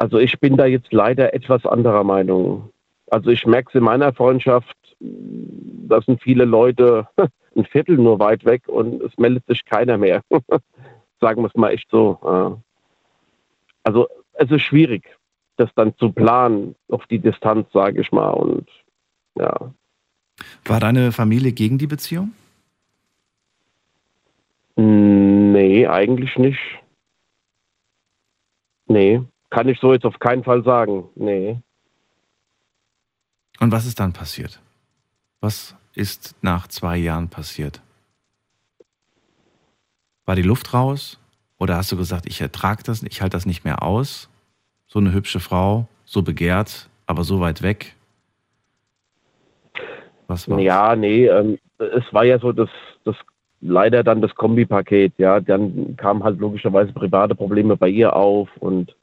[0.05, 2.71] Also ich bin da jetzt leider etwas anderer Meinung.
[3.11, 7.09] Also ich merke es in meiner Freundschaft, da sind viele Leute
[7.57, 10.23] ein Viertel nur weit weg und es meldet sich keiner mehr.
[11.21, 12.61] Sagen wir es mal echt so.
[13.83, 15.05] Also es ist schwierig,
[15.57, 18.31] das dann zu planen auf die Distanz, sage ich mal.
[18.31, 18.69] Und
[19.37, 19.73] ja.
[20.65, 22.33] War deine Familie gegen die Beziehung?
[24.77, 26.61] Nee, Nee, eigentlich nicht.
[28.87, 29.23] Nee,
[29.55, 31.05] kann ich so jetzt auf keinen Fall sagen.
[31.15, 31.61] Nee.
[33.61, 34.61] Und was ist dann passiert?
[35.41, 37.81] Was ist nach zwei Jahren passiert?
[40.27, 41.21] War die Luft raus?
[41.59, 44.29] Oder hast du gesagt, ich ertrage das, ich halte das nicht mehr aus?
[44.89, 47.95] So eine hübsche Frau, so begehrt, aber so weit weg?
[50.27, 52.71] Was war Ja, nee, ähm, es war ja so das,
[53.05, 53.15] das
[53.61, 55.39] leider dann das Kombipaket, ja.
[55.39, 58.97] Dann kamen halt logischerweise private Probleme bei ihr auf und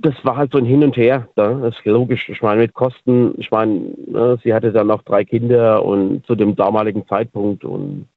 [0.00, 1.28] das war halt so ein Hin und Her.
[1.36, 1.60] Ne?
[1.62, 2.28] Das ist logisch.
[2.28, 6.34] Ich meine, mit Kosten, ich meine, ne, sie hatte dann noch drei Kinder und zu
[6.34, 8.08] dem damaligen Zeitpunkt und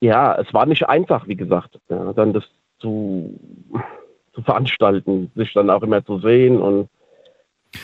[0.00, 2.44] ja, es war nicht einfach, wie gesagt, ja, dann das
[2.78, 3.36] zu,
[4.32, 6.88] zu veranstalten, sich dann auch immer zu sehen und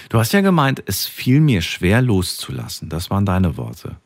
[0.08, 2.88] Du hast ja gemeint, es fiel mir schwer loszulassen.
[2.88, 3.96] Das waren deine Worte.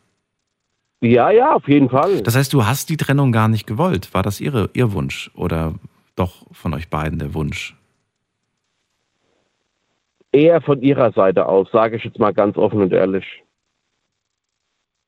[1.01, 2.21] Ja, ja, auf jeden Fall.
[2.23, 4.13] Das heißt, du hast die Trennung gar nicht gewollt.
[4.13, 5.75] War das ihre, ihr Wunsch oder
[6.19, 7.77] doch von euch beiden der Wunsch?
[10.33, 13.25] Eher von ihrer Seite aus, sage ich jetzt mal ganz offen und ehrlich.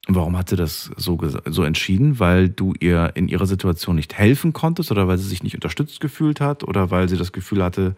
[0.08, 2.18] Warum hat sie das so, so entschieden?
[2.18, 6.00] Weil du ihr in ihrer Situation nicht helfen konntest oder weil sie sich nicht unterstützt
[6.00, 7.94] gefühlt hat oder weil sie das Gefühl hatte,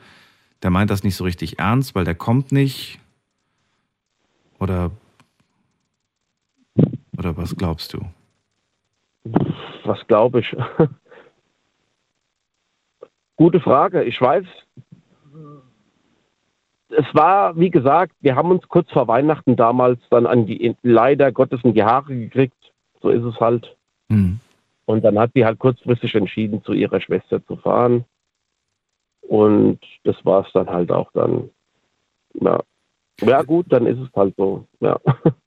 [0.62, 2.98] der meint das nicht so richtig ernst, weil der kommt nicht?
[4.59, 4.90] Oder,
[7.16, 8.05] oder was glaubst du?
[9.84, 10.56] Was glaube ich?
[13.36, 14.04] Gute Frage.
[14.04, 14.44] Ich weiß,
[16.90, 21.32] es war, wie gesagt, wir haben uns kurz vor Weihnachten damals dann an die, leider
[21.32, 22.72] Gottes in die Haare gekriegt.
[23.00, 23.76] So ist es halt.
[24.09, 24.40] Mhm.
[24.84, 28.04] Und dann hat sie halt kurzfristig entschieden, zu ihrer Schwester zu fahren.
[29.22, 31.50] Und das war es dann halt auch dann.
[32.34, 32.60] Ja.
[33.20, 34.66] ja, gut, dann ist es halt so.
[34.80, 34.98] Ja.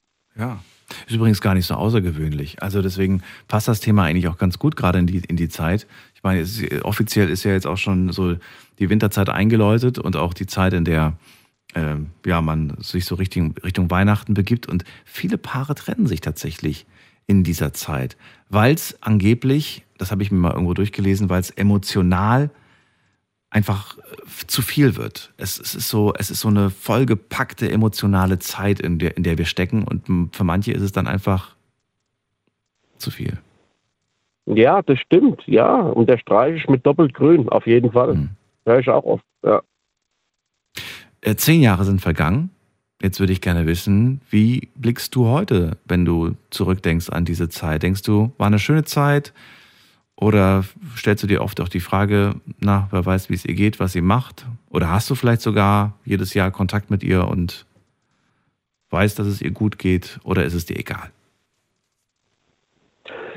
[1.07, 2.61] Ist übrigens gar nicht so außergewöhnlich.
[2.63, 5.85] Also deswegen passt das Thema eigentlich auch ganz gut gerade in die, in die Zeit.
[6.15, 8.35] Ich meine, ist, offiziell ist ja jetzt auch schon so
[8.79, 11.17] die Winterzeit eingeläutet und auch die Zeit, in der
[11.75, 11.95] äh,
[12.25, 14.67] ja, man sich so Richtung, Richtung Weihnachten begibt.
[14.67, 16.85] Und viele Paare trennen sich tatsächlich
[17.27, 18.17] in dieser Zeit,
[18.49, 22.49] weil es angeblich, das habe ich mir mal irgendwo durchgelesen, weil es emotional
[23.55, 24.01] einfach äh,
[24.47, 25.31] zu viel wird.
[25.37, 29.37] Es, es, ist so, es ist so eine vollgepackte emotionale Zeit, in der, in der
[29.37, 31.55] wir stecken und für manche ist es dann einfach
[32.97, 33.37] zu viel.
[34.45, 35.73] Ja, das stimmt, ja.
[35.73, 38.13] Und der Streich ist mit doppelt grün, auf jeden Fall.
[38.13, 38.29] Mhm.
[38.65, 39.61] Höre ich auch oft, ja.
[41.21, 42.51] Äh, zehn Jahre sind vergangen.
[43.01, 47.83] Jetzt würde ich gerne wissen, wie blickst du heute, wenn du zurückdenkst an diese Zeit?
[47.83, 49.33] Denkst du, war eine schöne Zeit?
[50.17, 50.63] Oder
[50.95, 53.91] stellst du dir oft auch die Frage, na, wer weiß, wie es ihr geht, was
[53.91, 54.45] sie macht?
[54.69, 57.65] Oder hast du vielleicht sogar jedes Jahr Kontakt mit ihr und
[58.91, 60.19] weißt, dass es ihr gut geht?
[60.23, 61.11] Oder ist es dir egal?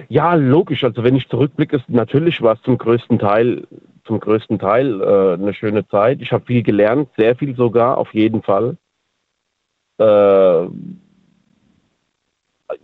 [0.09, 0.85] Ja, logisch.
[0.85, 3.67] Also wenn ich zurückblicke, ist natürlich war es zum größten Teil,
[4.05, 6.23] zum größten Teil äh, eine schöne Zeit.
[6.23, 8.77] Ich habe viel gelernt, sehr viel sogar, auf jeden Fall.
[9.99, 10.67] Äh,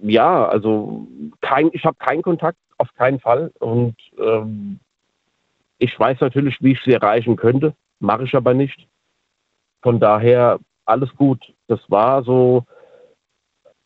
[0.02, 1.06] ja, also
[1.40, 3.52] kein, ich habe keinen Kontakt auf keinen Fall.
[3.58, 4.80] Und ähm,
[5.78, 8.86] ich weiß natürlich, wie ich sie erreichen könnte, mache ich aber nicht.
[9.82, 11.40] Von daher alles gut.
[11.68, 12.64] Das war so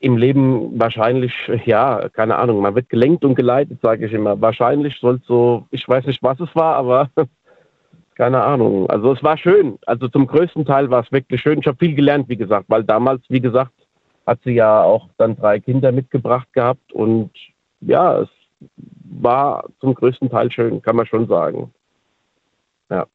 [0.01, 1.33] im Leben wahrscheinlich,
[1.65, 4.41] ja, keine Ahnung, man wird gelenkt und geleitet, sage ich immer.
[4.41, 7.11] Wahrscheinlich soll es so, ich weiß nicht, was es war, aber
[8.15, 8.89] keine Ahnung.
[8.89, 9.79] Also es war schön.
[9.87, 11.59] Also zum größten Teil war es wirklich schön.
[11.59, 13.73] Ich habe viel gelernt, wie gesagt, weil damals, wie gesagt,
[14.29, 17.31] hat sie ja auch dann drei Kinder mitgebracht gehabt und
[17.81, 18.29] ja, es
[19.11, 21.73] war zum größten Teil schön, kann man schon sagen.
[22.91, 23.07] Ja.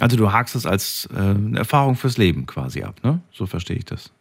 [0.00, 3.20] Also du hakst es als äh, eine Erfahrung fürs Leben quasi ab, ne?
[3.30, 4.12] So verstehe ich das.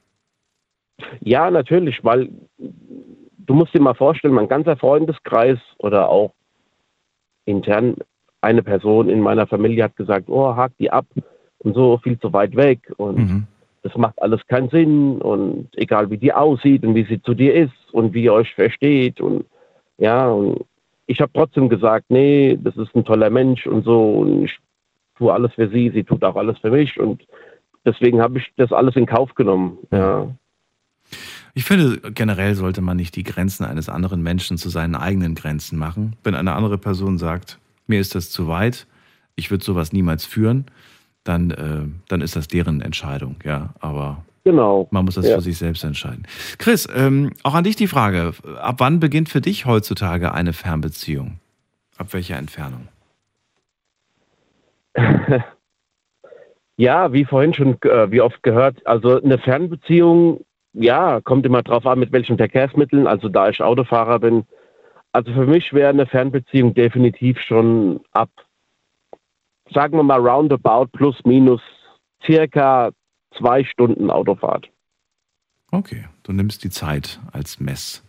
[1.22, 2.30] Ja, natürlich, weil
[2.60, 6.34] du musst dir mal vorstellen, mein ganzer Freundeskreis oder auch
[7.46, 7.96] intern
[8.42, 11.08] eine Person in meiner Familie hat gesagt, oh, hak die ab
[11.58, 13.48] und so viel zu weit weg und mhm.
[13.86, 17.54] Das macht alles keinen Sinn und egal wie die aussieht und wie sie zu dir
[17.54, 19.46] ist und wie ihr euch versteht und
[20.00, 20.66] ja, und
[21.06, 24.58] ich habe trotzdem gesagt, nee, das ist ein toller Mensch und so und ich
[25.16, 27.28] tue alles für sie, sie tut auch alles für mich und
[27.86, 29.78] deswegen habe ich das alles in Kauf genommen.
[29.92, 30.30] Ja.
[31.54, 35.78] Ich finde, generell sollte man nicht die Grenzen eines anderen Menschen zu seinen eigenen Grenzen
[35.78, 36.16] machen.
[36.24, 38.88] Wenn eine andere Person sagt, mir ist das zu weit,
[39.36, 40.66] ich würde sowas niemals führen,
[41.26, 43.74] dann, äh, dann ist das deren Entscheidung, ja.
[43.80, 44.88] Aber Genau.
[44.92, 45.36] Man muss das ja.
[45.36, 46.28] für sich selbst entscheiden.
[46.60, 51.40] Chris, ähm, auch an dich die Frage: Ab wann beginnt für dich heutzutage eine Fernbeziehung?
[51.98, 52.88] Ab welcher Entfernung?
[56.78, 61.88] ja, wie vorhin schon, äh, wie oft gehört, also eine Fernbeziehung, ja, kommt immer drauf
[61.88, 63.08] an, mit welchen Verkehrsmitteln.
[63.08, 64.46] Also da ich Autofahrer bin,
[65.12, 68.30] Also für mich wäre eine Fernbeziehung definitiv schon ab,
[69.72, 71.62] sagen wir mal roundabout plus minus
[72.24, 72.92] circa
[73.38, 74.70] zwei Stunden Autofahrt.
[75.72, 78.04] Okay, du nimmst die Zeit als Mess,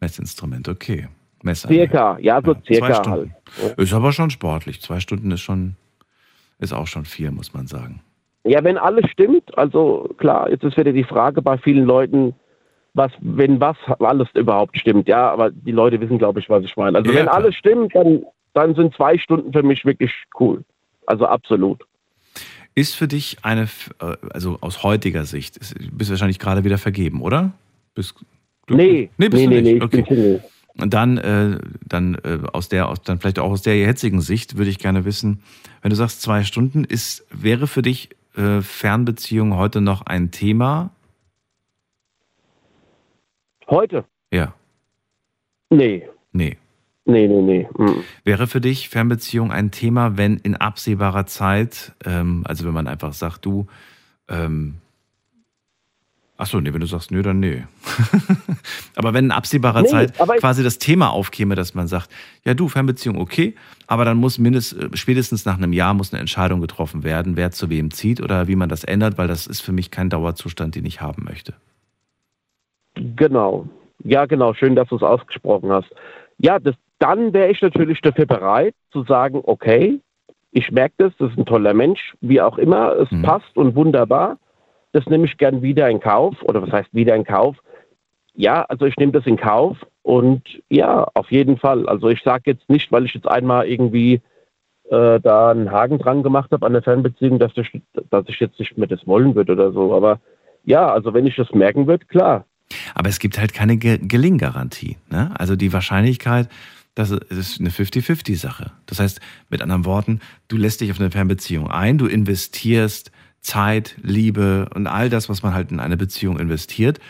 [0.00, 0.68] Messinstrument.
[0.68, 1.08] Okay.
[1.54, 3.30] Circa, ja, so ja, circa halt.
[3.76, 4.80] Ist aber schon sportlich.
[4.80, 5.74] Zwei Stunden ist schon,
[6.60, 8.00] ist auch schon viel, muss man sagen.
[8.44, 12.34] Ja, wenn alles stimmt, also klar, jetzt ist wieder die Frage bei vielen Leuten,
[12.94, 15.08] was, wenn was alles überhaupt stimmt.
[15.08, 16.98] Ja, aber die Leute wissen, glaube ich, was ich meine.
[16.98, 17.36] Also ja, wenn klar.
[17.36, 20.62] alles stimmt, dann, dann sind zwei Stunden für mich wirklich cool.
[21.12, 21.84] Also absolut.
[22.74, 23.68] Ist für dich eine,
[24.00, 27.52] äh, also aus heutiger Sicht, bist du wahrscheinlich gerade wieder vergeben, oder?
[27.94, 28.14] Bist
[28.70, 30.40] nee, nee, bist nee, nee, nee, okay.
[30.78, 34.56] Und dann, äh, dann äh, aus der, aus, dann vielleicht auch aus der jetzigen Sicht
[34.56, 35.42] würde ich gerne wissen,
[35.82, 40.92] wenn du sagst zwei Stunden, ist, wäre für dich äh, Fernbeziehung heute noch ein Thema?
[43.68, 44.06] Heute?
[44.32, 44.54] Ja.
[45.68, 46.08] Nee.
[46.32, 46.56] Nee.
[47.04, 47.68] Nee, nee, nee.
[47.76, 48.04] Mhm.
[48.24, 53.12] Wäre für dich Fernbeziehung ein Thema, wenn in absehbarer Zeit, ähm, also wenn man einfach
[53.12, 53.66] sagt, du,
[54.28, 54.76] ähm,
[56.42, 57.62] Achso, nee, wenn du sagst, nö, dann nee.
[58.96, 62.10] aber wenn in absehbarer nee, Zeit quasi das Thema aufkäme, dass man sagt,
[62.44, 63.54] ja du, Fernbeziehung okay,
[63.86, 67.70] aber dann muss mindestens, spätestens nach einem Jahr muss eine Entscheidung getroffen werden, wer zu
[67.70, 70.84] wem zieht oder wie man das ändert, weil das ist für mich kein Dauerzustand, den
[70.84, 71.54] ich haben möchte.
[72.94, 73.68] Genau.
[74.02, 74.52] Ja, genau.
[74.54, 75.94] Schön, dass du es ausgesprochen hast.
[76.38, 79.98] Ja, das, dann wäre ich natürlich dafür bereit zu sagen, okay,
[80.52, 83.22] ich merke das, das ist ein toller Mensch, wie auch immer, es mhm.
[83.22, 84.38] passt und wunderbar.
[84.92, 86.40] Das nehme ich gern wieder in Kauf.
[86.42, 87.56] Oder was heißt wieder in Kauf?
[88.34, 91.88] Ja, also ich nehme das in Kauf und ja, auf jeden Fall.
[91.88, 94.20] Also ich sage jetzt nicht, weil ich jetzt einmal irgendwie
[94.90, 97.80] äh, da einen Haken dran gemacht habe an der Fernbeziehung, dass ich,
[98.10, 99.94] dass ich jetzt nicht mehr das wollen würde oder so.
[99.94, 100.20] Aber
[100.64, 102.44] ja, also wenn ich das merken würde, klar.
[102.94, 104.98] Aber es gibt halt keine Ge Gelinggarantie.
[105.10, 105.30] Ne?
[105.34, 106.48] Also die Wahrscheinlichkeit,
[106.94, 108.72] das ist eine 50-50-Sache.
[108.86, 113.10] Das heißt, mit anderen Worten, du lässt dich auf eine Fernbeziehung ein, du investierst
[113.40, 117.00] Zeit, Liebe und all das, was man halt in eine Beziehung investiert,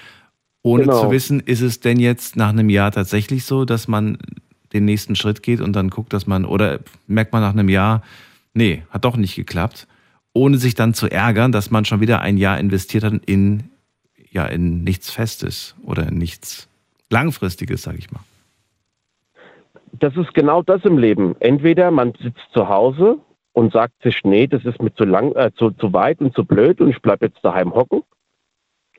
[0.63, 1.03] ohne genau.
[1.03, 4.19] zu wissen, ist es denn jetzt nach einem Jahr tatsächlich so, dass man
[4.73, 8.03] den nächsten Schritt geht und dann guckt, dass man, oder merkt man nach einem Jahr,
[8.55, 9.89] nee, hat doch nicht geklappt,
[10.33, 13.65] ohne sich dann zu ärgern, dass man schon wieder ein Jahr investiert hat in,
[14.31, 16.69] ja, in nichts Festes oder in nichts
[17.11, 18.23] Langfristiges, sage ich mal
[20.03, 21.37] das ist genau das im Leben.
[21.39, 23.19] Entweder man sitzt zu Hause
[23.53, 26.45] und sagt sich, nee, das ist mir zu lang, äh, zu, zu weit und zu
[26.45, 28.03] blöd und ich bleibe jetzt daheim hocken.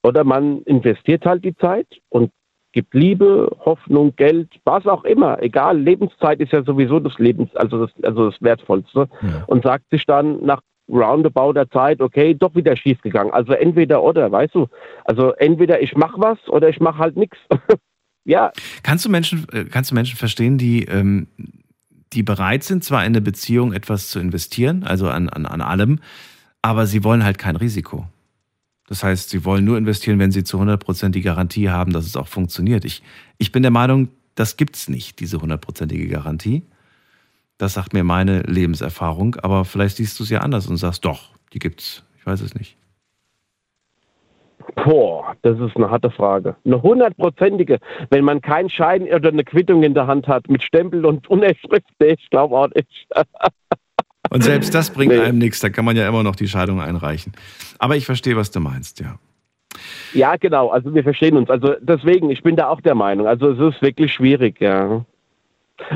[0.04, 2.32] Oder man investiert halt die Zeit und
[2.72, 5.78] gibt Liebe, Hoffnung, Geld, was auch immer, egal.
[5.78, 9.08] Lebenszeit ist ja sowieso das Lebens, also das, also das Wertvollste.
[9.22, 9.44] Ja.
[9.48, 13.32] Und sagt sich dann nach roundabout der Zeit, okay, doch wieder schief gegangen.
[13.32, 14.68] Also entweder oder, weißt du.
[15.06, 17.38] Also entweder ich mache was oder ich mache halt nichts.
[18.26, 18.52] ja.
[18.84, 21.28] Kannst du Menschen, äh, kannst du Menschen verstehen, die, ähm,
[22.14, 26.00] die bereit sind, zwar in eine Beziehung etwas zu investieren, also an, an, an allem,
[26.62, 28.08] aber sie wollen halt kein Risiko.
[28.88, 32.16] Das heißt, sie wollen nur investieren, wenn sie zu 100% die Garantie haben, dass es
[32.16, 32.86] auch funktioniert.
[32.86, 33.02] Ich,
[33.38, 36.64] ich bin der Meinung, das gibt es nicht, diese hundertprozentige Garantie.
[37.58, 41.32] Das sagt mir meine Lebenserfahrung, aber vielleicht siehst du es ja anders und sagst, doch,
[41.54, 42.04] die gibt's.
[42.18, 42.78] Ich weiß es nicht.
[44.76, 46.56] Boah, das ist eine harte Frage.
[46.66, 47.80] Eine hundertprozentige.
[48.10, 51.86] Wenn man keinen Schein oder eine Quittung in der Hand hat mit Stempel und Unterschrift,
[52.00, 53.08] ich glaube auch nicht.
[54.30, 55.20] und selbst das bringt nee.
[55.20, 55.60] einem nichts.
[55.60, 57.34] Da kann man ja immer noch die Scheidung einreichen.
[57.80, 59.20] Aber ich verstehe, was du meinst, ja.
[60.14, 60.70] Ja, genau.
[60.70, 61.50] Also wir verstehen uns.
[61.50, 63.28] Also deswegen, ich bin da auch der Meinung.
[63.28, 65.06] Also es ist wirklich schwierig, ja.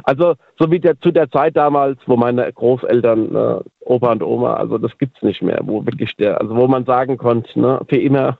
[0.04, 4.56] Also so wie der, zu der Zeit damals, wo meine Großeltern, äh, Opa und Oma,
[4.56, 7.80] also das gibt es nicht mehr, wo wirklich der, also wo man sagen konnte, ne,
[7.88, 8.38] für immer,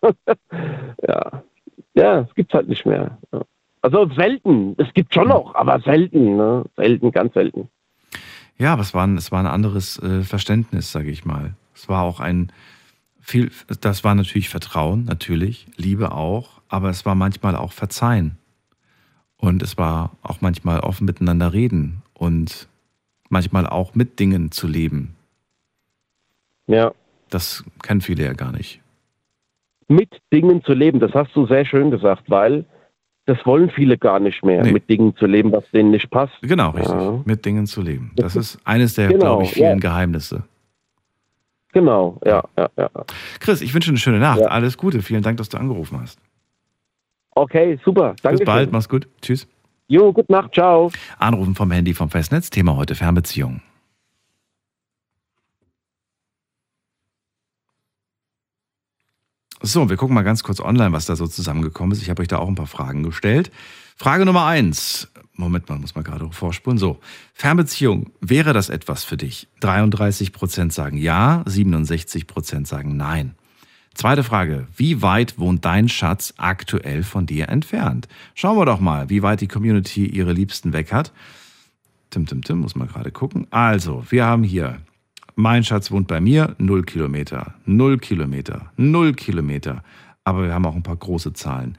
[1.08, 1.44] ja,
[1.94, 3.18] ja, es gibt es halt nicht mehr.
[3.82, 6.66] Also selten, es gibt schon noch, aber selten, ne?
[6.76, 7.70] selten, ganz selten.
[8.58, 11.56] Ja, aber es war ein, es war ein anderes äh, Verständnis, sage ich mal.
[11.76, 12.52] Es war auch ein
[13.20, 13.52] viel,
[13.82, 18.38] das war natürlich Vertrauen, natürlich, Liebe auch, aber es war manchmal auch Verzeihen.
[19.38, 22.68] Und es war auch manchmal offen miteinander reden und
[23.30, 25.16] manchmal auch mit Dingen zu leben.
[26.68, 26.92] Ja.
[27.30, 28.82] Das kennen viele ja gar nicht.
[29.88, 32.66] Mit Dingen zu leben, das hast du sehr schön gesagt, weil
[33.26, 34.72] das wollen viele gar nicht mehr, nee.
[34.72, 36.34] mit Dingen zu leben, was denen nicht passt.
[36.42, 36.96] Genau, richtig.
[36.96, 37.22] Ja.
[37.26, 38.12] Mit Dingen zu leben.
[38.16, 39.76] Das ist eines der, genau, glaube ich, vielen ja.
[39.76, 40.44] Geheimnisse.
[41.74, 42.90] Genau, ja, ja, ja.
[43.40, 44.40] Chris, ich wünsche eine schöne Nacht.
[44.40, 44.48] Ja.
[44.48, 45.02] Alles Gute.
[45.02, 46.20] Vielen Dank, dass du angerufen hast.
[47.38, 48.16] Okay, super.
[48.24, 48.40] Danke.
[48.40, 49.08] Bis bald, mach's gut.
[49.22, 49.48] Tschüss.
[49.88, 50.92] Jo, gute Nacht, ciao.
[51.20, 52.50] Anrufen vom Handy vom Festnetz.
[52.50, 53.62] Thema heute Fernbeziehung.
[59.62, 62.02] So, wir gucken mal ganz kurz online, was da so zusammengekommen ist.
[62.02, 63.52] Ich habe euch da auch ein paar Fragen gestellt.
[63.96, 65.08] Frage Nummer eins.
[65.34, 66.80] Moment mal, muss man gerade vorspulen.
[66.80, 67.00] So,
[67.34, 69.48] Fernbeziehung, wäre das etwas für dich?
[69.60, 73.36] 33 Prozent sagen ja, 67 Prozent sagen nein.
[73.98, 78.08] Zweite Frage, wie weit wohnt dein Schatz aktuell von dir entfernt?
[78.36, 81.12] Schauen wir doch mal, wie weit die Community ihre Liebsten weg hat.
[82.12, 83.48] Tim, Tim, Tim, muss man gerade gucken.
[83.50, 84.78] Also, wir haben hier,
[85.34, 89.84] mein Schatz wohnt bei mir, 0 Kilometer, 0 Kilometer, 0 Kilometer.
[90.24, 91.76] Aber wir haben auch ein paar große Zahlen.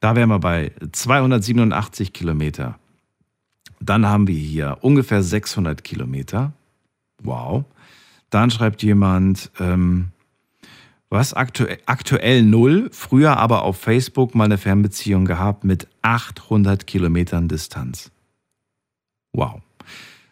[0.00, 2.78] Da wären wir bei 287 Kilometer.
[3.78, 6.54] Dann haben wir hier ungefähr 600 Kilometer.
[7.22, 7.66] Wow.
[8.30, 10.12] Dann schreibt jemand, ähm,
[11.10, 17.48] was aktuell, aktuell null, früher aber auf Facebook mal eine Fernbeziehung gehabt mit 800 Kilometern
[17.48, 18.10] Distanz.
[19.32, 19.60] Wow.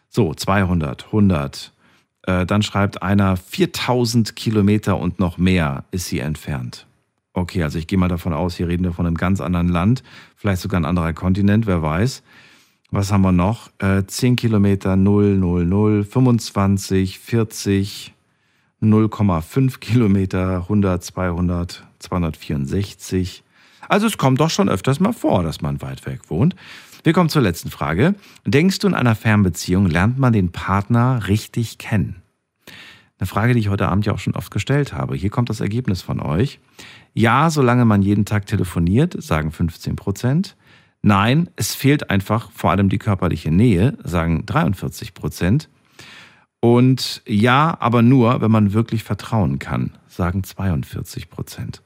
[0.09, 1.73] So, 200, 100.
[2.23, 6.85] Äh, dann schreibt einer, 4000 Kilometer und noch mehr ist sie entfernt.
[7.33, 10.01] Okay, also ich gehe mal davon aus, hier reden wir von einem ganz anderen Land,
[10.35, 12.23] vielleicht sogar ein anderer Kontinent, wer weiß.
[12.89, 13.69] Was haben wir noch?
[13.79, 18.13] Äh, 10 Kilometer, 0, 0, 0, 25, 40,
[18.81, 23.43] 0,5 Kilometer, 100, 200, 264.
[23.89, 26.55] Also es kommt doch schon öfters mal vor, dass man weit weg wohnt.
[27.03, 28.15] Wir kommen zur letzten Frage.
[28.45, 32.21] Denkst du, in einer Fernbeziehung lernt man den Partner richtig kennen?
[33.19, 35.15] Eine Frage, die ich heute Abend ja auch schon oft gestellt habe.
[35.15, 36.59] Hier kommt das Ergebnis von euch.
[37.13, 40.55] Ja, solange man jeden Tag telefoniert, sagen 15 Prozent.
[41.01, 45.69] Nein, es fehlt einfach vor allem die körperliche Nähe, sagen 43 Prozent.
[46.59, 51.83] Und ja, aber nur, wenn man wirklich vertrauen kann, sagen 42 Prozent.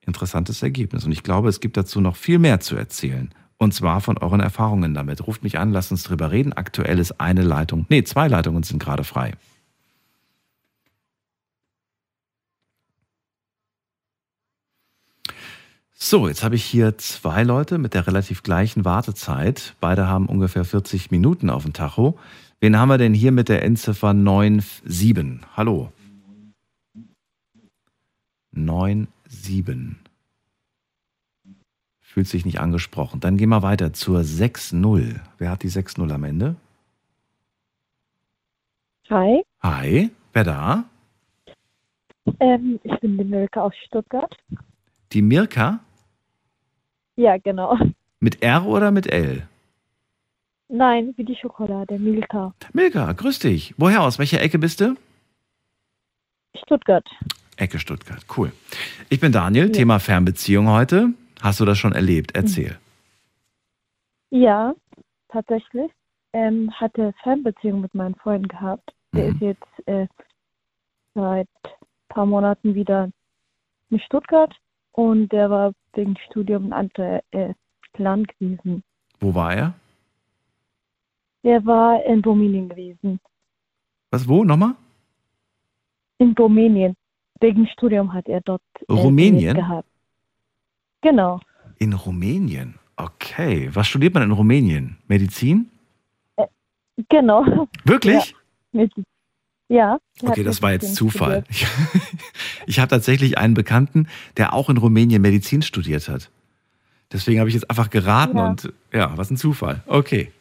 [0.00, 1.04] Interessantes Ergebnis.
[1.04, 3.32] Und ich glaube, es gibt dazu noch viel mehr zu erzählen.
[3.58, 5.26] Und zwar von euren Erfahrungen damit.
[5.26, 6.52] Ruft mich an, lasst uns drüber reden.
[6.52, 9.32] Aktuell ist eine Leitung, nee, zwei Leitungen sind gerade frei.
[16.00, 19.74] So, jetzt habe ich hier zwei Leute mit der relativ gleichen Wartezeit.
[19.80, 22.16] Beide haben ungefähr 40 Minuten auf dem Tacho.
[22.60, 25.46] Wen haben wir denn hier mit der Endziffer 97?
[25.56, 25.92] Hallo.
[28.52, 29.08] 97.
[32.00, 33.20] Fühlt sich nicht angesprochen.
[33.20, 35.20] Dann gehen wir weiter zur 6-0.
[35.38, 36.56] Wer hat die 6-0 am Ende?
[39.08, 39.42] Hi.
[39.62, 40.10] Hi.
[40.32, 40.84] Wer da?
[42.40, 44.36] Ähm, ich bin die Milka aus Stuttgart.
[45.12, 45.78] Die Mirka?
[47.16, 47.78] Ja, genau.
[48.20, 49.48] Mit R oder mit L?
[50.68, 52.54] Nein, wie die Schokolade, Milka.
[52.72, 53.74] Milka, grüß dich.
[53.78, 54.18] Woher aus?
[54.18, 54.96] Welcher Ecke bist du?
[56.54, 57.08] Stuttgart.
[57.56, 58.52] Ecke Stuttgart, cool.
[59.08, 59.72] Ich bin Daniel, ja.
[59.72, 61.14] Thema Fernbeziehung heute.
[61.40, 62.32] Hast du das schon erlebt?
[62.34, 62.76] Erzähl.
[64.30, 64.74] Ja,
[65.28, 65.90] tatsächlich.
[66.34, 68.92] Ähm, hatte Fernbeziehung mit meinem Freund gehabt.
[69.14, 69.34] Der mhm.
[69.34, 70.06] ist jetzt äh,
[71.14, 73.10] seit ein paar Monaten wieder
[73.90, 74.54] in Stuttgart
[74.92, 77.54] und der war wegen Studium in anderes äh,
[77.96, 78.82] Land gewesen.
[79.20, 79.74] Wo war er?
[81.44, 83.20] Der war in Rumänien gewesen.
[84.10, 84.44] Was, wo?
[84.44, 84.74] Nochmal?
[86.18, 86.94] In Rumänien.
[87.40, 89.88] Wegen Studium hat er dort äh, Rumänien gehabt.
[91.00, 91.40] Genau.
[91.78, 92.74] In Rumänien?
[92.96, 93.70] Okay.
[93.72, 94.98] Was studiert man in Rumänien?
[95.06, 95.70] Medizin?
[96.36, 96.46] Äh,
[97.08, 97.68] genau.
[97.84, 98.30] Wirklich?
[98.30, 98.36] Ja.
[98.72, 99.04] Medizin.
[99.68, 99.98] Ja.
[100.22, 101.44] Okay, das war jetzt Zufall.
[101.50, 101.66] Ich,
[102.66, 106.30] ich habe tatsächlich einen Bekannten, der auch in Rumänien Medizin studiert hat.
[107.12, 108.48] Deswegen habe ich jetzt einfach geraten ja.
[108.48, 109.82] und ja, was ein Zufall.
[109.86, 110.32] Okay.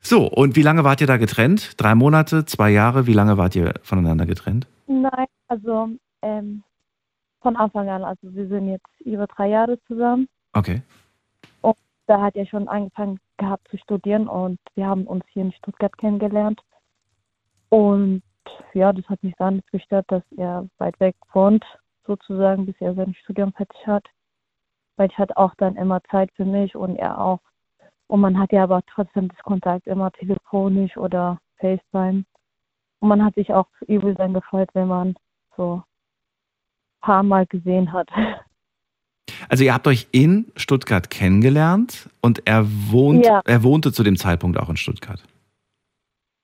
[0.00, 1.80] So, und wie lange wart ihr da getrennt?
[1.80, 3.06] Drei Monate, zwei Jahre?
[3.06, 4.66] Wie lange wart ihr voneinander getrennt?
[4.86, 5.88] Nein, also
[6.22, 6.62] ähm,
[7.40, 8.04] von Anfang an.
[8.04, 10.28] Also wir sind jetzt über drei Jahre zusammen.
[10.52, 10.82] Okay.
[11.60, 11.76] Und
[12.06, 15.96] da hat er schon angefangen gehabt zu studieren und wir haben uns hier in Stuttgart
[15.98, 16.60] kennengelernt.
[17.68, 18.22] Und
[18.72, 21.64] ja, das hat mich gar nicht gestört, dass er weit weg wohnt,
[22.06, 24.04] sozusagen, bis er sein Studium fertig hat.
[24.96, 27.40] Weil ich hatte auch dann immer Zeit für mich und er auch.
[28.08, 32.24] Und man hat ja aber trotzdem das Kontakt immer telefonisch oder FaceTime.
[33.00, 35.14] Und man hat sich auch übel dann gefreut, wenn man
[35.56, 38.08] so ein paar Mal gesehen hat.
[39.50, 43.40] Also ihr habt euch in Stuttgart kennengelernt und er wohnt, ja.
[43.44, 45.22] er wohnte zu dem Zeitpunkt auch in Stuttgart.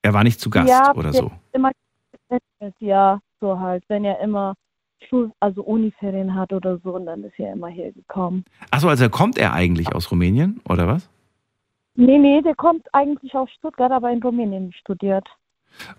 [0.03, 1.31] Er war nicht zu Gast ja, oder so.
[1.53, 1.71] Immer,
[2.79, 3.85] ja, so halt.
[3.89, 4.55] Wenn er immer
[5.09, 8.45] Schul also Uniferien hat oder so, und dann ist er immer hier gekommen.
[8.71, 11.09] Achso, also kommt er eigentlich aus Rumänien oder was?
[11.97, 15.27] Nee, nee, der kommt eigentlich aus Stuttgart, aber in Rumänien studiert.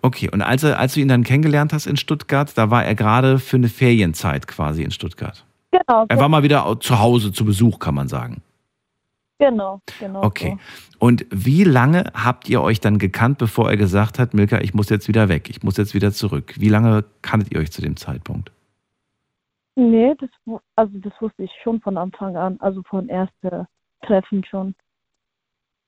[0.02, 2.96] Okay, und als, er, als du ihn dann kennengelernt hast in Stuttgart, da war er
[2.96, 5.46] gerade für eine Ferienzeit quasi in Stuttgart.
[5.72, 6.06] Genau.
[6.08, 8.42] Er war mal wieder zu Hause zu Besuch, kann man sagen.
[9.38, 10.24] Genau, genau.
[10.24, 10.58] Okay.
[10.92, 11.00] So.
[11.00, 14.90] Und wie lange habt ihr euch dann gekannt, bevor er gesagt hat, Milka, ich muss
[14.90, 16.54] jetzt wieder weg, ich muss jetzt wieder zurück?
[16.58, 18.52] Wie lange kanntet ihr euch zu dem Zeitpunkt?
[19.76, 20.30] Nee, das,
[20.78, 23.68] also das wusste ich schon von Anfang an, also von ersten
[24.06, 24.74] Treffen schon.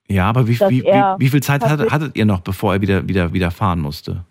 [0.09, 2.81] Ja, aber wie, wie, wie, wie viel Zeit hattet, tatsächlich- hattet ihr noch, bevor er
[2.81, 4.23] wieder, wieder, wieder fahren musste?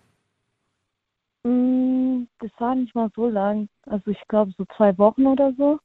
[1.43, 3.69] Mm, Das war nicht mal so lang.
[3.85, 5.79] Also ich glaube so zwei Wochen oder so.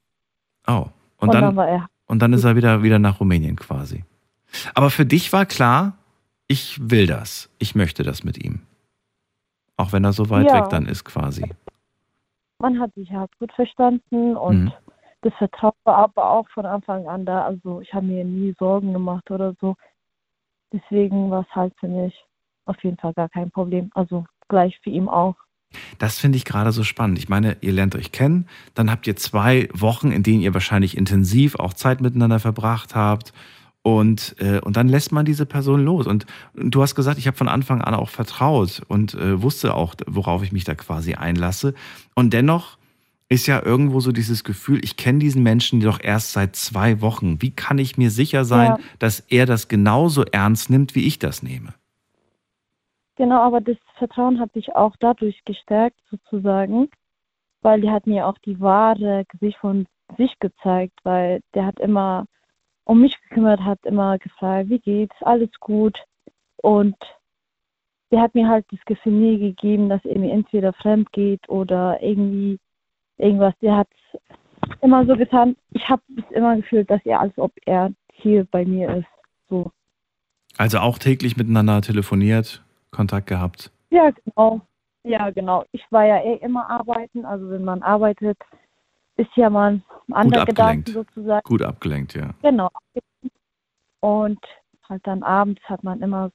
[0.67, 0.87] Oh.
[1.17, 1.87] Und, Und dann, dann, war er.
[2.07, 4.03] und dann ist er wieder, wieder nach Rumänien quasi.
[4.75, 5.93] Aber für dich war klar,
[6.47, 7.49] ich will das.
[7.59, 8.61] Ich möchte das mit ihm.
[9.77, 10.57] Auch wenn er so weit Ja.
[10.57, 11.49] weg dann ist quasi.
[12.59, 14.71] Man hat sich halt gut verstanden und Mhm.
[15.23, 17.43] Das Vertrauen war aber auch von Anfang an da.
[17.43, 19.75] Also ich habe mir nie Sorgen gemacht oder so.
[20.71, 22.13] Deswegen war es halt für mich
[22.65, 23.89] auf jeden Fall gar kein Problem.
[23.93, 25.35] Also gleich für ihn auch.
[25.97, 27.17] Das finde ich gerade so spannend.
[27.17, 30.95] Ich meine, ihr lernt euch kennen, dann habt ihr zwei Wochen, in denen ihr wahrscheinlich
[30.97, 33.33] intensiv auch Zeit miteinander verbracht habt.
[33.81, 36.05] Und, äh, und dann lässt man diese Person los.
[36.07, 39.73] Und, und du hast gesagt, ich habe von Anfang an auch vertraut und äh, wusste
[39.73, 41.73] auch, worauf ich mich da quasi einlasse.
[42.13, 42.77] Und dennoch
[43.33, 47.41] ist ja irgendwo so dieses Gefühl, ich kenne diesen Menschen doch erst seit zwei Wochen.
[47.41, 48.79] Wie kann ich mir sicher sein, Ja.
[48.99, 51.73] dass er das genauso ernst nimmt, wie ich das nehme?
[53.15, 56.89] Genau, aber das Vertrauen hat sich auch dadurch gestärkt, sozusagen,
[57.61, 59.87] weil der hat mir auch die wahre Gesicht von
[60.17, 62.25] sich gezeigt, weil der hat immer
[62.85, 65.97] um mich gekümmert, hat immer gefragt, wie geht's, alles gut.
[66.57, 66.95] Und
[68.11, 72.01] der hat mir halt das Gefühl nie gegeben, dass er mir entweder fremd geht oder
[72.01, 72.59] irgendwie
[73.23, 73.53] irgendwas.
[73.61, 73.87] Der hat
[74.81, 78.65] immer so getan, ich habe es immer gefühlt, dass er, als ob er hier bei
[78.65, 79.07] mir ist.
[79.49, 79.71] So.
[80.57, 83.71] Also auch täglich miteinander telefoniert, Kontakt gehabt.
[83.89, 84.61] Ja, genau.
[85.03, 85.65] Ja, genau.
[85.71, 87.25] Ich war ja eh immer arbeiten.
[87.25, 88.37] Also wenn man arbeitet,
[89.17, 90.87] ist ja man andere abgelenkt.
[90.87, 91.43] Gedanken sozusagen.
[91.43, 92.29] Gut abgelenkt, ja.
[92.41, 92.69] Genau.
[93.99, 94.39] Und
[94.87, 96.31] halt dann abends hat man immer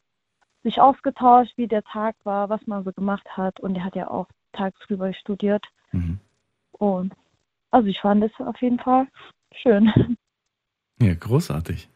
[0.63, 3.61] sich ausgetauscht, wie der Tag war, was man so gemacht hat.
[3.61, 5.65] Und er hat ja auch tagsüber studiert.
[5.93, 6.19] Mhm.
[6.79, 7.13] Und
[7.71, 9.07] also ich fand es auf jeden Fall
[9.63, 9.93] schön.
[11.01, 11.89] Ja, großartig.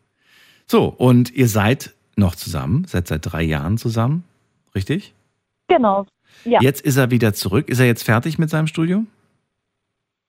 [0.68, 4.22] So, und ihr seid noch zusammen, seid seit drei Jahren zusammen,
[4.76, 5.12] richtig?
[5.66, 6.06] Genau.
[6.44, 7.68] Ja, Jetzt ist er wieder zurück.
[7.68, 9.08] Ist er jetzt fertig mit seinem Studium?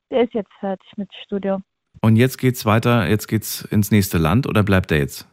[0.10, 1.64] der ist jetzt fertig mit Studium.
[2.02, 5.28] Und jetzt geht's weiter, jetzt geht's ins nächste Land oder bleibt er jetzt?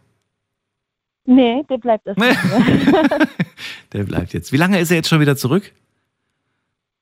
[1.25, 3.29] Nee, der bleibt erst mit mir.
[3.95, 4.53] Der bleibt jetzt.
[4.53, 5.73] Wie lange ist er jetzt schon wieder zurück?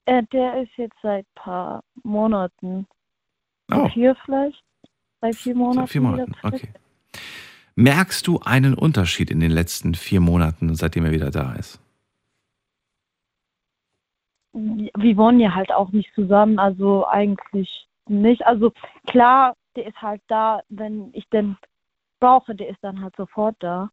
[0.09, 2.87] Äh, der ist jetzt seit paar Monaten.
[3.71, 4.65] Oh, Vier vielleicht?
[5.21, 5.81] Seit vier Monaten.
[5.81, 6.35] seit vier Monaten.
[6.43, 6.69] Okay.
[7.77, 11.79] Merkst du einen Unterschied in den letzten vier Monaten, seitdem er wieder da ist?
[14.55, 18.47] Wir wohnen ja halt auch nicht zusammen, also eigentlich nicht.
[18.47, 18.73] Also
[19.07, 21.59] klar, der ist halt da, wenn ich den
[22.19, 23.91] brauche, der ist dann halt sofort da.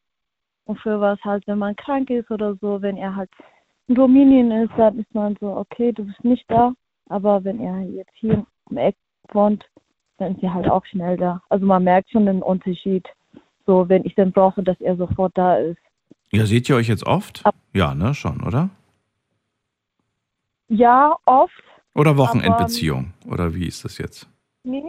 [0.64, 3.30] Und für was halt, wenn man krank ist oder so, wenn er halt
[3.88, 6.74] in Rumänien ist, dann ist man so, okay, du bist nicht da.
[7.10, 8.96] Aber wenn er jetzt hier im Eck
[9.32, 9.64] wohnt,
[10.18, 11.42] dann ist er halt auch schnell da.
[11.50, 13.08] Also man merkt schon den Unterschied.
[13.68, 15.80] So, wenn ich den brauche, dass er sofort da ist.
[16.32, 17.46] Ja, seht ihr euch jetzt oft?
[17.46, 18.70] Ab- Ja, ne, schon, oder?
[20.68, 21.64] Ja, oft.
[21.94, 23.14] Oder Wochenendbeziehung?
[23.30, 24.28] Oder wie ist das jetzt?
[24.64, 24.84] Nee,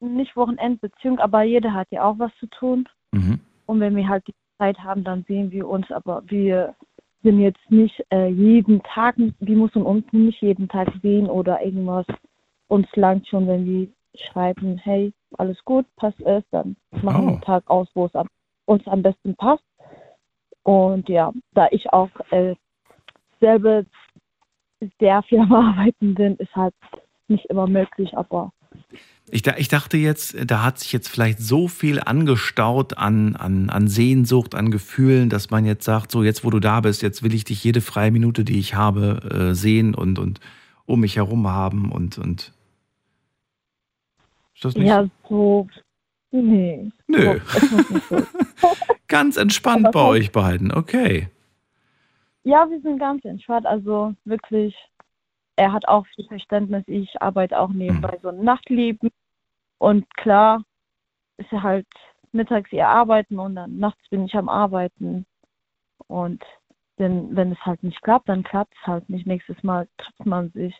[0.00, 2.88] nicht Wochenendbeziehung, aber jeder hat ja auch was zu tun.
[3.12, 3.40] Mhm.
[3.66, 5.90] Und wenn wir halt die Zeit haben, dann sehen wir uns.
[5.92, 6.74] Aber wir
[7.22, 12.06] sind jetzt nicht äh, jeden Tag, wir müssen uns nicht jeden Tag sehen oder irgendwas.
[12.68, 17.32] Uns langt schon, wenn wir schreiben, hey, alles gut, passt es, dann machen wir Oh.
[17.34, 18.28] einen Tag aus, wo es am,
[18.66, 19.64] uns am besten passt.
[20.64, 22.54] Und ja, da ich auch äh,
[23.40, 23.84] selber
[25.00, 26.74] sehr viel am Arbeiten bin, ist halt
[27.28, 28.52] nicht immer möglich, aber
[29.30, 33.88] Ich, ich dachte jetzt, da hat sich jetzt vielleicht so viel angestaut an, an, an
[33.88, 37.32] Sehnsucht, an Gefühlen, dass man jetzt sagt, so jetzt wo du da bist, jetzt will
[37.32, 40.40] ich dich jede freie Minute, die ich habe, äh, sehen und, und
[40.84, 42.52] um mich herum haben und, und
[44.54, 45.66] ist das nicht ja, so,
[46.30, 46.90] nee.
[47.06, 47.40] Nö.
[48.10, 48.22] So.
[49.08, 50.72] ganz entspannt bei euch beiden?
[50.72, 51.28] Okay.
[52.44, 53.66] Ja, wir sind ganz entspannt.
[53.66, 54.74] Also wirklich,
[55.56, 56.84] er hat auch viel Verständnis.
[56.86, 59.10] Ich arbeite auch nebenbei so ein Nachtleben.
[59.78, 60.64] Und klar
[61.36, 61.86] ist er halt
[62.32, 65.26] mittags eher arbeiten und dann nachts bin ich am Arbeiten.
[66.06, 66.42] Und
[66.98, 69.26] denn, wenn es halt nicht klappt, dann klappt es halt nicht.
[69.26, 70.74] Nächstes Mal trifft man sich.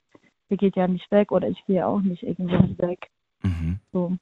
[0.49, 3.09] Er geht ja nicht weg oder ich gehe auch nicht irgendwo weg.
[3.43, 3.78] Mhm.
[3.93, 4.16] So.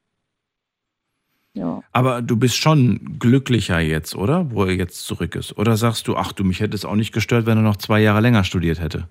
[1.53, 1.83] Ja.
[1.91, 4.51] Aber du bist schon glücklicher jetzt, oder?
[4.51, 5.57] Wo er jetzt zurück ist.
[5.57, 7.99] Oder sagst du, ach du, mich hätte es auch nicht gestört, wenn er noch zwei
[7.99, 9.09] Jahre länger studiert hätte?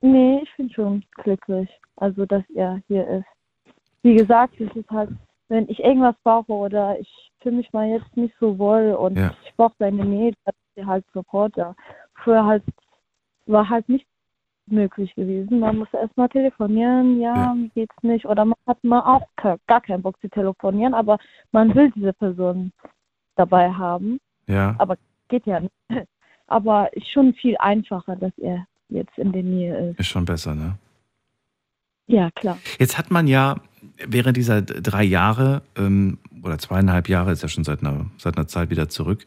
[0.00, 3.26] Nee, ich bin schon glücklich, also dass er hier ist.
[4.02, 5.10] Wie gesagt, es ist halt,
[5.48, 9.34] wenn ich irgendwas brauche oder ich fühle mich mal jetzt nicht so wohl und Ja.
[9.44, 11.74] ich brauche seine Nähe, dann ist er halt sofort da.
[12.14, 12.62] Früher halt
[13.46, 14.06] war halt nicht
[14.66, 15.58] möglich gewesen.
[15.58, 17.54] Man musste erstmal telefonieren, ja, Ja.
[17.54, 18.24] mir geht's nicht.
[18.26, 19.26] Oder man hat mal auch
[19.66, 21.18] gar keinen Bock zu telefonieren, aber
[21.52, 22.72] man will diese Person
[23.36, 24.18] dabei haben.
[24.46, 24.74] Ja.
[24.78, 24.96] Aber
[25.28, 25.72] geht ja nicht.
[26.46, 30.00] Aber ist schon viel einfacher, dass er jetzt in der Nähe ist.
[30.00, 30.76] Ist schon besser, ne?
[32.06, 32.58] Ja, klar.
[32.78, 33.56] Jetzt hat man ja
[34.06, 38.48] während dieser drei Jahre ähm, oder zweieinhalb Jahre, ist ja schon seit einer, seit einer
[38.48, 39.24] Zeit wieder zurück,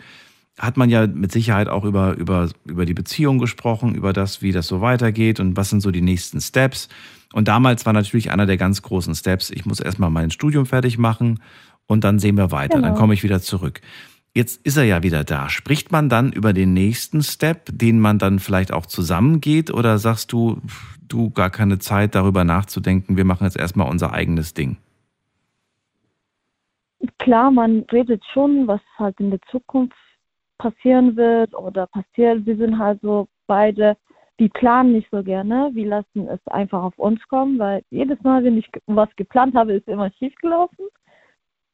[0.57, 4.51] hat man ja mit Sicherheit auch über, über, über die Beziehung gesprochen, über das, wie
[4.51, 6.89] das so weitergeht und was sind so die nächsten Steps.
[7.33, 10.97] Und damals war natürlich einer der ganz großen Steps, ich muss erstmal mein Studium fertig
[10.97, 11.39] machen
[11.87, 12.89] und dann sehen wir weiter, Genau.
[12.89, 13.81] dann komme ich wieder zurück.
[14.35, 15.47] Jetzt ist er ja wieder da.
[15.49, 20.31] Spricht man dann über den nächsten Step, den man dann vielleicht auch zusammengeht oder sagst
[20.31, 20.59] du,
[21.07, 24.77] du gar keine Zeit darüber nachzudenken, wir machen jetzt erstmal unser eigenes Ding?
[27.19, 29.95] Klar, man redet schon, was halt in der Zukunft
[30.57, 32.45] passieren wird oder passiert.
[32.45, 33.97] Wir sind halt so beide,
[34.37, 35.69] wir planen nicht so gerne.
[35.73, 39.73] Wir lassen es einfach auf uns kommen, weil jedes Mal, wenn ich was geplant habe,
[39.73, 40.85] ist immer schief gelaufen,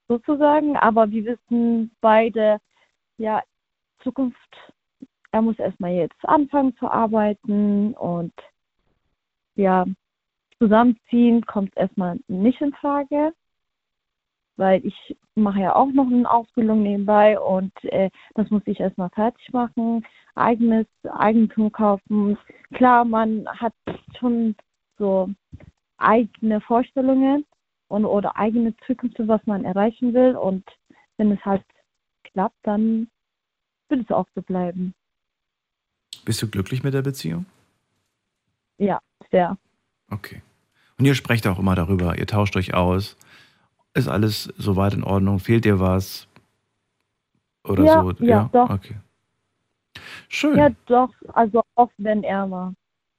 [0.09, 0.75] sozusagen.
[0.75, 2.59] Aber wir wissen beide,
[3.17, 3.41] ja,
[4.03, 4.37] Zukunft,
[5.31, 8.33] er muss erstmal jetzt anfangen zu arbeiten und
[9.55, 9.85] ja,
[10.57, 13.33] zusammenziehen kommt erstmal nicht in Frage
[14.59, 19.09] weil ich mache ja auch noch eine Ausbildung nebenbei und äh, das muss ich erstmal
[19.11, 20.05] fertig machen,
[20.35, 22.37] eigenes Eigentum kaufen.
[22.73, 23.73] Klar, man hat
[24.19, 24.55] schon
[24.97, 25.29] so
[25.97, 27.45] eigene Vorstellungen
[27.89, 30.63] und oder eigene Zukünfte, was man erreichen will und
[31.17, 31.63] wenn es halt
[32.23, 33.09] klappt, dann
[33.89, 34.93] wird es auch so bleiben.
[36.25, 37.45] Bist du glücklich mit der Beziehung?
[38.77, 38.99] Ja,
[39.31, 39.57] sehr.
[40.09, 40.41] Okay.
[40.97, 43.17] Und ihr sprecht auch immer darüber, ihr tauscht euch aus.
[43.93, 45.39] Ist alles soweit in Ordnung?
[45.39, 46.27] Fehlt dir was?
[47.63, 48.11] Oder Ja, so?
[48.25, 48.69] ja, doch.
[48.69, 48.95] Okay.
[50.29, 50.57] Schön.
[50.57, 52.73] Ja, doch, also oft, wenn er mal,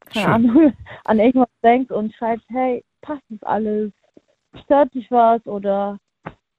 [0.07, 0.35] keine Schön.
[0.35, 0.73] Ahnung,
[1.05, 3.93] an irgendwas denkt und schreibt, hey, passt das alles?
[4.65, 5.99] Stört dich was oder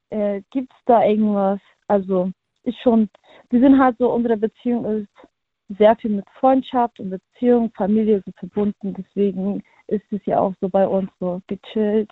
[0.09, 1.59] äh, gibt's da irgendwas?
[1.87, 2.31] Also
[2.63, 3.09] ist schon,
[3.49, 8.31] wir sind halt so, unsere Beziehung ist sehr viel mit Freundschaft und Beziehung, Familie so
[8.37, 12.09] verbunden, deswegen ist es ja auch so bei uns so gechillt.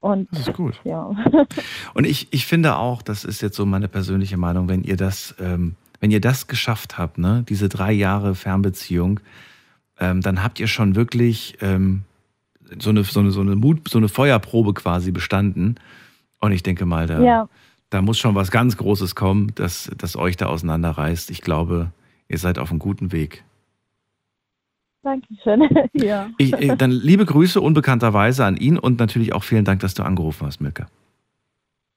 [0.00, 0.80] Und Das ist gut.
[0.84, 1.10] ja.
[1.94, 5.34] Und ich, ich finde auch, das ist jetzt so meine persönliche Meinung, wenn ihr das,
[5.40, 9.18] ähm, wenn ihr das geschafft habt, ne, diese drei Jahre Fernbeziehung,
[9.98, 12.04] ähm, dann habt ihr schon wirklich ähm,
[12.78, 15.76] so eine, so eine, so eine Mut, so eine Feuerprobe quasi bestanden.
[16.40, 17.48] Und ich denke mal, da, Ja.
[17.90, 21.30] da muss schon was ganz Großes kommen, dass, dass euch da auseinanderreißt.
[21.30, 21.92] Ich glaube,
[22.28, 23.44] ihr seid auf einem guten Weg.
[25.02, 25.68] Dankeschön.
[25.94, 26.28] ja.
[26.38, 30.46] Ich, dann liebe Grüße unbekannterweise an ihn und natürlich auch vielen Dank, dass du angerufen
[30.46, 30.86] hast, Mirka.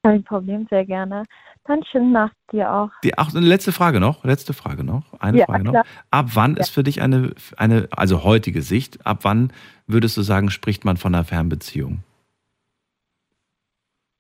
[0.04, 1.26] Kein Problem, sehr gerne.
[1.66, 2.90] Dann schöne Nacht dir auch.
[3.04, 5.72] Die, ach, eine letzte Frage noch, letzte Frage noch, eine Ja, Frage noch.
[5.74, 5.86] klar.
[6.10, 9.54] Ab wann ist für dich eine, eine, also heutige Sicht, ab wann
[9.86, 12.04] würdest du sagen, spricht man von einer Fernbeziehung?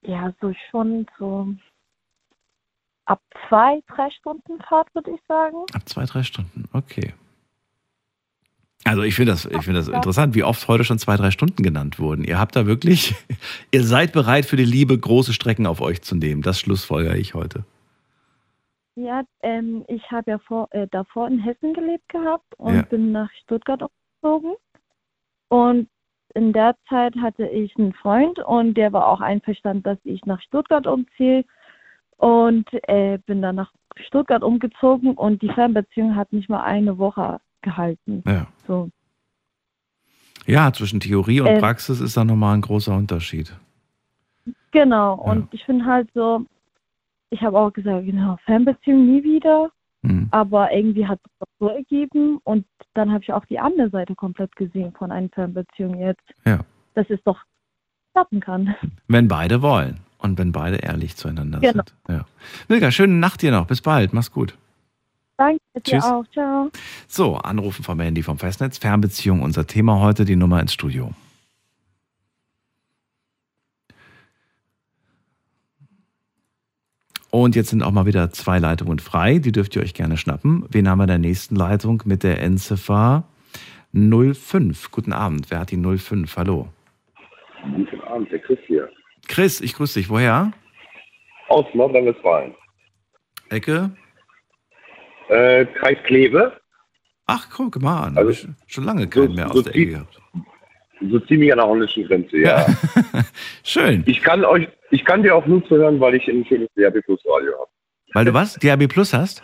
[0.03, 1.47] Ja, so schon so
[3.05, 5.57] ab zwei, drei Stunden Fahrt, würde ich sagen.
[5.73, 7.13] Ab zwei, drei Stunden, okay.
[8.83, 11.61] Also ich finde das, ich finde das interessant, wie oft heute schon zwei, drei Stunden
[11.61, 12.23] genannt wurden.
[12.23, 13.13] Ihr habt da wirklich,
[13.71, 16.41] ihr seid bereit für die Liebe, große Strecken auf euch zu nehmen.
[16.41, 17.63] Das schlussfolgere ich heute.
[18.95, 22.81] Ja, ähm, ich habe ja vor, äh, davor in Hessen gelebt gehabt und Ja.
[22.83, 24.55] bin nach Stuttgart umgezogen.
[25.47, 25.87] Und
[26.33, 30.41] in der Zeit hatte ich einen Freund und der war auch einverstanden, dass ich nach
[30.41, 31.45] Stuttgart umziehe.
[32.17, 33.71] Und äh, bin dann nach
[34.07, 38.23] Stuttgart umgezogen und die Fernbeziehung hat nicht mal eine Woche gehalten.
[38.25, 38.47] Ja.
[38.67, 38.89] So.
[40.45, 41.59] Ja, zwischen Theorie und Ähm.
[41.59, 43.53] Praxis ist da nochmal ein großer Unterschied.
[44.71, 46.45] Genau, und ich finde halt so,
[47.29, 49.69] ich habe auch gesagt, genau, Fernbeziehung nie wieder,
[50.01, 50.29] Mhm.
[50.31, 52.65] aber irgendwie hat es doch so ergeben und
[52.95, 56.61] dann habe ich auch die andere Seite komplett gesehen von einer Fernbeziehung jetzt, Ja.
[56.95, 57.37] dass es doch
[58.13, 58.75] klappen kann.
[59.07, 61.73] Wenn beide wollen und wenn beide ehrlich zueinander Genau.
[61.73, 61.93] sind.
[62.09, 62.25] Ja.
[62.67, 63.67] Milka, schöne Nacht dir noch.
[63.67, 64.11] Bis bald.
[64.13, 64.57] Mach's gut.
[65.37, 66.03] Danke dir Tschüss.
[66.03, 66.69] auch, ciao.
[67.07, 68.77] So, Anrufen vom Handy vom Festnetz.
[68.77, 71.11] Fernbeziehung, unser Thema heute, die Nummer ins Studio.
[77.31, 79.39] Und jetzt sind auch mal wieder zwei Leitungen frei.
[79.39, 80.65] Die dürft ihr euch gerne schnappen.
[80.69, 83.23] Wen haben wir in der nächsten Leitung mit der Endziffer
[83.93, 84.91] 05?
[84.91, 85.49] Guten Abend.
[85.49, 86.35] Wer hat die 05?
[86.35, 86.67] Hallo.
[87.63, 88.89] Guten Abend, der Chris hier.
[89.27, 90.09] Chris, ich grüße dich.
[90.09, 90.51] Woher?
[91.47, 92.53] Aus Nordrhein-Westfalen.
[93.49, 93.91] Ecke?
[95.31, 96.51] Äh, Kreis Kleve.
[97.25, 98.17] Ach, guck mal an.
[98.17, 100.21] Also, schon lange keinen mehr aus so der Ecke gehabt.
[101.09, 102.65] So ziemlich an der holländischen Grenze, ja.
[103.63, 104.03] Schön.
[104.05, 107.21] Ich kann euch, ich kann dir auch nur zuhören, weil ich ein schönes DRB Plus
[107.25, 107.69] Radio habe.
[108.13, 108.55] Weil du was?
[108.55, 109.41] DAB Plus hast?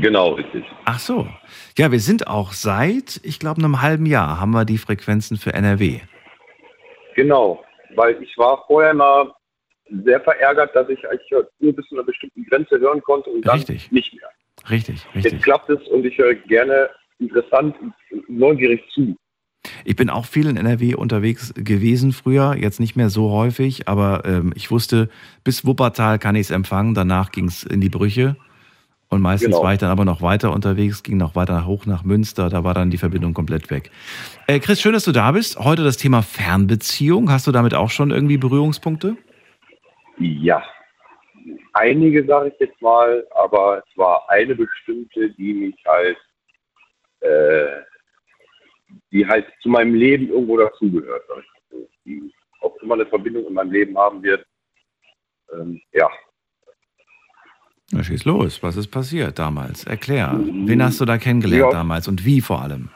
[0.00, 0.64] Genau, richtig.
[0.84, 1.26] Ach so.
[1.78, 5.54] Ja, wir sind auch seit, ich glaube, einem halben Jahr haben wir die Frequenzen für
[5.54, 6.00] NRW.
[7.16, 7.64] Genau,
[7.96, 9.32] weil ich war vorher mal
[10.04, 13.56] sehr verärgert, dass ich eigentlich nur bis zu einer bestimmten Grenze hören konnte und dann
[13.56, 13.90] Richtig.
[13.90, 14.28] nicht mehr.
[14.68, 15.42] Richtig, Jetzt richtig.
[15.42, 17.94] klappt es und ich höre gerne interessant und
[18.28, 19.16] neugierig zu.
[19.84, 24.22] Ich bin auch viel in NRW unterwegs gewesen früher, jetzt nicht mehr so häufig, aber
[24.24, 25.08] ähm, ich wusste,
[25.44, 28.36] bis Wuppertal kann ich es empfangen, danach ging es in die Brüche.
[29.10, 29.64] Und meistens Genau.
[29.64, 32.74] war ich dann aber noch weiter unterwegs, ging noch weiter hoch nach Münster, da war
[32.74, 33.90] dann die Verbindung komplett weg.
[34.46, 35.58] Äh, Chris, schön, dass du da bist.
[35.58, 37.30] Heute das Thema Fernbeziehung.
[37.30, 39.16] Hast du damit auch schon irgendwie Berührungspunkte?
[40.18, 40.62] Ja,
[41.74, 46.16] einige sage ich jetzt mal, aber es war eine bestimmte, die mich halt,
[47.20, 47.80] äh,
[49.12, 51.22] die halt zu meinem Leben irgendwo dazugehört,
[52.04, 54.44] die auch immer eine Verbindung in meinem Leben haben wird.
[55.52, 56.08] Ähm, ja,
[57.92, 58.62] Na, schieß los.
[58.62, 59.84] Was ist passiert damals?
[59.84, 60.38] Erklär.
[60.40, 61.78] Wen hast du da kennengelernt Ja.
[61.78, 62.90] damals und wie vor allem?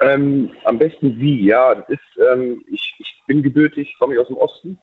[0.00, 1.74] Ähm, am besten wie, ja.
[1.74, 4.78] Das ist, ähm, ich, ich bin gebürtig, komme ich aus dem Osten,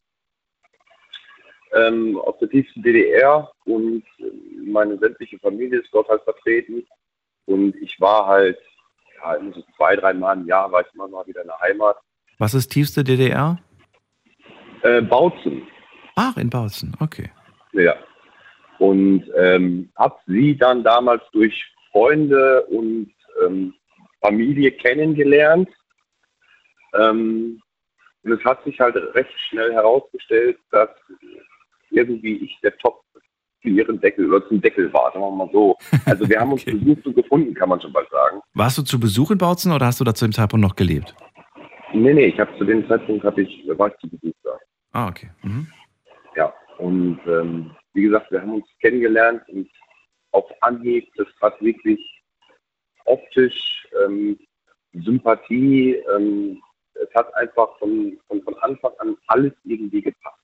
[1.73, 4.03] ähm, aus der tiefsten DDR und
[4.65, 6.85] meine sämtliche Familie ist dort halt vertreten.
[7.45, 8.57] Und ich war halt,
[9.17, 11.97] ja, so zwei, drei Mal im Jahr war ich immer mal wieder in der Heimat.
[12.37, 13.59] Was ist tiefste DDR?
[14.83, 15.67] Äh, Bautzen,
[16.15, 16.95] Ach, in Bautzen.
[16.99, 17.29] Okay.
[17.73, 17.95] ja.
[18.77, 21.53] Und ähm, habe sie dann damals durch
[21.91, 23.11] Freunde und
[23.43, 23.73] ähm,
[24.21, 25.69] Familie kennengelernt.
[26.93, 27.61] Ähm,
[28.23, 30.89] und es hat sich halt recht schnell herausgestellt, dass
[31.91, 33.03] irgendwie ich der Top
[33.61, 35.75] für ihren Deckel oder zum Deckel war, sagen wir mal so.
[36.05, 38.41] Also wir haben uns gesucht und gefunden, kann man schon bald sagen.
[38.53, 41.15] Warst du zu Besuch in Bautzen oder hast du da zu dem Zeitpunkt noch gelebt?
[41.93, 44.51] Nee, nee, ich habe zu dem Zeitpunkt hab ich, war ich zu Besuch da.
[44.91, 45.29] Ah, okay.
[45.43, 45.67] Mhm.
[46.35, 49.67] Ja, und ähm, wie gesagt, wir haben uns kennengelernt und
[50.31, 51.99] auf Anhieb, das hat wirklich
[53.05, 54.37] optisch ähm,
[54.93, 56.61] Sympathie, ähm,
[56.93, 60.38] es hat einfach von, von, von Anfang an alles irgendwie gepasst.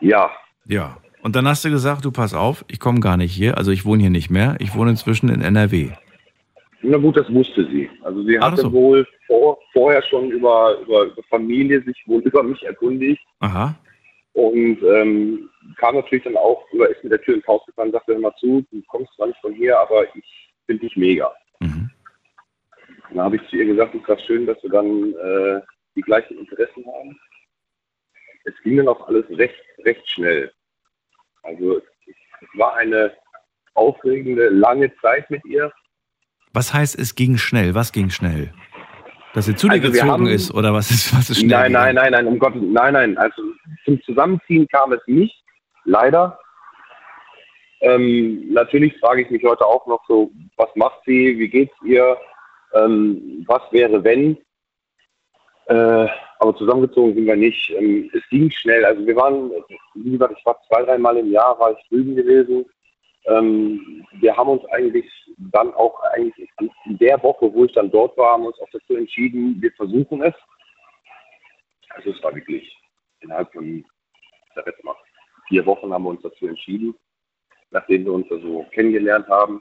[0.00, 0.30] Ja,
[0.66, 0.98] Ja.
[1.22, 3.84] Und dann hast du gesagt, du pass auf, ich komme gar nicht hier, also ich
[3.84, 5.90] wohne hier nicht mehr, ich wohne inzwischen in NRW.
[6.82, 7.90] na gut, das wusste sie.
[8.02, 8.72] Also sie hatte so.
[8.72, 13.74] wohl vor, vorher schon über, über, über Familie sich wohl über mich erkundigt Aha.
[14.34, 17.94] und ähm, kam natürlich dann auch, oder ist mit der Tür ins Haus gefahren und
[17.94, 21.32] sagte, hör mal zu, du kommst zwar nicht von hier, aber ich finde dich mega.
[21.58, 21.90] Mhm.
[23.10, 25.60] Dann habe ich zu ihr gesagt, es ist das schön, dass wir dann äh,
[25.96, 27.18] die gleichen Interessen haben.
[28.46, 29.54] Es ging dann auch alles recht,
[29.84, 30.52] recht schnell.
[31.42, 33.12] Also es war eine
[33.74, 35.72] aufregende, lange Zeit mit ihr.
[36.52, 37.74] Was heißt, es ging schnell?
[37.74, 38.52] Was ging schnell?
[39.34, 41.50] Dass sie zu dir Also wir gezogen haben- ist oder was ist, was ist schnell?
[41.50, 43.18] Nein, nein, nein, nein, um Gottes nein, nein.
[43.18, 43.42] Also
[43.84, 45.34] zum Zusammenziehen kam es nicht,
[45.84, 46.38] leider.
[47.80, 52.16] Ähm, natürlich frage ich mich heute auch noch so, was macht sie, wie geht's ihr,
[52.72, 54.38] ähm, was wäre wenn.
[55.66, 57.70] Äh, aber zusammengezogen sind wir nicht.
[57.70, 58.84] Ähm, es ging schnell.
[58.84, 59.50] Also wir waren,
[59.94, 62.64] wie gesagt, ich war zwei, dreimal im Jahr, war ich drüben gewesen.
[63.26, 65.06] Ähm, wir haben uns eigentlich
[65.52, 66.48] dann auch eigentlich
[66.84, 70.22] in der Woche, wo ich dann dort war, haben uns auch dazu entschieden, wir versuchen
[70.22, 70.34] es.
[71.90, 72.76] Also es war wirklich
[73.20, 73.84] innerhalb von,
[74.82, 74.94] mal,
[75.48, 76.94] vier Wochen haben wir uns dazu entschieden,
[77.70, 79.60] nachdem wir uns da so kennengelernt haben.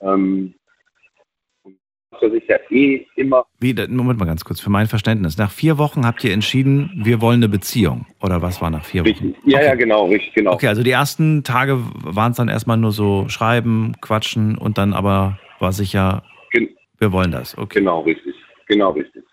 [0.00, 0.54] Ähm,
[2.20, 5.38] was sich ja eh immer Wie, Moment mal ganz kurz, für mein Verständnis.
[5.38, 8.06] Nach vier Wochen habt ihr entschieden, wir wollen eine Beziehung.
[8.22, 9.08] Oder was war nach vier Wochen?
[9.08, 10.52] richtig, ja, ja, genau, richtig, genau.
[10.52, 14.92] Okay, also die ersten Tage waren es dann erstmal nur so schreiben, quatschen und dann
[14.92, 16.22] aber war sicher,
[16.52, 16.68] Gen
[16.98, 17.56] wir wollen das.
[17.56, 17.80] Okay.
[17.80, 18.34] Genau, richtig.
[18.66, 19.24] Genau, richtig.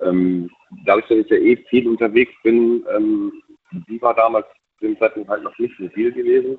[0.00, 0.50] Ähm,
[0.84, 3.32] dadurch, dass ich ja eh viel unterwegs bin, ähm,
[3.86, 4.46] sie war damals
[4.78, 6.58] zu dem Zeitpunkt halt noch nicht mobil gewesen.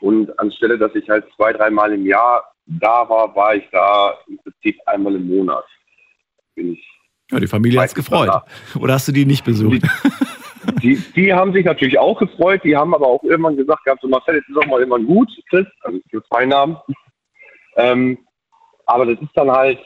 [0.00, 4.38] Und anstelle, dass ich halt zwei, dreimal im Jahr da war, war ich da im
[4.38, 5.64] Prinzip einmal im Monat.
[6.54, 6.88] Bin ich.
[7.30, 8.42] Ja, die Familie hat's Meistens gefreut.
[8.78, 9.82] Oder hast du die nicht besucht?
[10.82, 14.08] Die, die haben sich natürlich auch gefreut, die haben aber auch irgendwann gesagt gehabt, so
[14.08, 16.76] Marcel, jetzt ist auch mal irgendwann gut, Chris, also für zwei Namen.
[17.76, 18.18] Ähm,
[18.86, 19.78] aber das ist dann halt,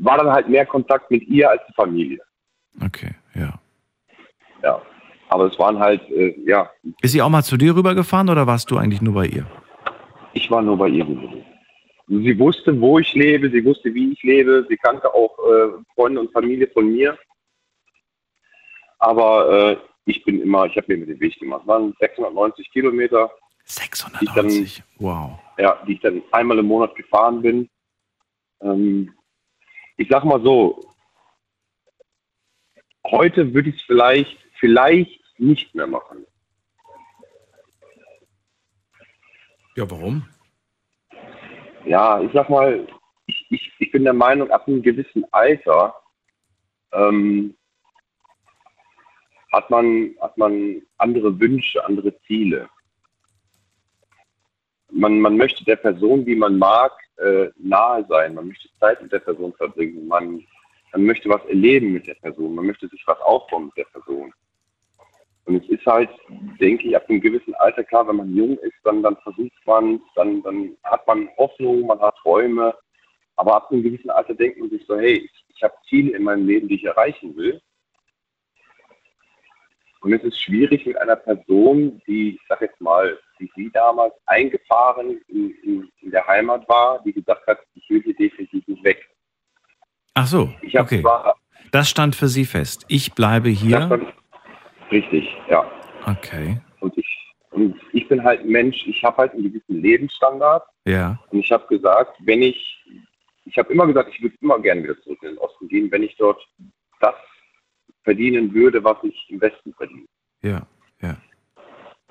[0.00, 2.20] war dann halt mehr Kontakt mit ihr als die Familie.
[2.84, 3.58] Okay, ja.
[4.62, 4.82] Ja.
[5.28, 6.70] Aber es waren halt, äh, ja,
[7.00, 9.46] Ist sie auch mal zu dir rübergefahren oder warst du eigentlich nur bei ihr?
[10.34, 11.44] Ich war nur bei ihr gewesen.
[12.06, 16.20] Sie wusste, wo ich lebe, sie wusste, wie ich lebe, sie kannte auch äh, Freunde
[16.20, 17.16] und Familie von mir.
[18.98, 21.62] Aber äh, ich bin immer, ich habe mir mit dem Weg gemacht.
[21.62, 23.30] Es waren 690 Kilometer.
[23.64, 25.38] 690, wow.
[25.56, 27.70] Ja, die ich dann einmal im Monat gefahren bin.
[28.60, 29.14] Ähm,
[29.96, 30.84] ich sag mal so,
[33.06, 36.26] heute würde ich es vielleicht, vielleicht nicht mehr machen.
[39.76, 40.24] Ja, warum?
[41.84, 42.86] Ja, ich sag mal,
[43.26, 45.94] ich, ich, ich bin der Meinung, ab einem gewissen Alter
[46.92, 47.56] ähm,
[49.52, 52.68] hat man, hat man andere Wünsche, andere Ziele.
[54.90, 58.34] Man, man möchte der Person, die man mag, äh, nahe sein.
[58.34, 60.06] Man möchte Zeit mit der Person verbringen.
[60.06, 60.44] Man,
[60.92, 62.54] man möchte was erleben mit der Person.
[62.54, 64.32] Man möchte sich was aufbauen mit der Person.
[65.46, 66.08] Und es ist halt,
[66.58, 70.00] denke ich, ab einem gewissen Alter klar, wenn man jung ist, dann, dann versucht man,
[70.16, 72.74] dann, dann hat man Hoffnung, man hat Träume.
[73.36, 76.22] Aber ab einem gewissen Alter denkt man sich so, hey, ich, ich habe Ziele in
[76.22, 77.60] meinem Leben, die ich erreichen will.
[80.00, 84.14] Und es ist schwierig mit einer Person, die, ich sag jetzt mal, wie sie damals
[84.26, 88.84] eingefahren in, in, in der Heimat war, die gesagt hat, ich will hier definitiv nicht
[88.84, 89.08] weg.
[90.14, 91.00] Ach so, okay.
[91.00, 91.34] Zwar,
[91.72, 92.84] das stand für Sie fest.
[92.88, 93.86] Ich bleibe hier.
[93.86, 94.14] Stand,
[94.90, 95.64] richtig, ja.
[96.06, 96.60] Okay.
[96.80, 100.64] Und ich, und ich bin halt ein Mensch, ich habe halt einen gewissen Lebensstandard.
[100.84, 101.18] Ja.
[101.30, 102.84] Und ich habe gesagt, wenn ich,
[103.44, 106.02] ich habe immer gesagt, ich würde immer gerne wieder zurück in den Osten gehen, wenn
[106.02, 106.44] ich dort
[107.00, 107.14] das
[108.02, 110.06] verdienen würde, was ich im Westen verdiene.
[110.42, 110.66] Ja,
[111.00, 111.16] ja.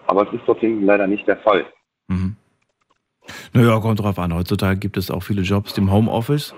[0.08, 1.66] Aber es ist dort hinten leider nicht der Fall.
[2.08, 2.36] Mhm.
[3.54, 4.34] Naja, kommt drauf an.
[4.34, 6.54] Heutzutage gibt es auch viele Jobs im Homeoffice.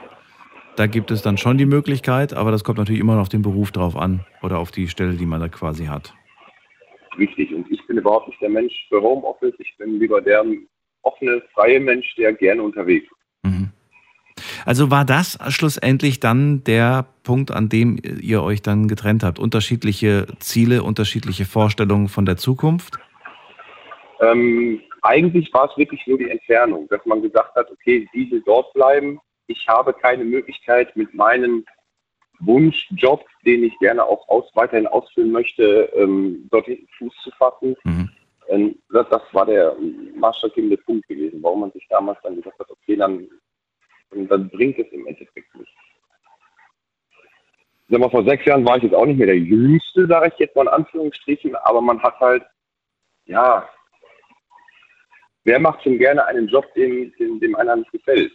[0.76, 3.41] Da gibt es dann schon die Möglichkeit, aber das kommt natürlich immer noch auf den
[3.41, 6.14] Beruf drauf an oder auf die Stelle, die man da quasi hat.
[7.18, 7.53] Richtig.
[7.53, 9.53] Und ich bin überhaupt nicht der Mensch für Homeoffice.
[9.60, 10.43] Ich bin lieber der
[11.03, 13.52] offene, freie Mensch, der gerne unterwegs ist.
[13.52, 13.69] Mhm.
[14.65, 19.39] Also war das schlussendlich dann der Punkt, an dem ihr euch dann getrennt habt?
[19.39, 22.99] Unterschiedliche Ziele, unterschiedliche Vorstellungen von der Zukunft?
[24.19, 28.43] Ähm, eigentlich war es wirklich nur die Entfernung, dass man gesagt hat, okay, sie will
[28.45, 29.19] dort bleiben.
[29.47, 31.65] Ich habe keine Möglichkeit mit meinem
[32.39, 37.76] Wunschjob, den ich gerne auch aus, weiterhin ausfüllen möchte, ähm, dorthin Fuß zu fassen.
[37.84, 38.09] Mhm.
[38.49, 39.76] Ähm, das, das, war der
[40.15, 43.27] maßstabgebende Punkt gewesen, warum man sich damals dann gesagt hat, okay, dann
[44.15, 45.73] dann bringt es im Endeffekt nichts.
[47.89, 50.39] Sag mal, vor sechs Jahren war ich jetzt auch nicht mehr der Jüngste, sage ich
[50.39, 52.43] jetzt mal in Anführungsstrichen, aber man hat halt,
[53.26, 53.69] ja,
[55.43, 58.34] wer macht schon gerne einen Job, dem, dem, dem einer nicht gefällt?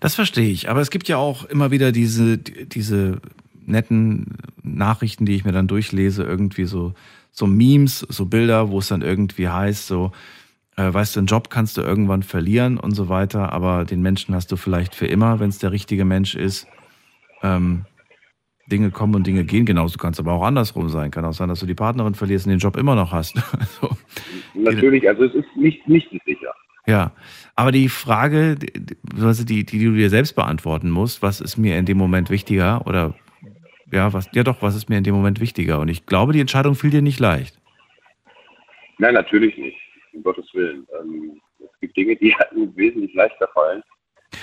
[0.00, 3.20] Das verstehe ich, aber es gibt ja auch immer wieder diese, diese
[3.66, 6.94] netten Nachrichten, die ich mir dann durchlese, irgendwie so,
[7.30, 10.12] so Memes, so Bilder, wo es dann irgendwie heißt, so,
[10.76, 14.34] äh, weißt du, einen Job kannst du irgendwann verlieren und so weiter, aber den Menschen
[14.34, 16.66] hast du vielleicht für immer, wenn es der richtige Mensch ist.
[17.42, 17.84] Ähm,
[18.70, 19.66] Dinge kommen und Dinge gehen.
[19.66, 21.10] Genauso kann es aber auch andersrum sein.
[21.10, 23.36] Kann auch sein, dass du die Partnerin verlierst und den Job immer noch hast.
[23.58, 23.96] also,
[24.54, 26.54] Natürlich, also es ist nicht, nicht sicher.
[26.86, 27.12] Ja,
[27.56, 31.84] aber die Frage, die, die, die du dir selbst beantworten musst, was ist mir in
[31.84, 33.14] dem Moment wichtiger oder
[33.92, 35.80] ja, was, ja doch, was ist mir in dem Moment wichtiger?
[35.80, 37.58] Und ich glaube, die Entscheidung fiel dir nicht leicht.
[38.98, 39.76] Nein, natürlich nicht
[40.12, 40.86] um Gottes Willen.
[41.00, 43.82] Ähm, es gibt Dinge, die halt wesentlich leichter fallen.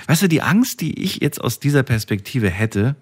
[0.06, 2.96] Weißt du, die Angst, die ich jetzt aus dieser Perspektive hätte,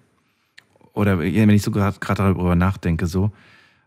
[0.93, 3.31] oder wenn ich so gerade darüber nachdenke, so,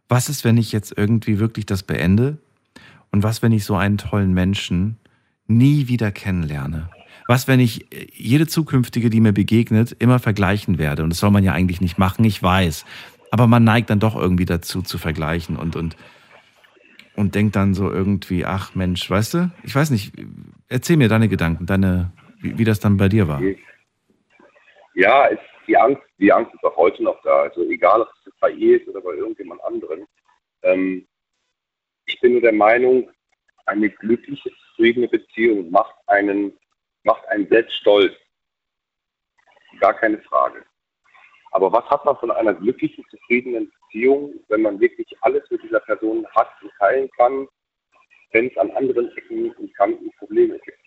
[0.08, 2.38] was ist, wenn ich jetzt irgendwie wirklich das beende?
[3.10, 4.96] Und was, wenn ich so einen tollen Menschen
[5.50, 6.88] nie wieder kennenlerne?
[7.26, 11.04] Was, wenn ich jede zukünftige, die mir begegnet, immer vergleichen werde?
[11.04, 12.84] Und das soll man ja eigentlich nicht machen, ich weiß.
[13.30, 15.96] Aber man neigt dann doch irgendwie dazu zu vergleichen und, und
[17.16, 20.12] und denkt dann so irgendwie, ach Mensch, weißt du, ich weiß nicht,
[20.68, 23.42] erzähl mir deine Gedanken, deine, wie, wie das dann bei dir war.
[24.94, 27.42] Ja, es, die Angst, die Angst ist auch heute noch da.
[27.42, 30.06] Also egal, ob es bei ihr ist oder bei irgendjemand anderen.
[30.62, 31.06] Ähm,
[32.06, 33.10] ich bin nur der Meinung,
[33.66, 34.50] eine glückliche,
[34.80, 36.58] zufriedene Beziehung macht einen,
[37.04, 38.14] macht einen selbst stolz.
[39.78, 40.64] Gar keine Frage.
[41.52, 45.80] Aber was hat man von einer glücklichen, zufriedenen Beziehung, wenn man wirklich alles mit dieser
[45.80, 47.46] Person hat und teilen kann,
[48.32, 50.78] wenn es an anderen Ecken und Kanten Probleme gibt?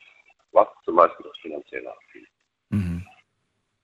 [0.53, 2.29] Was zum Beispiel das Finanzielle angeht.
[2.69, 3.05] Mhm.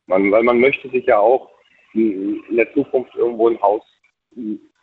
[0.08, 1.52] Man, weil man möchte sich ja auch
[1.94, 3.84] in, in der Zukunft irgendwo ein Haus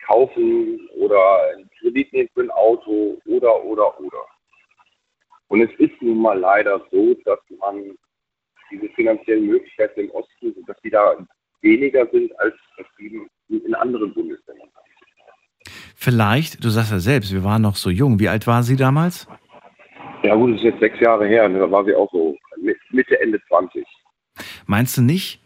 [0.07, 4.23] kaufen oder einen Kredit nehmen für ein Auto oder, oder, oder.
[5.49, 7.95] Und es ist nun mal leider so, dass man
[8.71, 11.15] diese finanziellen Möglichkeiten im Osten, dass die da
[11.63, 12.55] weniger sind als
[13.49, 14.69] in anderen Bundesländern.
[15.95, 18.21] Vielleicht, du sagst ja selbst, wir waren noch so jung.
[18.21, 19.27] Wie alt war sie damals?
[20.23, 21.49] Ja gut, das ist jetzt sechs Jahre her.
[21.49, 22.37] Da war sie auch so
[22.91, 23.85] Mitte, Ende 20.
[24.67, 25.43] Meinst du nicht,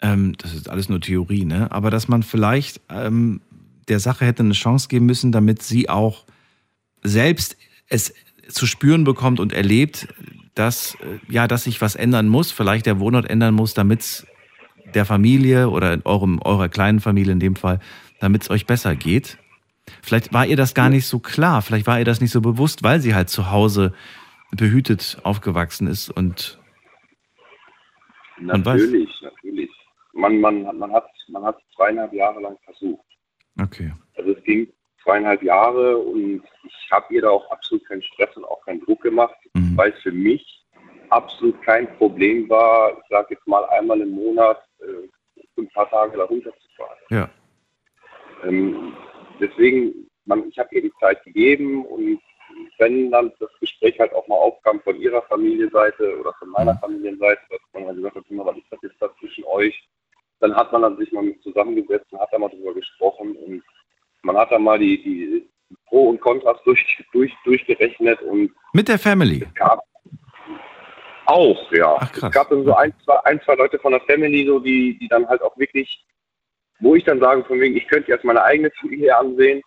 [0.00, 1.68] ähm, das ist alles nur Theorie, ne?
[1.70, 3.40] aber dass man vielleicht ähm,
[3.88, 6.24] der Sache hätte eine Chance geben müssen, damit sie auch
[7.02, 7.56] selbst
[7.88, 8.14] es
[8.48, 10.08] zu spüren bekommt und erlebt,
[10.54, 14.26] dass, äh, ja, dass sich was ändern muss, vielleicht der Wohnort ändern muss, damit es
[14.94, 17.80] der Familie oder in eurem, eurer kleinen Familie in dem Fall,
[18.20, 19.38] damit es euch besser geht.
[20.02, 22.82] Vielleicht war ihr das gar nicht so klar, vielleicht war ihr das nicht so bewusst,
[22.82, 23.92] weil sie halt zu Hause
[24.52, 26.58] behütet aufgewachsen ist und
[28.38, 29.70] natürlich, natürlich.
[30.12, 33.04] Man, man, man hat man hat zweieinhalb Jahre lang versucht.
[33.60, 33.92] Okay.
[34.16, 34.68] Also es ging
[35.04, 39.02] zweieinhalb Jahre und ich habe ihr da auch absolut keinen Stress und auch keinen Druck
[39.02, 39.76] gemacht, Mhm.
[39.76, 40.64] weil es für mich
[41.10, 45.08] absolut kein Problem war, ich sage jetzt mal einmal im Monat äh,
[45.60, 46.98] ein paar Tage da runterzufahren.
[47.10, 47.28] Ja.
[48.42, 48.92] Ähm,
[49.40, 52.20] deswegen, man, ich habe ihr die Zeit gegeben und
[52.78, 57.40] wenn dann das Gespräch halt auch mal aufkam von ihrer Familienseite oder von meiner Familienseite,
[57.50, 59.88] dass man halt gesagt hat, "Guck mal, was ist das jetzt da zwischen euch,
[60.40, 63.62] dann hat man dann sich mal mit zusammengesetzt und hat da mal drüber gesprochen und
[64.24, 65.48] man hat dann mal die, die
[65.86, 69.46] Pro und Kontras durch, durch, durchgerechnet und Mit der Family.
[69.54, 69.80] gab
[71.26, 71.96] auch, ja.
[71.98, 72.30] Ach, krass.
[72.30, 75.08] Es gab dann so ein zwei, ein, zwei Leute von der Family, so die, die
[75.08, 76.04] dann halt auch wirklich,
[76.80, 79.62] wo ich dann sage, von wegen, ich könnte jetzt meine eigene Familie ansehen.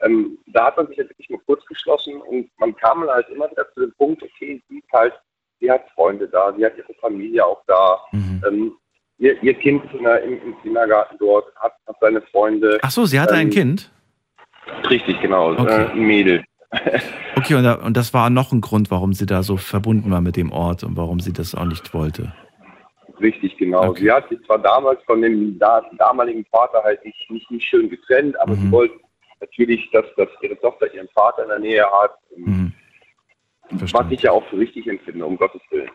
[0.00, 3.28] Ähm, da hat man sich halt wirklich mal kurz geschlossen und man kam dann halt
[3.28, 5.14] immer wieder zu dem Punkt, okay, sie ist halt,
[5.60, 8.00] sie hat Freunde da, sie hat ihre Familie auch da.
[8.12, 8.42] Mhm.
[8.46, 8.72] Ähm,
[9.18, 12.78] ihr, ihr Kind ist in der, im, im Kindergarten dort, hat, hat seine Freunde.
[12.82, 13.90] Ach so, sie hatte ein Ähm, Kind?
[14.90, 15.84] Richtig, genau, Okay.
[15.84, 16.44] äh, ein Mädel.
[17.36, 20.20] Okay, und, da, und das war noch ein Grund, warum sie da so verbunden war
[20.22, 22.32] mit dem Ort und warum sie das auch nicht wollte.
[23.20, 23.94] Richtig, genau.
[23.94, 27.88] Sie hat sich zwar damals von dem da, damaligen Vater halt nicht, nicht, nicht schön
[27.90, 28.60] getrennt, aber Mhm.
[28.62, 28.94] sie wollte
[29.40, 32.12] natürlich, dass, dass ihre Tochter ihren Vater in der Nähe hat.
[32.36, 32.72] Mhm.
[33.70, 35.90] Was ich ja auch für richtig empfinde, um Gottes Willen.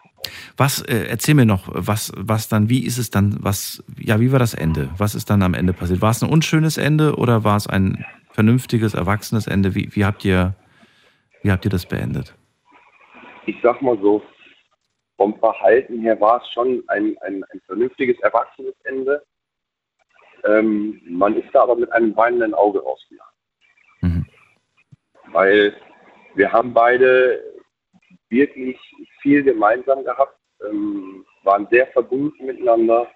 [0.58, 4.32] Was, äh, erzähl mir noch, was, was dann, wie ist es dann, was, ja, wie
[4.32, 4.90] war das Ende?
[4.98, 6.02] Was ist dann am Ende passiert?
[6.02, 9.76] War es ein unschönes Ende oder war es ein vernünftiges, erwachsenes Ende?
[9.76, 10.56] Wie, wie habt ihr,
[11.42, 12.36] wie habt ihr das beendet?
[13.46, 14.22] Ich sag mal so,
[15.18, 19.24] vom Verhalten her war es schon ein, ein, ein vernünftiges, erwachsenes Ende.
[20.46, 24.28] Ähm, man ist da aber mit einem weinenden Auge rausgegangen.
[25.32, 25.76] Weil
[26.36, 27.42] wir haben beide
[28.30, 28.78] wirklich
[29.22, 30.38] viel gemeinsam gehabt,
[30.68, 33.08] ähm, waren sehr verbunden miteinander.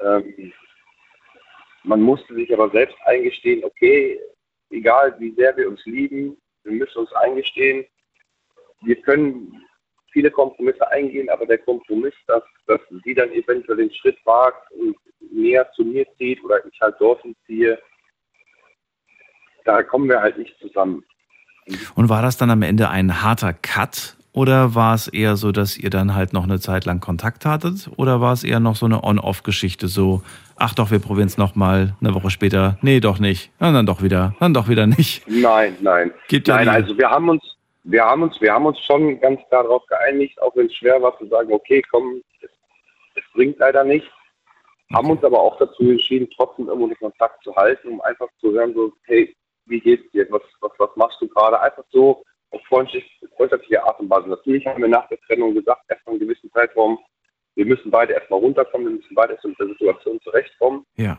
[0.00, 0.52] Ähm,
[1.86, 4.20] man musste sich aber selbst eingestehen, okay,
[4.70, 7.86] egal wie sehr wir uns lieben, wir müssen uns eingestehen,
[8.82, 9.64] wir können
[10.12, 14.96] viele Kompromisse eingehen, aber der Kompromiss, dass, dass sie dann eventuell den Schritt wagt und
[15.30, 17.78] näher zu mir zieht oder ich halt dorthin ziehe,
[19.64, 21.04] da kommen wir halt nicht zusammen.
[21.94, 25.78] Und war das dann am Ende ein harter Cut oder war es eher so, dass
[25.78, 27.88] ihr dann halt noch eine Zeit lang Kontakt hattet?
[27.96, 30.20] Oder war es eher noch so eine On-Off-Geschichte, so,
[30.56, 34.02] ach doch, wir probieren es nochmal, eine Woche später, nee, doch nicht, und dann doch
[34.02, 35.26] wieder, dann doch wieder nicht.
[35.26, 36.12] Nein, nein.
[36.28, 39.62] Gibt nein, also wir haben uns, wir haben uns, wir haben uns schon ganz klar
[39.62, 42.50] darauf geeinigt, auch wenn es schwer war zu sagen, okay, komm, es,
[43.14, 44.06] es bringt leider nicht.
[44.92, 48.52] Haben uns aber auch dazu entschieden, trotzdem irgendwo den Kontakt zu halten, um einfach zu
[48.52, 49.34] hören, so, hey,
[49.64, 50.26] wie geht's dir?
[50.28, 51.58] Was, was, was machst du gerade?
[51.58, 53.04] Einfach so auf freundlich,
[53.36, 54.28] freundschaftliche Art und Weise.
[54.28, 56.98] Natürlich haben wir nach der Trennung gesagt, erstmal einen gewissen Zeitraum,
[57.54, 60.84] wir müssen beide erstmal runterkommen, wir müssen beide erst mit der Situation zurechtkommen.
[60.96, 61.18] Ja.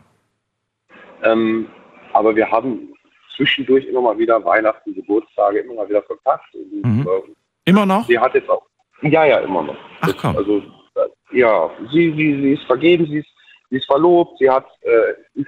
[1.24, 1.68] Ähm,
[2.12, 2.94] aber wir haben
[3.36, 6.54] zwischendurch immer mal wieder Weihnachten, Geburtstage, immer mal wieder Kontakt.
[6.54, 7.06] Und, Mhm.
[7.08, 8.06] äh, Immer noch?
[8.06, 8.62] sie hat jetzt auch.
[9.02, 9.76] Ja, ja, immer noch.
[10.00, 10.36] Ach komm.
[10.36, 10.58] Also,
[10.94, 13.28] äh, ja, sie, sie, sie ist vergeben, sie ist,
[13.70, 15.14] sie ist verlobt, sie hat äh,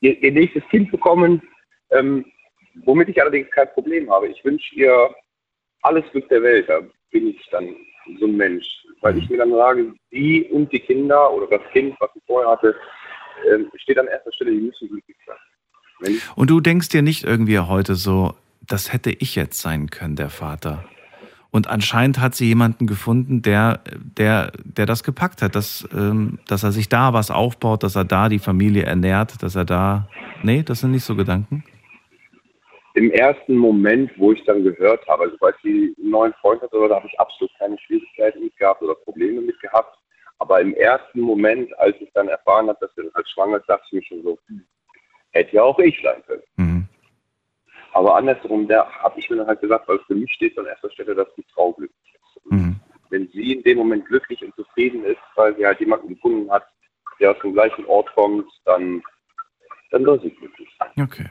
[0.00, 1.42] ihr, ihr nächstes Kind bekommen,
[1.90, 2.24] ähm,
[2.84, 4.28] womit ich allerdings kein Problem habe.
[4.28, 5.14] Ich wünsche ihr
[5.82, 6.68] alles Glück der Welt.
[6.68, 6.80] Da
[7.10, 7.74] bin ich dann
[8.18, 8.66] so ein Mensch.
[9.00, 12.50] Weil ich mir dann sage, sie und die Kinder oder das Kind, was sie vorher
[12.50, 12.76] hatte,
[13.50, 15.36] ähm, steht an erster Stelle, die müssen glücklich sein.
[16.02, 18.34] Ich Und du denkst dir nicht irgendwie heute so,
[18.66, 20.84] das hätte ich jetzt sein können, der Vater.
[21.50, 23.80] Und anscheinend hat sie jemanden gefunden, der,
[24.16, 28.04] der, der das gepackt hat, dass, ähm, dass er sich da was aufbaut, dass er
[28.04, 30.08] da die Familie ernährt, dass er da.
[30.42, 31.64] Nee, das sind nicht so Gedanken.
[32.94, 36.88] Im ersten Moment, wo ich dann gehört habe, also weil sie einen neuen Freund hatte,
[36.88, 39.96] da habe ich absolut keine Schwierigkeiten mit gehabt oder Probleme mit gehabt.
[40.38, 43.68] Aber im ersten Moment, als ich dann erfahren habe, dass sie dann halt schwanger ist,
[43.68, 44.38] dachte ich mir schon so,
[45.32, 46.42] hätte ja auch ich sein können.
[46.56, 46.88] Mhm.
[47.92, 50.90] Aber andersrum, da habe ich mir dann halt gesagt, weil für mich steht an erster
[50.90, 52.50] Stelle, dass die Frau glücklich ist.
[52.50, 52.80] Mhm.
[53.10, 56.66] Wenn sie in dem Moment glücklich und zufrieden ist, weil sie halt jemanden gefunden hat,
[57.20, 59.02] der aus dem gleichen Ort kommt, dann,
[59.90, 61.04] dann soll sie glücklich sein.
[61.04, 61.28] Okay.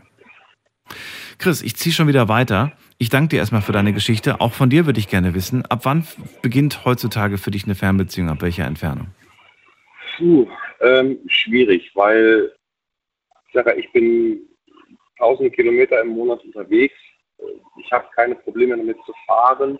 [1.37, 2.71] Chris, ich ziehe schon wieder weiter.
[2.97, 4.41] Ich danke dir erstmal für deine Geschichte.
[4.41, 6.05] Auch von dir würde ich gerne wissen, ab wann
[6.41, 8.29] beginnt heutzutage für dich eine Fernbeziehung?
[8.29, 9.07] Ab welcher Entfernung?
[10.17, 10.47] Puh,
[10.81, 12.51] ähm, schwierig, weil
[13.47, 14.41] ich sage, ich bin
[15.17, 16.95] tausende Kilometer im Monat unterwegs.
[17.77, 19.79] Ich habe keine Probleme damit zu fahren.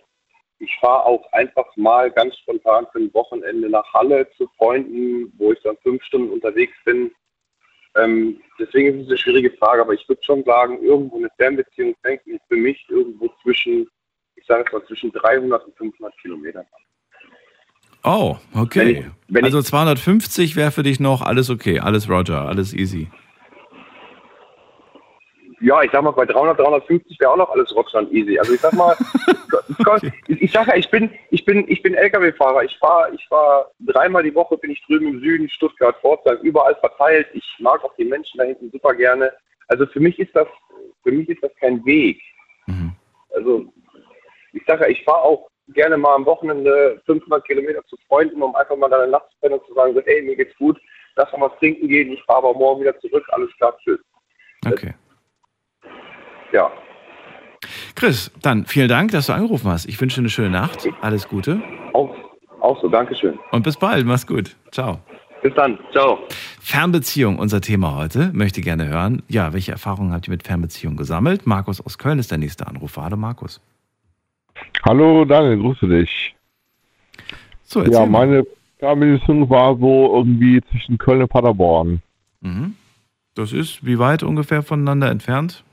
[0.59, 5.51] Ich fahre auch einfach mal ganz spontan für ein Wochenende nach Halle zu Freunden, wo
[5.51, 7.11] ich dann fünf Stunden unterwegs bin.
[8.03, 11.95] Ähm, deswegen ist es eine schwierige Frage, aber ich würde schon sagen, irgendwo eine Fernbeziehung
[12.01, 13.87] fängt für mich irgendwo zwischen,
[14.35, 16.81] ich sage es mal, zwischen 300 und 500 Kilometern an.
[18.03, 18.79] Oh, okay.
[18.79, 23.09] Wenn ich- wenn also 250 wäre für dich noch alles okay, alles Roger, alles easy.
[25.61, 28.39] Ja, ich sag mal, bei 300, 350 wäre auch noch alles Rockstand easy.
[28.39, 28.95] Also ich sag mal,
[30.27, 32.63] ich, ich sag ja, ich bin, ich bin, ich bin LKW-Fahrer.
[32.63, 36.75] Ich fahre, ich fahre dreimal die Woche bin ich drüben im Süden, Stuttgart, Pforzheim, überall
[36.75, 37.27] verteilt.
[37.33, 39.33] Ich mag auch die Menschen da hinten super gerne.
[39.67, 40.47] Also für mich ist das,
[41.03, 42.21] für mich ist das kein Weg.
[43.31, 43.65] Also
[44.53, 48.55] ich sage ja, ich fahre auch gerne mal am Wochenende 500 Kilometer zu Freunden, um
[48.55, 50.79] einfach mal da eine Nacht zu pennen und zu sagen, so, hey, mir geht's gut,
[51.15, 53.99] lass mal was trinken gehen, ich fahre aber morgen wieder zurück, alles klar, tschüss.
[54.65, 54.93] Okay.
[56.51, 56.71] Ja.
[57.95, 59.85] Chris, dann vielen Dank, dass du angerufen hast.
[59.85, 60.87] Ich wünsche dir eine schöne Nacht.
[61.01, 61.61] Alles Gute.
[61.93, 62.15] Auch,
[62.61, 63.37] auch so, Dankeschön.
[63.51, 64.05] Und bis bald.
[64.05, 64.55] Mach's gut.
[64.71, 64.99] Ciao.
[65.41, 65.79] Bis dann.
[65.91, 66.19] Ciao.
[66.61, 68.31] Fernbeziehung, unser Thema heute.
[68.33, 69.23] Möchte gerne hören.
[69.27, 71.45] Ja, welche Erfahrungen habt ihr mit Fernbeziehungen gesammelt?
[71.47, 73.03] Markus aus Köln ist der nächste Anrufer.
[73.03, 73.61] Hallo Markus.
[74.83, 76.35] Hallo Daniel, grüße dich.
[77.63, 78.45] So, ja, meine
[78.79, 82.01] Fernbeziehung war so irgendwie zwischen Köln und Paderborn.
[82.41, 82.75] Mhm.
[83.35, 85.63] Das ist wie weit ungefähr voneinander entfernt?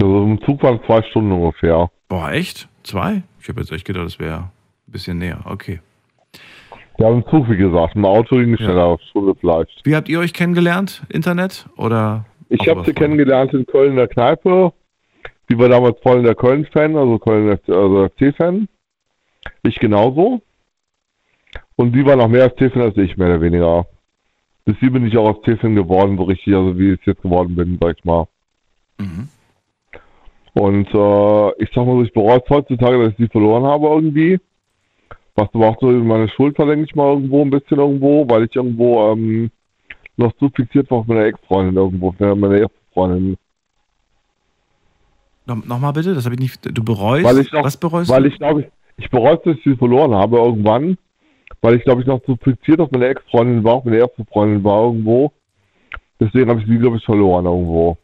[0.00, 1.90] Also im Zug waren zwei Stunden ungefähr.
[2.08, 2.68] Boah, echt?
[2.82, 3.22] Zwei?
[3.40, 5.40] Ich habe jetzt echt gedacht, das wäre ein bisschen näher.
[5.44, 5.80] Okay.
[6.98, 7.96] Ja, im Zug, wie gesagt.
[7.96, 9.80] Im Auto ging es schneller, Stunde vielleicht.
[9.84, 11.02] Wie habt ihr euch kennengelernt?
[11.08, 12.24] Internet oder?
[12.48, 14.72] Ich habe sie kennengelernt in Köln in der Kneipe.
[15.48, 18.68] Sie war damals voll in der Köln-Fan, also Köln also FC-Fan.
[19.62, 20.40] Ich genauso.
[21.76, 23.86] Und sie war noch mehr FC-Fan als ich, mehr oder weniger.
[24.64, 27.78] Bis sie bin ich auch FC-Fan geworden, so richtig, also wie ich jetzt geworden bin,
[27.80, 28.26] sag ich mal.
[30.54, 33.88] Und äh, ich sag mal so, ich bereue es heutzutage, dass ich sie verloren habe
[33.88, 34.40] irgendwie.
[35.34, 38.44] Was aber auch so meine Schuld war, denke ich mal, irgendwo ein bisschen irgendwo, weil
[38.44, 39.50] ich irgendwo ähm,
[40.16, 43.36] noch zu fixiert war auf meine Ex-Freundin irgendwo, auf meine erste Freundin.
[45.46, 46.60] No, Nochmal bitte, das habe ich nicht.
[46.64, 47.24] Du bereust?
[47.24, 48.28] Weil ich noch, Was bereust weil du?
[48.28, 48.66] ich glaube, ich,
[49.04, 50.96] ich bereue, dass ich sie verloren habe irgendwann,
[51.60, 54.62] weil ich glaube ich noch zu fixiert auf meine Ex-Freundin war, auf meine erste Freundin
[54.62, 55.32] war irgendwo.
[56.20, 57.98] Deswegen habe ich sie, glaube ich, verloren irgendwo.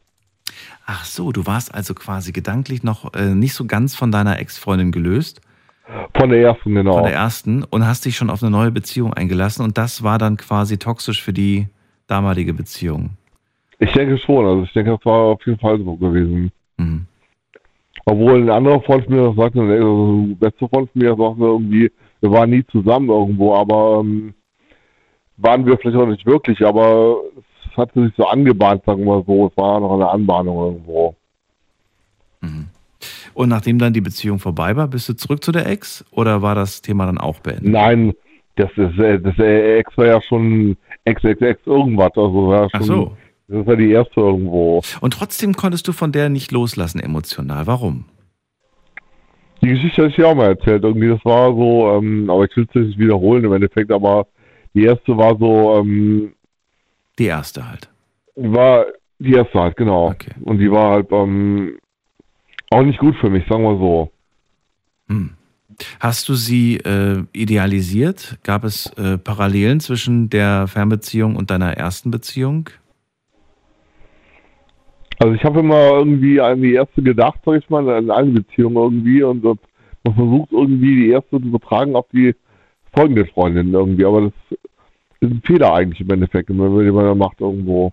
[0.86, 4.93] Ach so, du warst also quasi gedanklich noch äh, nicht so ganz von deiner Ex-Freundin
[4.93, 5.40] gelöst.
[6.16, 6.94] Von der ersten, genau.
[6.94, 10.19] Von der ersten und hast dich schon auf eine neue Beziehung eingelassen und das war
[10.19, 11.69] dann quasi toxisch für die
[12.07, 13.11] damalige Beziehung.
[13.78, 16.51] Ich denke schon, also ich denke, das war auf jeden Fall so gewesen.
[16.77, 17.07] Mhm.
[18.05, 21.43] Obwohl ein anderer Freund von mir das sagte, also ein bester Freund von mir sagte
[21.43, 24.35] irgendwie, wir waren nie zusammen irgendwo, aber ähm,
[25.36, 27.16] waren wir vielleicht auch nicht wirklich, aber
[27.81, 31.16] hatte sich so angebahnt, sagen wir so, es war noch eine Anbahnung irgendwo.
[33.35, 36.55] Und nachdem dann die Beziehung vorbei war, bist du zurück zu der Ex oder war
[36.55, 37.73] das Thema dann auch beendet?
[37.73, 38.12] Nein,
[38.57, 42.69] das ist äh, das äh, Ex war ja schon Ex, Ex, Ex irgendwas, also war
[42.70, 43.16] schon, Ach so.
[43.48, 44.82] das war die erste irgendwo.
[45.01, 47.66] Und trotzdem konntest du von der nicht loslassen emotional.
[47.66, 48.05] Warum?
[49.62, 50.85] Die Geschichte hatte ich ja auch mal erzählt.
[50.85, 54.27] Irgendwie, das war so, ähm, aber ich will es nicht wiederholen im Endeffekt, aber
[54.74, 56.32] die erste war so, ähm,
[57.21, 57.91] Die erste halt.
[58.35, 58.87] war
[59.19, 60.15] die erste halt, genau.
[60.41, 61.77] Und die war halt ähm,
[62.71, 64.11] auch nicht gut für mich, sagen wir so.
[65.09, 65.31] Hm.
[66.01, 68.39] Hast du sie äh, idealisiert?
[68.43, 72.71] Gab es äh, Parallelen zwischen der Fernbeziehung und deiner ersten Beziehung?
[75.19, 78.77] Also ich habe immer irgendwie an die erste gedacht, sag ich mal, in allen Beziehungen
[78.77, 79.59] irgendwie und man
[80.15, 82.35] versucht irgendwie die erste zu übertragen auf die
[82.95, 84.59] folgende Freundin irgendwie, aber das
[85.21, 87.93] ist ein Fehler eigentlich im Endeffekt, wenn man man macht irgendwo.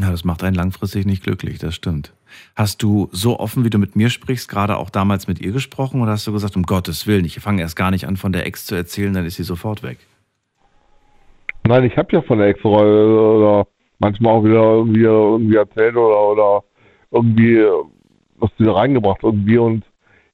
[0.00, 2.12] Ja, das macht einen langfristig nicht glücklich, das stimmt.
[2.56, 6.02] Hast du so offen, wie du mit mir sprichst, gerade auch damals mit ihr gesprochen
[6.02, 8.44] oder hast du gesagt, um Gottes Willen, ich fange erst gar nicht an, von der
[8.44, 9.98] Ex zu erzählen, dann ist sie sofort weg?
[11.66, 13.68] Nein, ich habe ja von der Ex oder
[14.00, 16.64] manchmal auch wieder irgendwie, irgendwie erzählt oder, oder
[17.12, 17.84] irgendwie äh,
[18.36, 19.84] was wieder reingebracht irgendwie und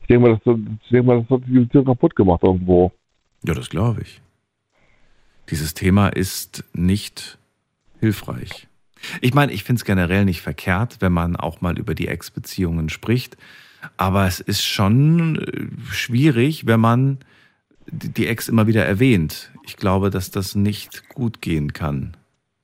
[0.00, 2.90] ich denke mal, das, ich denke mal, das hat die Beziehung kaputt gemacht irgendwo.
[3.44, 4.22] Ja, das glaube ich.
[5.50, 7.38] Dieses Thema ist nicht
[7.98, 8.68] hilfreich.
[9.20, 12.88] Ich meine, ich finde es generell nicht verkehrt, wenn man auch mal über die Ex-Beziehungen
[12.88, 13.36] spricht.
[13.96, 17.24] Aber es ist schon äh, schwierig, wenn man die
[17.90, 19.50] die Ex immer wieder erwähnt.
[19.64, 22.16] Ich glaube, dass das nicht gut gehen kann.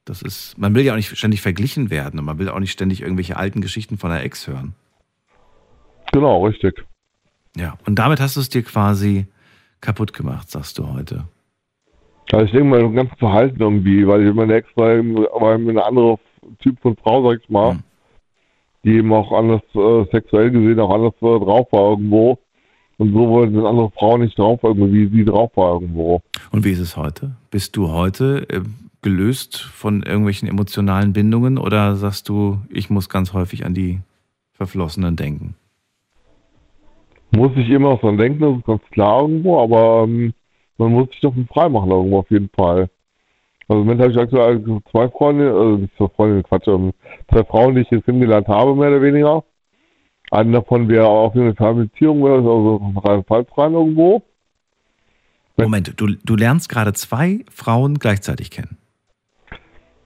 [0.05, 2.73] Das ist, man will ja auch nicht ständig verglichen werden und man will auch nicht
[2.73, 4.75] ständig irgendwelche alten Geschichten von der Ex hören.
[6.13, 6.85] Genau, richtig.
[7.57, 9.27] Ja, und damit hast du es dir quasi
[9.81, 11.27] kaputt gemacht, sagst du heute.
[12.33, 15.69] Also ich denke mal, im ganzen Verhalten irgendwie, weil meine Ex war, eben- war eben
[15.69, 16.19] eine andere
[16.61, 17.79] Typ von Frau, sag ich mal,
[18.85, 22.39] die eben auch anders äh, sexuell gesehen auch anders äh, drauf war irgendwo.
[22.99, 26.23] Und so wurde eine andere Frau nicht drauf irgendwie, wie sie drauf war irgendwo.
[26.51, 27.37] Und wie ist es heute?
[27.51, 28.63] Bist du heute äh,
[29.03, 34.01] gelöst von irgendwelchen emotionalen Bindungen oder sagst du, ich muss ganz häufig an die
[34.53, 35.55] Verflossenen denken?
[37.33, 40.33] Muss ich immer dran denken, das ist ganz klar irgendwo, aber ähm,
[40.79, 42.89] man muss sich doch frei machen irgendwo auf jeden Fall.
[43.69, 46.93] Also im Moment habe ich aktuell zwei Freunde, also nicht zwei Freunde, Quatsch, ähm,
[47.31, 49.45] zwei Frauen, die ich jetzt kennengelernt habe, mehr oder weniger.
[50.31, 54.23] Eine davon wäre auch eine Fernbeziehung, also Rheinland-Pfalz rein irgendwo.
[55.57, 58.77] Moment, du, du lernst gerade zwei Frauen gleichzeitig kennen.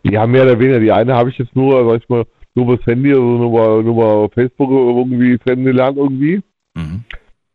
[0.02, 0.80] Ja, mehr oder weniger.
[0.80, 2.24] Die eine habe ich jetzt nur, sag ich mal,
[2.54, 6.42] nur über das Handy, also nur über, nur über Facebook irgendwie kennengelernt irgendwie.
[6.74, 7.04] Mhm.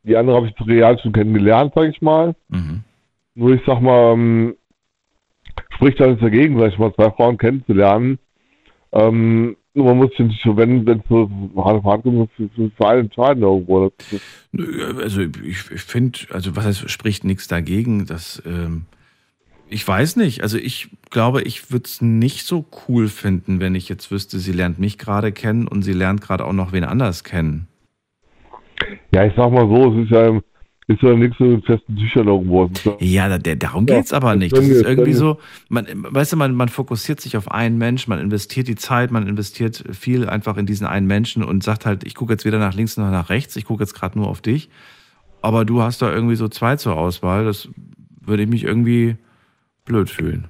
[0.03, 2.35] Die andere habe ich real schon kennengelernt, sag ich mal.
[2.49, 2.83] Mhm.
[3.35, 4.55] Nur ich sag mal, ähm,
[5.75, 8.17] spricht alles dagegen, sag ich mal, zwei Frauen kennenzulernen.
[8.91, 12.99] Ähm, nur man muss sich nicht wenn es so hart auf hart kommt, für, einen
[13.01, 13.91] entscheiden irgendwo.
[15.01, 18.85] Also ich, ich finde, also was heißt, spricht nichts dagegen, dass ähm,
[19.67, 20.43] ich weiß nicht.
[20.43, 24.53] Also ich glaube, ich würde es nicht so cool finden, wenn ich jetzt wüsste, sie
[24.53, 27.67] lernt mich gerade kennen und sie lernt gerade auch noch wen anders kennen.
[29.13, 30.39] Ja, ich sag mal so, es ist ja,
[30.87, 32.69] ist ja nichts so in festen Tüchern irgendwo.
[32.99, 34.55] Ja, da, darum Ja, geht's aber das nicht.
[34.55, 35.39] Das ist irgendwie so,
[35.69, 39.27] man, weißt du, man, man fokussiert sich auf einen Mensch, man investiert die Zeit, man
[39.27, 42.75] investiert viel einfach in diesen einen Menschen und sagt halt, ich gucke jetzt weder nach
[42.75, 44.69] links noch nach rechts, ich gucke jetzt gerade nur auf dich.
[45.41, 47.67] Aber du hast da irgendwie so zwei zur Auswahl, das
[48.21, 49.15] würde ich mich irgendwie
[49.85, 50.49] blöd fühlen.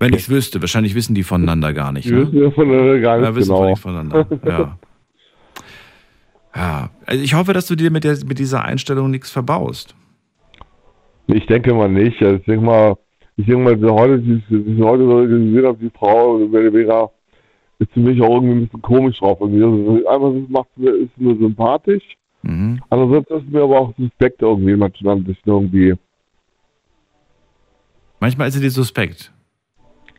[0.00, 2.08] Wenn ich es wüsste, wahrscheinlich wissen die voneinander gar nicht.
[2.08, 2.26] Die Ne?
[2.26, 3.74] wissen ja voneinander gar Ja, nicht wissen genau.
[3.76, 4.26] voneinander.
[4.46, 4.78] Ja.
[6.58, 6.90] ja.
[7.06, 9.94] Also ich hoffe, dass du dir mit, der, mit dieser Einstellung nichts verbaust.
[11.28, 12.20] Ich denke mal nicht.
[12.20, 12.96] Also Ich denke mal,
[13.36, 16.38] ich denke mal, heute, die, die heute so gesehen habe, die Frau,
[17.80, 19.38] ist für mich auch irgendwie ein bisschen komisch drauf.
[19.40, 19.62] Irgendwie.
[19.62, 22.02] Also einfach, das macht mir, ist mir sympathisch.
[22.42, 22.80] Mhm.
[22.90, 25.94] Andererseits ist mir aber auch suspekt irgendwie, manchmal an sich irgendwie.
[28.18, 29.32] Manchmal ist sie dir suspekt.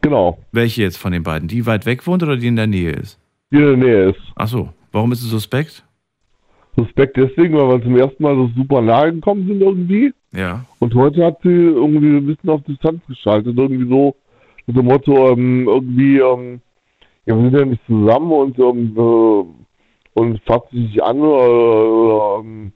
[0.02, 0.40] Genau.
[0.54, 1.50] Welche jetzt von den beiden?
[1.50, 3.20] Die weit weg wohnt oder die in der Nähe ist?
[3.52, 4.22] Die in der Nähe ist.
[4.36, 4.70] Ach so.
[4.94, 5.84] Warum ist sie suspekt?
[6.84, 10.14] Suspekt deswegen, weil wir zum ersten Mal so super nahe gekommen sind irgendwie.
[10.32, 10.66] Ja.
[10.80, 13.58] Und heute hat sie irgendwie ein bisschen auf Distanz geschaltet.
[13.58, 14.16] Irgendwie so
[14.68, 16.62] mit dem Motto, ähm, irgendwie, ähm,
[17.26, 22.40] ja, wir sind ja nicht zusammen und, ähm, äh, und fasst sich an oder, oder
[22.44, 22.72] ähm,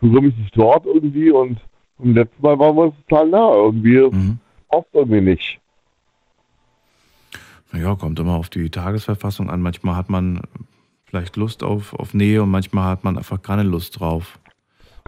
[0.00, 1.30] berühre mich nicht dort irgendwie.
[1.30, 1.58] Und
[2.02, 3.54] im letzten Mal waren wir total nah.
[3.54, 4.38] Irgendwie Mhm.
[4.68, 5.60] oft irgendwie nicht.
[7.72, 9.60] Ja, kommt immer auf die Tagesverfassung an.
[9.60, 10.40] Manchmal hat man
[11.14, 14.40] vielleicht Lust auf, auf Nähe und manchmal hat man einfach keine Lust drauf.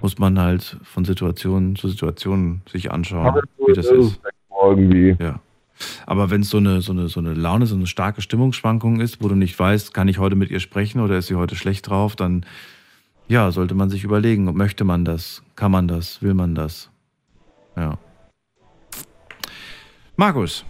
[0.01, 4.21] Muss man halt von Situation zu Situation sich anschauen, wie das ist.
[4.63, 5.17] Irgendwie.
[5.19, 5.41] Ja.
[6.07, 9.21] Aber wenn es so eine, so, eine, so eine Laune, so eine starke Stimmungsschwankung ist,
[9.21, 11.89] wo du nicht weißt, kann ich heute mit ihr sprechen oder ist sie heute schlecht
[11.89, 12.47] drauf, dann
[13.27, 16.89] ja, sollte man sich überlegen, möchte man das, kann man das, will man das.
[17.75, 17.99] Ja.
[20.15, 20.65] Markus,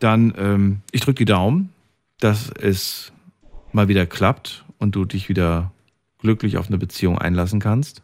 [0.00, 1.70] dann ähm, ich drücke die Daumen,
[2.20, 3.13] dass es
[3.74, 5.72] mal wieder klappt und du dich wieder
[6.18, 8.02] glücklich auf eine Beziehung einlassen kannst.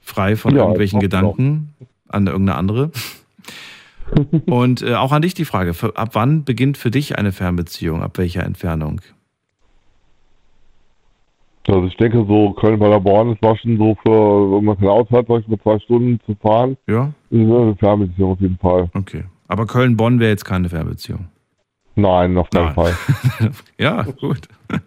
[0.00, 1.74] Frei von Ja, irgendwelchen Gedanken
[2.08, 2.90] an irgendeine andere.
[4.46, 8.02] Und äh, auch an dich die Frage, ab wann beginnt für dich eine Fernbeziehung?
[8.02, 9.00] Ab welcher Entfernung?
[11.66, 15.26] Also ich denke so Köln-Paderborn, das war schon so für, wenn man kein Auto hat,
[15.26, 16.76] sag ich mal, zwei Stunden zu fahren.
[16.86, 17.12] Ja.
[17.30, 18.88] Das ist eine Fernbeziehung auf jeden Fall.
[18.94, 19.24] Okay.
[19.48, 21.26] Aber Köln-Bonn wäre jetzt keine Fernbeziehung.
[21.96, 22.74] Nein, auf keinen.
[22.74, 22.94] Fall.
[23.78, 24.48] ja, gut.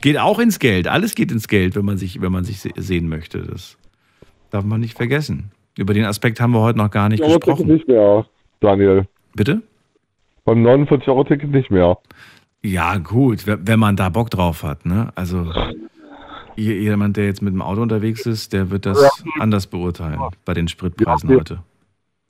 [0.00, 0.88] Geht auch ins Geld.
[0.88, 3.42] Alles geht ins Geld, wenn man sich, wenn man sich se- sehen möchte.
[3.42, 3.76] Das
[4.50, 5.50] darf man nicht vergessen.
[5.76, 7.66] Über den Aspekt haben wir heute noch gar nicht Ticket gesprochen.
[7.66, 8.24] nicht mehr,
[8.60, 9.06] Daniel.
[9.34, 9.62] Bitte?
[10.44, 11.98] Beim 49-Euro-Ticket nicht mehr.
[12.62, 14.86] Ja, gut, we- wenn man da Bock drauf hat.
[14.86, 15.10] Ne?
[15.14, 15.52] Also
[16.56, 20.66] jemand, der jetzt mit dem Auto unterwegs ist, der wird das anders beurteilen bei den
[20.68, 21.62] Spritpreisen Ja, heute.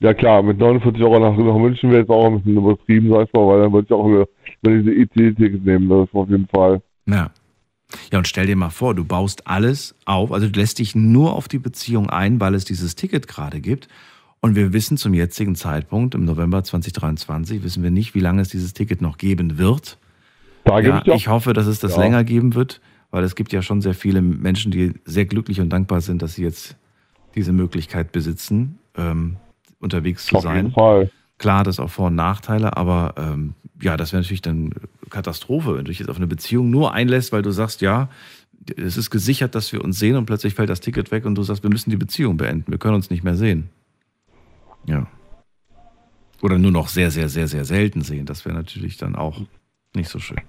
[0.01, 3.27] Ja klar, mit 49 Euro nach, nach München wäre jetzt auch ein bisschen übertrieben, sag
[3.27, 4.27] ich mal, weil dann würde ich auch eine,
[4.61, 6.81] wenn diese IC-Ticket nehmen, das ist auf jeden Fall.
[7.05, 7.31] Ja.
[8.11, 11.33] Ja, und stell dir mal vor, du baust alles auf, also du lässt dich nur
[11.33, 13.87] auf die Beziehung ein, weil es dieses Ticket gerade gibt.
[14.41, 18.49] Und wir wissen zum jetzigen Zeitpunkt, im November 2023, wissen wir nicht, wie lange es
[18.49, 19.97] dieses Ticket noch geben wird.
[20.63, 22.03] Da gebe Ja, ich hoffe, dass es das Ja.
[22.03, 22.79] länger geben wird,
[23.11, 26.35] weil es gibt ja schon sehr viele Menschen, die sehr glücklich und dankbar sind, dass
[26.35, 26.77] sie jetzt
[27.35, 29.37] diese Möglichkeit besitzen, ähm,
[29.79, 30.55] unterwegs zu Auf sein.
[30.57, 31.11] jeden Fall.
[31.37, 34.71] Klar, das hat auch Vor- und Nachteile, aber ähm, ja, das wäre natürlich dann
[35.09, 38.09] Katastrophe, wenn du dich jetzt auf eine Beziehung nur einlässt, weil du sagst, ja,
[38.75, 41.43] es ist gesichert, dass wir uns sehen und plötzlich fällt das Ticket weg und du
[41.43, 43.69] sagst, wir müssen die Beziehung beenden, wir können uns nicht mehr sehen.
[44.85, 45.07] Ja.
[46.41, 48.25] Oder nur noch sehr, sehr, sehr, sehr selten sehen.
[48.25, 49.41] Das wäre natürlich dann auch
[49.95, 50.39] nicht so schön.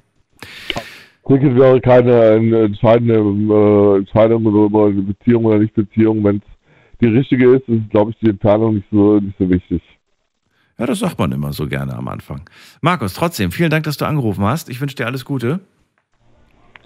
[1.27, 6.25] Ticket wäre keine entscheidende äh, Entscheidung über eine Beziehung oder Nicht-Beziehung.
[6.25, 6.43] Wenn es
[7.01, 9.83] die richtige ist, ist, glaube ich, die Entfernung nicht so, nicht so wichtig.
[10.79, 12.49] Ja, das sagt man immer so gerne am Anfang.
[12.81, 14.71] Markus, trotzdem, vielen Dank, dass du angerufen hast.
[14.71, 15.61] Ich wünsche dir alles Gute.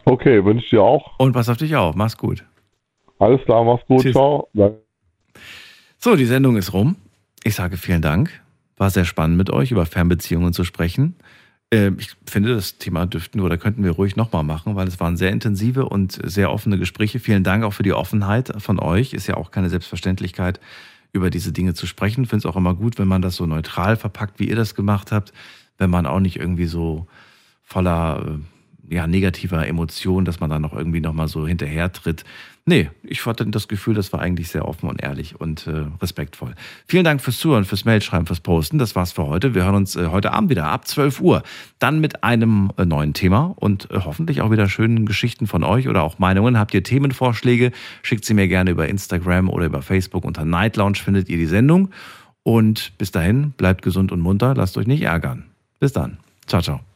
[0.05, 1.19] Okay, wünsche ich dir auch.
[1.19, 1.95] Und pass auf dich auf.
[1.95, 2.45] Mach's gut.
[3.19, 4.03] Alles klar, mach's gut.
[4.03, 4.13] Tschüss.
[4.13, 4.49] Ciao.
[4.53, 4.81] Danke.
[5.99, 6.97] So, die Sendung ist rum.
[7.45, 8.31] Ich sage vielen Dank.
[8.77, 11.17] War sehr spannend mit euch über Fernbeziehungen zu sprechen.
[11.75, 15.17] Ähm, ich finde, das Thema dürften oder könnten wir ruhig nochmal machen, weil es waren
[15.17, 17.19] sehr intensive und sehr offene Gespräche.
[17.19, 19.13] Vielen Dank auch für die Offenheit von euch.
[19.13, 20.61] Ist ja auch keine Selbstverständlichkeit,
[21.13, 22.23] über diese Dinge zu sprechen.
[22.23, 24.77] Ich finde es auch immer gut, wenn man das so neutral verpackt, wie ihr das
[24.77, 25.33] gemacht habt.
[25.77, 27.09] Wenn man auch nicht irgendwie so
[27.65, 28.54] voller äh,
[28.89, 32.25] ja, negativer Emotionen, dass man dann noch irgendwie nochmal so hinterher tritt.
[32.67, 36.55] Nee, ich hatte das Gefühl, das war eigentlich sehr offen und ehrlich und äh, respektvoll.
[36.87, 38.79] Vielen Dank fürs Zuhören, fürs Mailschreiben, fürs Posten.
[38.79, 39.55] Das war's für heute.
[39.55, 41.43] Wir hören uns äh, heute Abend wieder ab 12 Uhr.
[41.79, 45.89] Dann mit einem äh, neuen Thema und äh, hoffentlich auch wieder schönen Geschichten von euch
[45.89, 46.59] oder auch Meinungen.
[46.59, 47.71] Habt ihr Themenvorschläge?
[48.03, 50.25] Schickt sie mir gerne über Instagram oder über Facebook.
[50.25, 51.91] Unter Night Lounge findet ihr die Sendung.
[52.45, 54.55] Und bis dahin, bleibt gesund und munter.
[54.55, 55.45] Lasst euch nicht ärgern.
[55.81, 56.17] Bis dann.
[56.47, 56.94] Ciao, ciao.